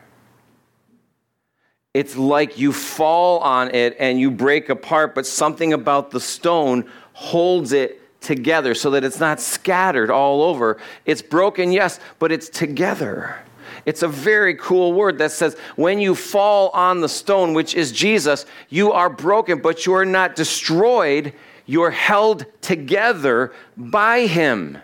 It's 1.97 2.15
like 2.15 2.59
you 2.59 2.73
fall 2.73 3.39
on 3.39 3.73
it 3.73 3.95
and 3.97 4.19
you 4.19 4.29
break 4.29 4.69
apart, 4.69 5.15
but 5.15 5.25
something 5.25 5.73
about 5.73 6.11
the 6.11 6.19
stone 6.19 6.87
holds 7.13 7.71
it 7.71 8.21
together 8.21 8.75
so 8.75 8.91
that 8.91 9.03
it's 9.03 9.19
not 9.19 9.41
scattered 9.41 10.11
all 10.11 10.43
over. 10.43 10.77
It's 11.07 11.23
broken, 11.23 11.71
yes, 11.71 11.99
but 12.19 12.31
it's 12.31 12.49
together. 12.49 13.39
It's 13.87 14.03
a 14.03 14.07
very 14.07 14.53
cool 14.53 14.93
word 14.93 15.17
that 15.17 15.31
says, 15.31 15.57
when 15.75 15.99
you 15.99 16.13
fall 16.13 16.69
on 16.69 17.01
the 17.01 17.09
stone, 17.09 17.55
which 17.55 17.73
is 17.73 17.91
Jesus, 17.91 18.45
you 18.69 18.91
are 18.91 19.09
broken, 19.09 19.59
but 19.59 19.87
you 19.87 19.95
are 19.95 20.05
not 20.05 20.35
destroyed. 20.35 21.33
You're 21.65 21.89
held 21.89 22.45
together 22.61 23.53
by 23.75 24.27
him. 24.27 24.77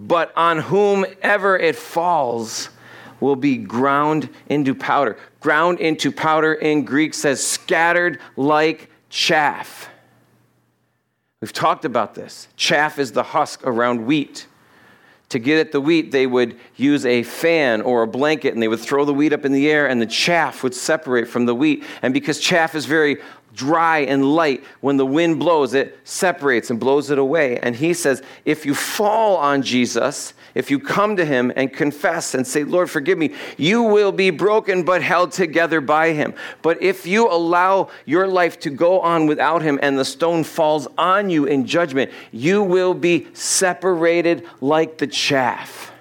But 0.00 0.32
on 0.36 0.58
whomever 0.58 1.56
it 1.56 1.76
falls 1.76 2.70
will 3.20 3.36
be 3.36 3.56
ground 3.56 4.28
into 4.48 4.74
powder. 4.74 5.16
Ground 5.40 5.80
into 5.80 6.10
powder 6.10 6.54
in 6.54 6.84
Greek 6.84 7.14
says 7.14 7.44
scattered 7.46 8.18
like 8.36 8.90
chaff. 9.08 9.88
We've 11.40 11.52
talked 11.52 11.84
about 11.84 12.14
this. 12.14 12.48
Chaff 12.56 12.98
is 12.98 13.12
the 13.12 13.22
husk 13.22 13.66
around 13.66 14.04
wheat. 14.04 14.46
To 15.30 15.38
get 15.38 15.58
at 15.58 15.72
the 15.72 15.80
wheat, 15.80 16.10
they 16.10 16.26
would 16.26 16.58
use 16.76 17.06
a 17.06 17.22
fan 17.22 17.82
or 17.82 18.02
a 18.02 18.06
blanket 18.06 18.52
and 18.52 18.62
they 18.62 18.68
would 18.68 18.80
throw 18.80 19.04
the 19.04 19.14
wheat 19.14 19.32
up 19.32 19.44
in 19.44 19.52
the 19.52 19.70
air 19.70 19.88
and 19.88 20.02
the 20.02 20.06
chaff 20.06 20.62
would 20.62 20.74
separate 20.74 21.28
from 21.28 21.46
the 21.46 21.54
wheat. 21.54 21.84
And 22.02 22.12
because 22.12 22.40
chaff 22.40 22.74
is 22.74 22.84
very 22.84 23.18
dry 23.54 24.00
and 24.00 24.34
light, 24.34 24.64
when 24.80 24.96
the 24.96 25.06
wind 25.06 25.38
blows, 25.38 25.72
it 25.72 25.98
separates 26.04 26.68
and 26.70 26.80
blows 26.80 27.10
it 27.10 27.18
away. 27.18 27.58
And 27.60 27.76
he 27.76 27.94
says, 27.94 28.22
if 28.44 28.66
you 28.66 28.74
fall 28.74 29.36
on 29.36 29.62
Jesus, 29.62 30.34
if 30.54 30.70
you 30.70 30.78
come 30.78 31.16
to 31.16 31.24
him 31.24 31.52
and 31.56 31.72
confess 31.72 32.34
and 32.34 32.46
say, 32.46 32.64
Lord, 32.64 32.90
forgive 32.90 33.18
me, 33.18 33.34
you 33.56 33.82
will 33.82 34.12
be 34.12 34.30
broken 34.30 34.82
but 34.82 35.02
held 35.02 35.32
together 35.32 35.80
by 35.80 36.12
him. 36.12 36.34
But 36.62 36.82
if 36.82 37.06
you 37.06 37.30
allow 37.30 37.90
your 38.06 38.26
life 38.26 38.60
to 38.60 38.70
go 38.70 39.00
on 39.00 39.26
without 39.26 39.62
him 39.62 39.78
and 39.82 39.98
the 39.98 40.04
stone 40.04 40.44
falls 40.44 40.88
on 40.98 41.30
you 41.30 41.44
in 41.44 41.66
judgment, 41.66 42.10
you 42.32 42.62
will 42.62 42.94
be 42.94 43.28
separated 43.34 44.46
like 44.60 44.98
the 44.98 45.06
chaff. 45.06 45.92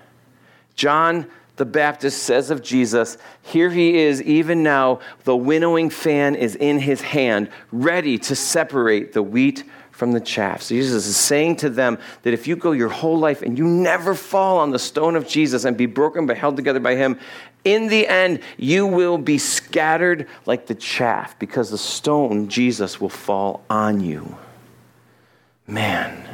John 0.75 1.27
the 1.59 1.65
Baptist 1.65 2.23
says 2.23 2.51
of 2.51 2.63
Jesus, 2.63 3.17
Here 3.41 3.69
he 3.69 3.97
is, 3.97 4.23
even 4.23 4.63
now, 4.63 5.01
the 5.25 5.35
winnowing 5.35 5.89
fan 5.89 6.35
is 6.35 6.55
in 6.55 6.79
his 6.79 7.01
hand, 7.01 7.49
ready 7.73 8.17
to 8.19 8.35
separate 8.35 9.11
the 9.11 9.21
wheat 9.21 9.65
from 9.99 10.13
the 10.13 10.21
chaff. 10.21 10.61
So 10.61 10.73
Jesus 10.73 11.05
is 11.05 11.17
saying 11.17 11.57
to 11.57 11.69
them 11.69 11.99
that 12.23 12.33
if 12.33 12.47
you 12.47 12.55
go 12.55 12.71
your 12.71 12.87
whole 12.87 13.19
life 13.19 13.41
and 13.41 13.57
you 13.57 13.65
never 13.65 14.15
fall 14.15 14.57
on 14.57 14.71
the 14.71 14.79
stone 14.79 15.17
of 15.17 15.27
Jesus 15.27 15.65
and 15.65 15.75
be 15.75 15.85
broken 15.85 16.25
but 16.25 16.37
held 16.37 16.55
together 16.55 16.79
by 16.79 16.95
him, 16.95 17.19
in 17.65 17.89
the 17.89 18.07
end, 18.07 18.39
you 18.57 18.87
will 18.87 19.17
be 19.17 19.37
scattered 19.37 20.27
like 20.45 20.67
the 20.67 20.75
chaff 20.75 21.37
because 21.37 21.69
the 21.69 21.77
stone, 21.77 22.47
Jesus, 22.47 23.01
will 23.01 23.09
fall 23.09 23.61
on 23.69 23.99
you. 23.99 24.37
Man, 25.67 26.27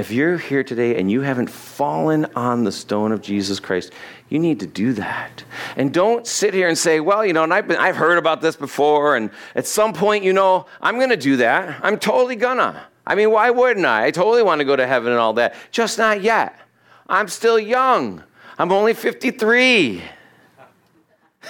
if 0.00 0.10
you're 0.10 0.38
here 0.38 0.64
today 0.64 0.98
and 0.98 1.10
you 1.10 1.20
haven't 1.20 1.50
fallen 1.50 2.24
on 2.34 2.64
the 2.64 2.72
stone 2.72 3.12
of 3.12 3.20
Jesus 3.20 3.60
Christ, 3.60 3.92
you 4.30 4.38
need 4.38 4.58
to 4.60 4.66
do 4.66 4.94
that. 4.94 5.44
And 5.76 5.92
don't 5.92 6.26
sit 6.26 6.54
here 6.54 6.68
and 6.68 6.78
say, 6.78 7.00
well, 7.00 7.24
you 7.24 7.34
know, 7.34 7.44
and 7.44 7.52
I've, 7.52 7.68
been, 7.68 7.76
I've 7.76 7.96
heard 7.96 8.16
about 8.16 8.40
this 8.40 8.56
before, 8.56 9.16
and 9.16 9.30
at 9.54 9.66
some 9.66 9.92
point, 9.92 10.24
you 10.24 10.32
know, 10.32 10.64
I'm 10.80 10.96
going 10.96 11.10
to 11.10 11.18
do 11.18 11.36
that. 11.36 11.78
I'm 11.84 11.98
totally 11.98 12.34
gonna. 12.34 12.86
I 13.06 13.14
mean, 13.14 13.30
why 13.30 13.50
wouldn't 13.50 13.84
I? 13.84 14.06
I 14.06 14.10
totally 14.10 14.42
want 14.42 14.60
to 14.60 14.64
go 14.64 14.74
to 14.74 14.86
heaven 14.86 15.12
and 15.12 15.20
all 15.20 15.34
that. 15.34 15.54
Just 15.70 15.98
not 15.98 16.22
yet. 16.22 16.58
I'm 17.06 17.28
still 17.28 17.58
young. 17.58 18.22
I'm 18.58 18.72
only 18.72 18.94
53. 18.94 20.02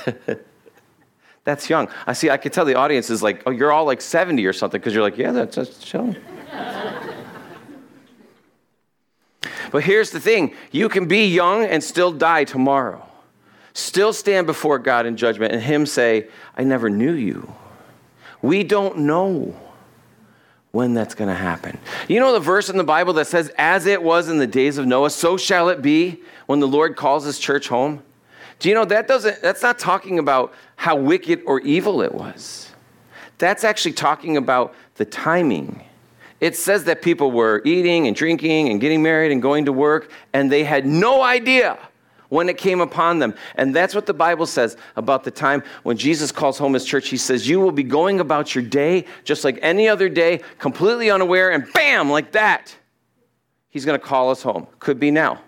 that's 1.44 1.70
young. 1.70 1.88
I 2.07 2.14
see, 2.14 2.30
I 2.30 2.36
can 2.36 2.51
tell 2.51 2.64
the 2.64 2.74
audience 2.74 3.11
is 3.11 3.22
like, 3.22 3.44
oh, 3.46 3.51
you're 3.51 3.70
all 3.70 3.84
like 3.84 4.01
70 4.01 4.44
or 4.44 4.53
something, 4.53 4.80
because 4.80 4.92
you're 4.92 5.03
like, 5.03 5.18
yeah, 5.18 5.30
that's, 5.30 5.55
that's 5.55 5.92
young. 5.92 6.16
But 9.71 9.85
here's 9.85 10.11
the 10.11 10.21
thing 10.21 10.55
you 10.71 10.89
can 10.89 11.07
be 11.07 11.27
young 11.27 11.64
and 11.64 11.83
still 11.83 12.12
die 12.12 12.45
tomorrow. 12.45 13.07
Still 13.73 14.12
stand 14.12 14.47
before 14.47 14.79
God 14.79 15.07
in 15.07 15.16
judgment 15.16 15.53
and 15.53 15.62
Him 15.62 15.87
say, 15.87 16.29
I 16.57 16.64
never 16.64 16.91
knew 16.91 17.12
you. 17.12 17.53
We 18.43 18.64
don't 18.64 18.99
know 19.01 19.55
when 20.73 20.95
that's 20.95 21.14
going 21.14 21.29
to 21.29 21.35
happen. 21.35 21.79
You 22.09 22.21
know 22.21 22.33
the 22.33 22.41
verse 22.41 22.68
in 22.68 22.77
the 22.77 22.85
Bible 22.85 23.12
that 23.14 23.27
says, 23.27 23.53
As 23.59 23.87
it 23.87 24.03
was 24.03 24.29
in 24.29 24.39
the 24.39 24.47
days 24.47 24.79
of 24.79 24.87
Noah, 24.87 25.11
so 25.11 25.37
shall 25.37 25.68
it 25.68 25.83
be 25.83 26.21
when 26.47 26.61
the 26.61 26.68
Lord 26.68 26.97
calls 26.97 27.25
his 27.25 27.39
church 27.39 27.68
home? 27.68 28.03
Do 28.59 28.68
you 28.68 28.75
know 28.75 28.85
that 28.85 29.09
doesn't, 29.09 29.41
that's 29.41 29.62
not 29.62 29.79
talking 29.79 30.18
about 30.18 30.53
how 30.77 30.97
wicked 30.97 31.43
or 31.47 31.61
evil 31.61 32.03
it 32.03 32.14
was. 32.14 32.71
That's 33.39 33.64
actually 33.64 33.93
talking 33.93 34.37
about 34.37 34.75
the 34.97 35.05
timing 35.05 35.85
it 36.41 36.57
says 36.57 36.84
that 36.84 37.03
people 37.03 37.30
were 37.30 37.62
eating 37.64 38.07
and 38.07 38.16
drinking 38.16 38.70
and 38.70 38.80
getting 38.80 39.03
married 39.03 39.30
and 39.30 39.43
going 39.43 39.66
to 39.66 39.72
work, 39.72 40.11
and 40.32 40.51
they 40.51 40.64
had 40.64 40.86
no 40.86 41.22
idea 41.22 41.78
when 42.30 42.49
it 42.49 42.57
came 42.57 42.80
upon 42.80 43.18
them. 43.18 43.34
And 43.57 43.76
that's 43.76 43.95
what 43.95 44.07
the 44.07 44.14
Bible 44.14 44.47
says 44.47 44.76
about 44.97 45.24
the 45.24 45.30
time 45.30 45.62
when 45.82 45.97
Jesus 45.99 46.32
calls 46.32 46.57
home 46.57 46.72
his 46.72 46.84
church. 46.84 47.09
He 47.09 47.18
says, 47.18 47.47
You 47.47 47.61
will 47.61 47.72
be 47.72 47.82
going 47.82 48.20
about 48.20 48.55
your 48.55 48.64
day 48.64 49.05
just 49.24 49.45
like 49.45 49.59
any 49.61 49.88
other 49.88 50.09
day, 50.09 50.41
completely 50.59 51.11
unaware, 51.11 51.51
and 51.51 51.70
bam, 51.74 52.11
like 52.11 52.32
that. 52.32 52.74
He's 53.68 53.84
going 53.84 54.01
to 54.01 54.05
call 54.05 54.30
us 54.30 54.43
home. 54.43 54.66
Could 54.78 54.99
be 54.99 55.11
now. 55.11 55.41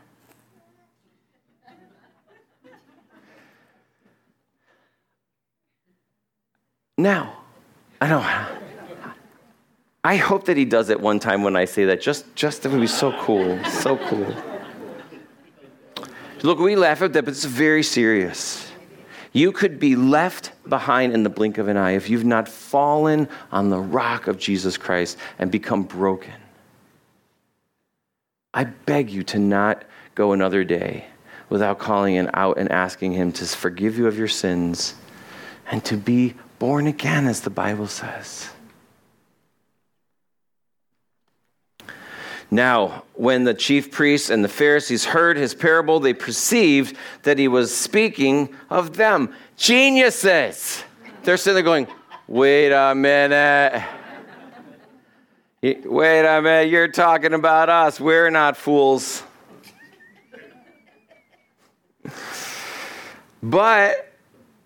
Now, 6.99 7.39
I 8.01 8.09
know. 8.09 8.59
I 10.05 10.17
hope 10.17 10.47
that 10.47 10.57
he 10.57 10.65
does 10.65 10.91
it 10.91 11.01
one 11.01 11.21
time 11.21 11.43
when 11.43 11.55
I 11.55 11.65
say 11.65 11.85
that. 11.87 12.01
Just, 12.01 12.35
just 12.35 12.63
that 12.63 12.73
would 12.73 12.81
be 12.81 12.87
so 12.89 13.13
cool. 13.21 13.63
So 13.65 13.97
cool. 13.97 14.35
Look, 16.43 16.59
we 16.59 16.75
laugh 16.75 17.03
at 17.03 17.13
that, 17.13 17.25
but 17.25 17.33
it's 17.33 17.45
very 17.45 17.85
serious. 17.85 18.69
You 19.33 19.53
could 19.53 19.79
be 19.79 19.95
left 19.95 20.51
behind 20.69 21.15
in 21.15 21.23
the 21.23 21.31
blink 21.31 21.57
of 21.57 21.69
an 21.69 21.77
eye 21.77 21.93
if 21.93 22.11
you've 22.11 22.25
not 22.25 22.49
fallen 22.49 23.29
on 23.53 23.71
the 23.71 23.79
rock 23.79 24.27
of 24.27 24.39
Jesus 24.39 24.77
Christ 24.77 25.19
and 25.39 25.53
become 25.53 25.85
broken. 25.85 26.35
I 28.53 28.65
beg 28.65 29.09
you 29.09 29.23
to 29.25 29.39
not 29.39 29.85
go 30.15 30.33
another 30.33 30.65
day 30.65 31.07
without 31.49 31.79
calling 31.79 32.15
him 32.15 32.29
out 32.35 32.59
and 32.59 32.71
asking 32.73 33.13
him 33.13 33.33
to 33.33 33.47
forgive 33.47 33.97
you 33.97 34.07
of 34.07 34.19
your 34.19 34.29
sins 34.29 34.95
and 35.71 35.83
to 35.85 35.97
be 35.97 36.35
born 36.59 36.87
again, 36.87 37.27
as 37.27 37.41
the 37.41 37.51
Bible 37.51 37.87
says. 37.87 38.51
Now, 42.53 43.05
when 43.15 43.45
the 43.45 43.55
chief 43.55 43.91
priests 43.91 44.29
and 44.29 44.45
the 44.45 44.49
Pharisees 44.49 45.07
heard 45.07 45.39
his 45.39 45.55
parable, 45.55 46.01
they 46.01 46.13
perceived 46.13 46.99
that 47.23 47.39
he 47.39 47.49
was 47.49 47.75
speaking 47.75 48.55
of 48.69 48.99
them. 48.99 49.35
Geniuses! 49.57 50.85
They're 51.23 51.39
sitting 51.39 51.55
there 51.55 51.63
going, 51.63 51.87
wait 52.29 52.71
a 52.71 52.95
minute. 52.95 53.83
Wait 55.63 56.27
a 56.27 56.43
minute, 56.43 56.69
you're 56.69 56.89
talking 56.89 57.33
about 57.33 57.71
us. 57.71 57.99
We're 57.99 58.29
not 58.29 58.59
fools. 58.59 59.23
But 63.45 64.12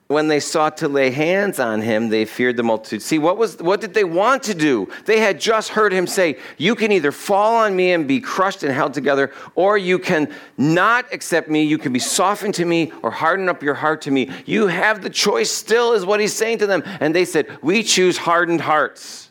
when 0.08 0.28
they 0.28 0.38
sought 0.38 0.76
to 0.78 0.88
lay 0.88 1.10
hands 1.10 1.58
on 1.58 1.80
him, 1.80 2.08
they 2.10 2.24
feared 2.24 2.56
the 2.56 2.62
multitude. 2.62 3.02
See, 3.02 3.18
what, 3.18 3.36
was, 3.36 3.56
what 3.56 3.80
did 3.80 3.92
they 3.92 4.04
want 4.04 4.44
to 4.44 4.54
do? 4.54 4.88
They 5.04 5.18
had 5.18 5.40
just 5.40 5.70
heard 5.70 5.92
him 5.92 6.06
say, 6.06 6.38
You 6.58 6.76
can 6.76 6.92
either 6.92 7.10
fall 7.10 7.56
on 7.56 7.74
me 7.74 7.92
and 7.92 8.06
be 8.06 8.20
crushed 8.20 8.62
and 8.62 8.72
held 8.72 8.94
together, 8.94 9.32
or 9.56 9.76
you 9.76 9.98
can 9.98 10.32
not 10.56 11.12
accept 11.12 11.48
me. 11.48 11.64
You 11.64 11.76
can 11.76 11.92
be 11.92 11.98
softened 11.98 12.54
to 12.54 12.64
me 12.64 12.92
or 13.02 13.10
harden 13.10 13.48
up 13.48 13.64
your 13.64 13.74
heart 13.74 14.02
to 14.02 14.12
me. 14.12 14.30
You 14.44 14.68
have 14.68 15.02
the 15.02 15.10
choice 15.10 15.50
still, 15.50 15.92
is 15.92 16.06
what 16.06 16.20
he's 16.20 16.32
saying 16.32 16.58
to 16.58 16.68
them. 16.68 16.84
And 17.00 17.12
they 17.12 17.24
said, 17.24 17.48
We 17.60 17.82
choose 17.82 18.16
hardened 18.16 18.60
hearts. 18.60 19.30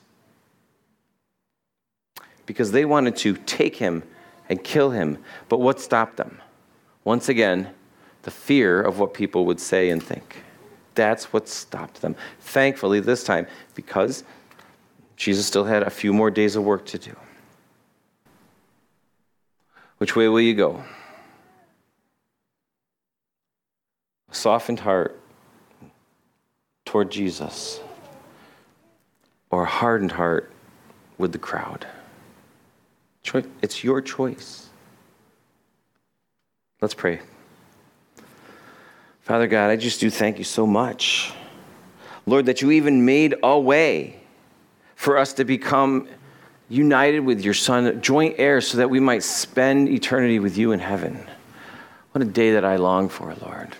Because 2.45 2.73
they 2.73 2.83
wanted 2.83 3.15
to 3.17 3.35
take 3.45 3.77
him 3.77 4.03
and 4.49 4.61
kill 4.61 4.91
him. 4.91 5.19
But 5.47 5.61
what 5.61 5.79
stopped 5.79 6.17
them? 6.17 6.41
Once 7.05 7.29
again, 7.29 7.69
the 8.23 8.31
fear 8.31 8.81
of 8.81 8.99
what 8.99 9.13
people 9.13 9.45
would 9.45 9.61
say 9.61 9.89
and 9.89 10.03
think. 10.03 10.44
That's 10.95 11.31
what 11.31 11.47
stopped 11.47 12.01
them. 12.01 12.15
Thankfully, 12.39 12.99
this 12.99 13.23
time, 13.23 13.47
because 13.75 14.23
Jesus 15.17 15.45
still 15.45 15.65
had 15.65 15.83
a 15.83 15.89
few 15.89 16.13
more 16.13 16.31
days 16.31 16.55
of 16.55 16.63
work 16.63 16.85
to 16.87 16.97
do. 16.97 17.15
Which 19.97 20.15
way 20.15 20.27
will 20.27 20.41
you 20.41 20.53
go? 20.53 20.83
A 24.29 24.35
softened 24.35 24.79
heart 24.79 25.19
toward 26.85 27.11
Jesus, 27.11 27.79
or 29.49 29.63
a 29.63 29.67
hardened 29.67 30.11
heart 30.11 30.51
with 31.17 31.31
the 31.31 31.39
crowd? 31.39 31.87
It's 33.61 33.83
your 33.83 34.01
choice. 34.01 34.69
Let's 36.81 36.93
pray. 36.93 37.21
Father 39.25 39.47
God, 39.47 39.71
I 39.71 39.75
just 39.75 39.99
do 39.99 40.11
thank 40.11 40.37
you 40.37 40.43
so 40.43 40.67
much. 40.67 41.33
Lord, 42.27 42.45
that 42.45 42.61
you 42.61 42.69
even 42.69 43.05
made 43.05 43.33
a 43.41 43.59
way 43.59 44.19
for 44.95 45.17
us 45.17 45.33
to 45.33 45.43
become 45.43 46.07
united 46.69 47.21
with 47.21 47.43
your 47.43 47.55
Son, 47.55 47.99
joint 48.03 48.35
heirs, 48.37 48.67
so 48.67 48.77
that 48.77 48.91
we 48.91 48.99
might 48.99 49.23
spend 49.23 49.89
eternity 49.89 50.37
with 50.37 50.59
you 50.59 50.73
in 50.73 50.79
heaven. 50.79 51.27
What 52.11 52.21
a 52.21 52.25
day 52.25 52.51
that 52.51 52.63
I 52.63 52.75
long 52.75 53.09
for, 53.09 53.33
Lord. 53.41 53.75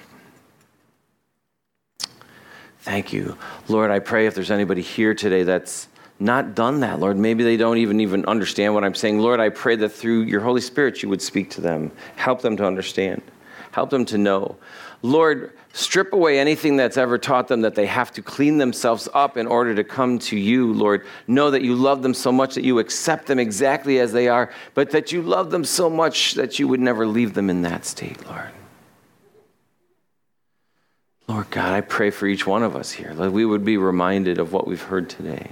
Thank 2.79 3.13
you. 3.13 3.37
Lord, 3.67 3.91
I 3.91 3.99
pray 3.99 4.25
if 4.25 4.33
there's 4.33 4.49
anybody 4.49 4.81
here 4.81 5.13
today 5.13 5.43
that's 5.43 5.87
not 6.19 6.55
done 6.55 6.79
that, 6.79 6.99
Lord, 6.99 7.17
maybe 7.17 7.43
they 7.43 7.55
don't 7.55 7.77
even 7.77 7.99
even 7.99 8.25
understand 8.25 8.73
what 8.73 8.83
I'm 8.83 8.95
saying. 8.95 9.19
Lord, 9.19 9.39
I 9.39 9.49
pray 9.49 9.75
that 9.75 9.89
through 9.89 10.23
your 10.23 10.41
Holy 10.41 10.61
Spirit 10.61 11.03
you 11.03 11.09
would 11.09 11.21
speak 11.21 11.51
to 11.51 11.61
them, 11.61 11.91
help 12.15 12.41
them 12.41 12.57
to 12.57 12.65
understand, 12.65 13.21
help 13.71 13.91
them 13.91 14.05
to 14.05 14.17
know. 14.17 14.57
Lord, 15.01 15.53
strip 15.73 16.13
away 16.13 16.39
anything 16.39 16.77
that's 16.77 16.97
ever 16.97 17.17
taught 17.17 17.47
them 17.47 17.61
that 17.61 17.75
they 17.75 17.85
have 17.85 18.11
to 18.13 18.21
clean 18.21 18.57
themselves 18.57 19.07
up 19.13 19.37
in 19.37 19.47
order 19.47 19.75
to 19.75 19.83
come 19.83 20.19
to 20.19 20.37
you, 20.37 20.73
Lord. 20.73 21.05
Know 21.27 21.51
that 21.51 21.61
you 21.61 21.75
love 21.75 22.01
them 22.01 22.13
so 22.13 22.31
much 22.31 22.55
that 22.55 22.63
you 22.63 22.79
accept 22.79 23.27
them 23.27 23.39
exactly 23.39 23.99
as 23.99 24.11
they 24.13 24.27
are, 24.27 24.51
but 24.73 24.91
that 24.91 25.11
you 25.11 25.21
love 25.21 25.51
them 25.51 25.65
so 25.65 25.89
much 25.89 26.33
that 26.35 26.59
you 26.59 26.67
would 26.67 26.79
never 26.79 27.05
leave 27.05 27.33
them 27.33 27.49
in 27.49 27.61
that 27.63 27.85
state, 27.85 28.25
Lord. 28.25 28.51
Lord 31.27 31.49
God, 31.49 31.73
I 31.73 31.81
pray 31.81 32.11
for 32.11 32.27
each 32.27 32.45
one 32.45 32.63
of 32.63 32.75
us 32.75 32.91
here 32.91 33.13
that 33.15 33.31
we 33.31 33.45
would 33.45 33.65
be 33.65 33.77
reminded 33.77 34.37
of 34.37 34.53
what 34.53 34.67
we've 34.67 34.81
heard 34.81 35.09
today. 35.09 35.49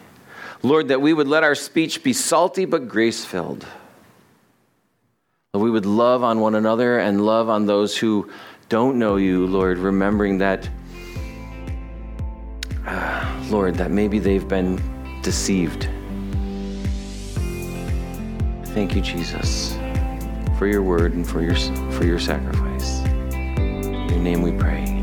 Lord, 0.61 0.87
that 0.89 1.01
we 1.01 1.13
would 1.13 1.27
let 1.27 1.43
our 1.43 1.55
speech 1.55 2.03
be 2.03 2.13
salty 2.13 2.65
but 2.65 2.87
grace 2.87 3.25
filled. 3.25 3.65
That 5.51 5.59
we 5.59 5.69
would 5.69 5.85
love 5.85 6.23
on 6.23 6.39
one 6.39 6.55
another 6.55 6.99
and 6.99 7.25
love 7.25 7.49
on 7.49 7.65
those 7.65 7.97
who 7.97 8.31
don't 8.73 8.97
know 8.97 9.17
you, 9.17 9.45
Lord, 9.45 9.77
remembering 9.77 10.39
that, 10.39 10.67
uh, 12.87 13.45
Lord, 13.51 13.75
that 13.75 13.91
maybe 13.91 14.17
they've 14.17 14.47
been 14.47 14.81
deceived. 15.21 15.87
Thank 18.73 18.95
you, 18.95 19.01
Jesus, 19.01 19.77
for 20.57 20.65
your 20.65 20.81
word 20.81 21.13
and 21.13 21.23
for 21.27 21.43
your, 21.43 21.53
for 21.91 22.03
your 22.03 22.17
sacrifice. 22.17 23.01
In 23.35 24.09
your 24.09 24.17
name 24.17 24.41
we 24.41 24.53
pray. 24.53 25.02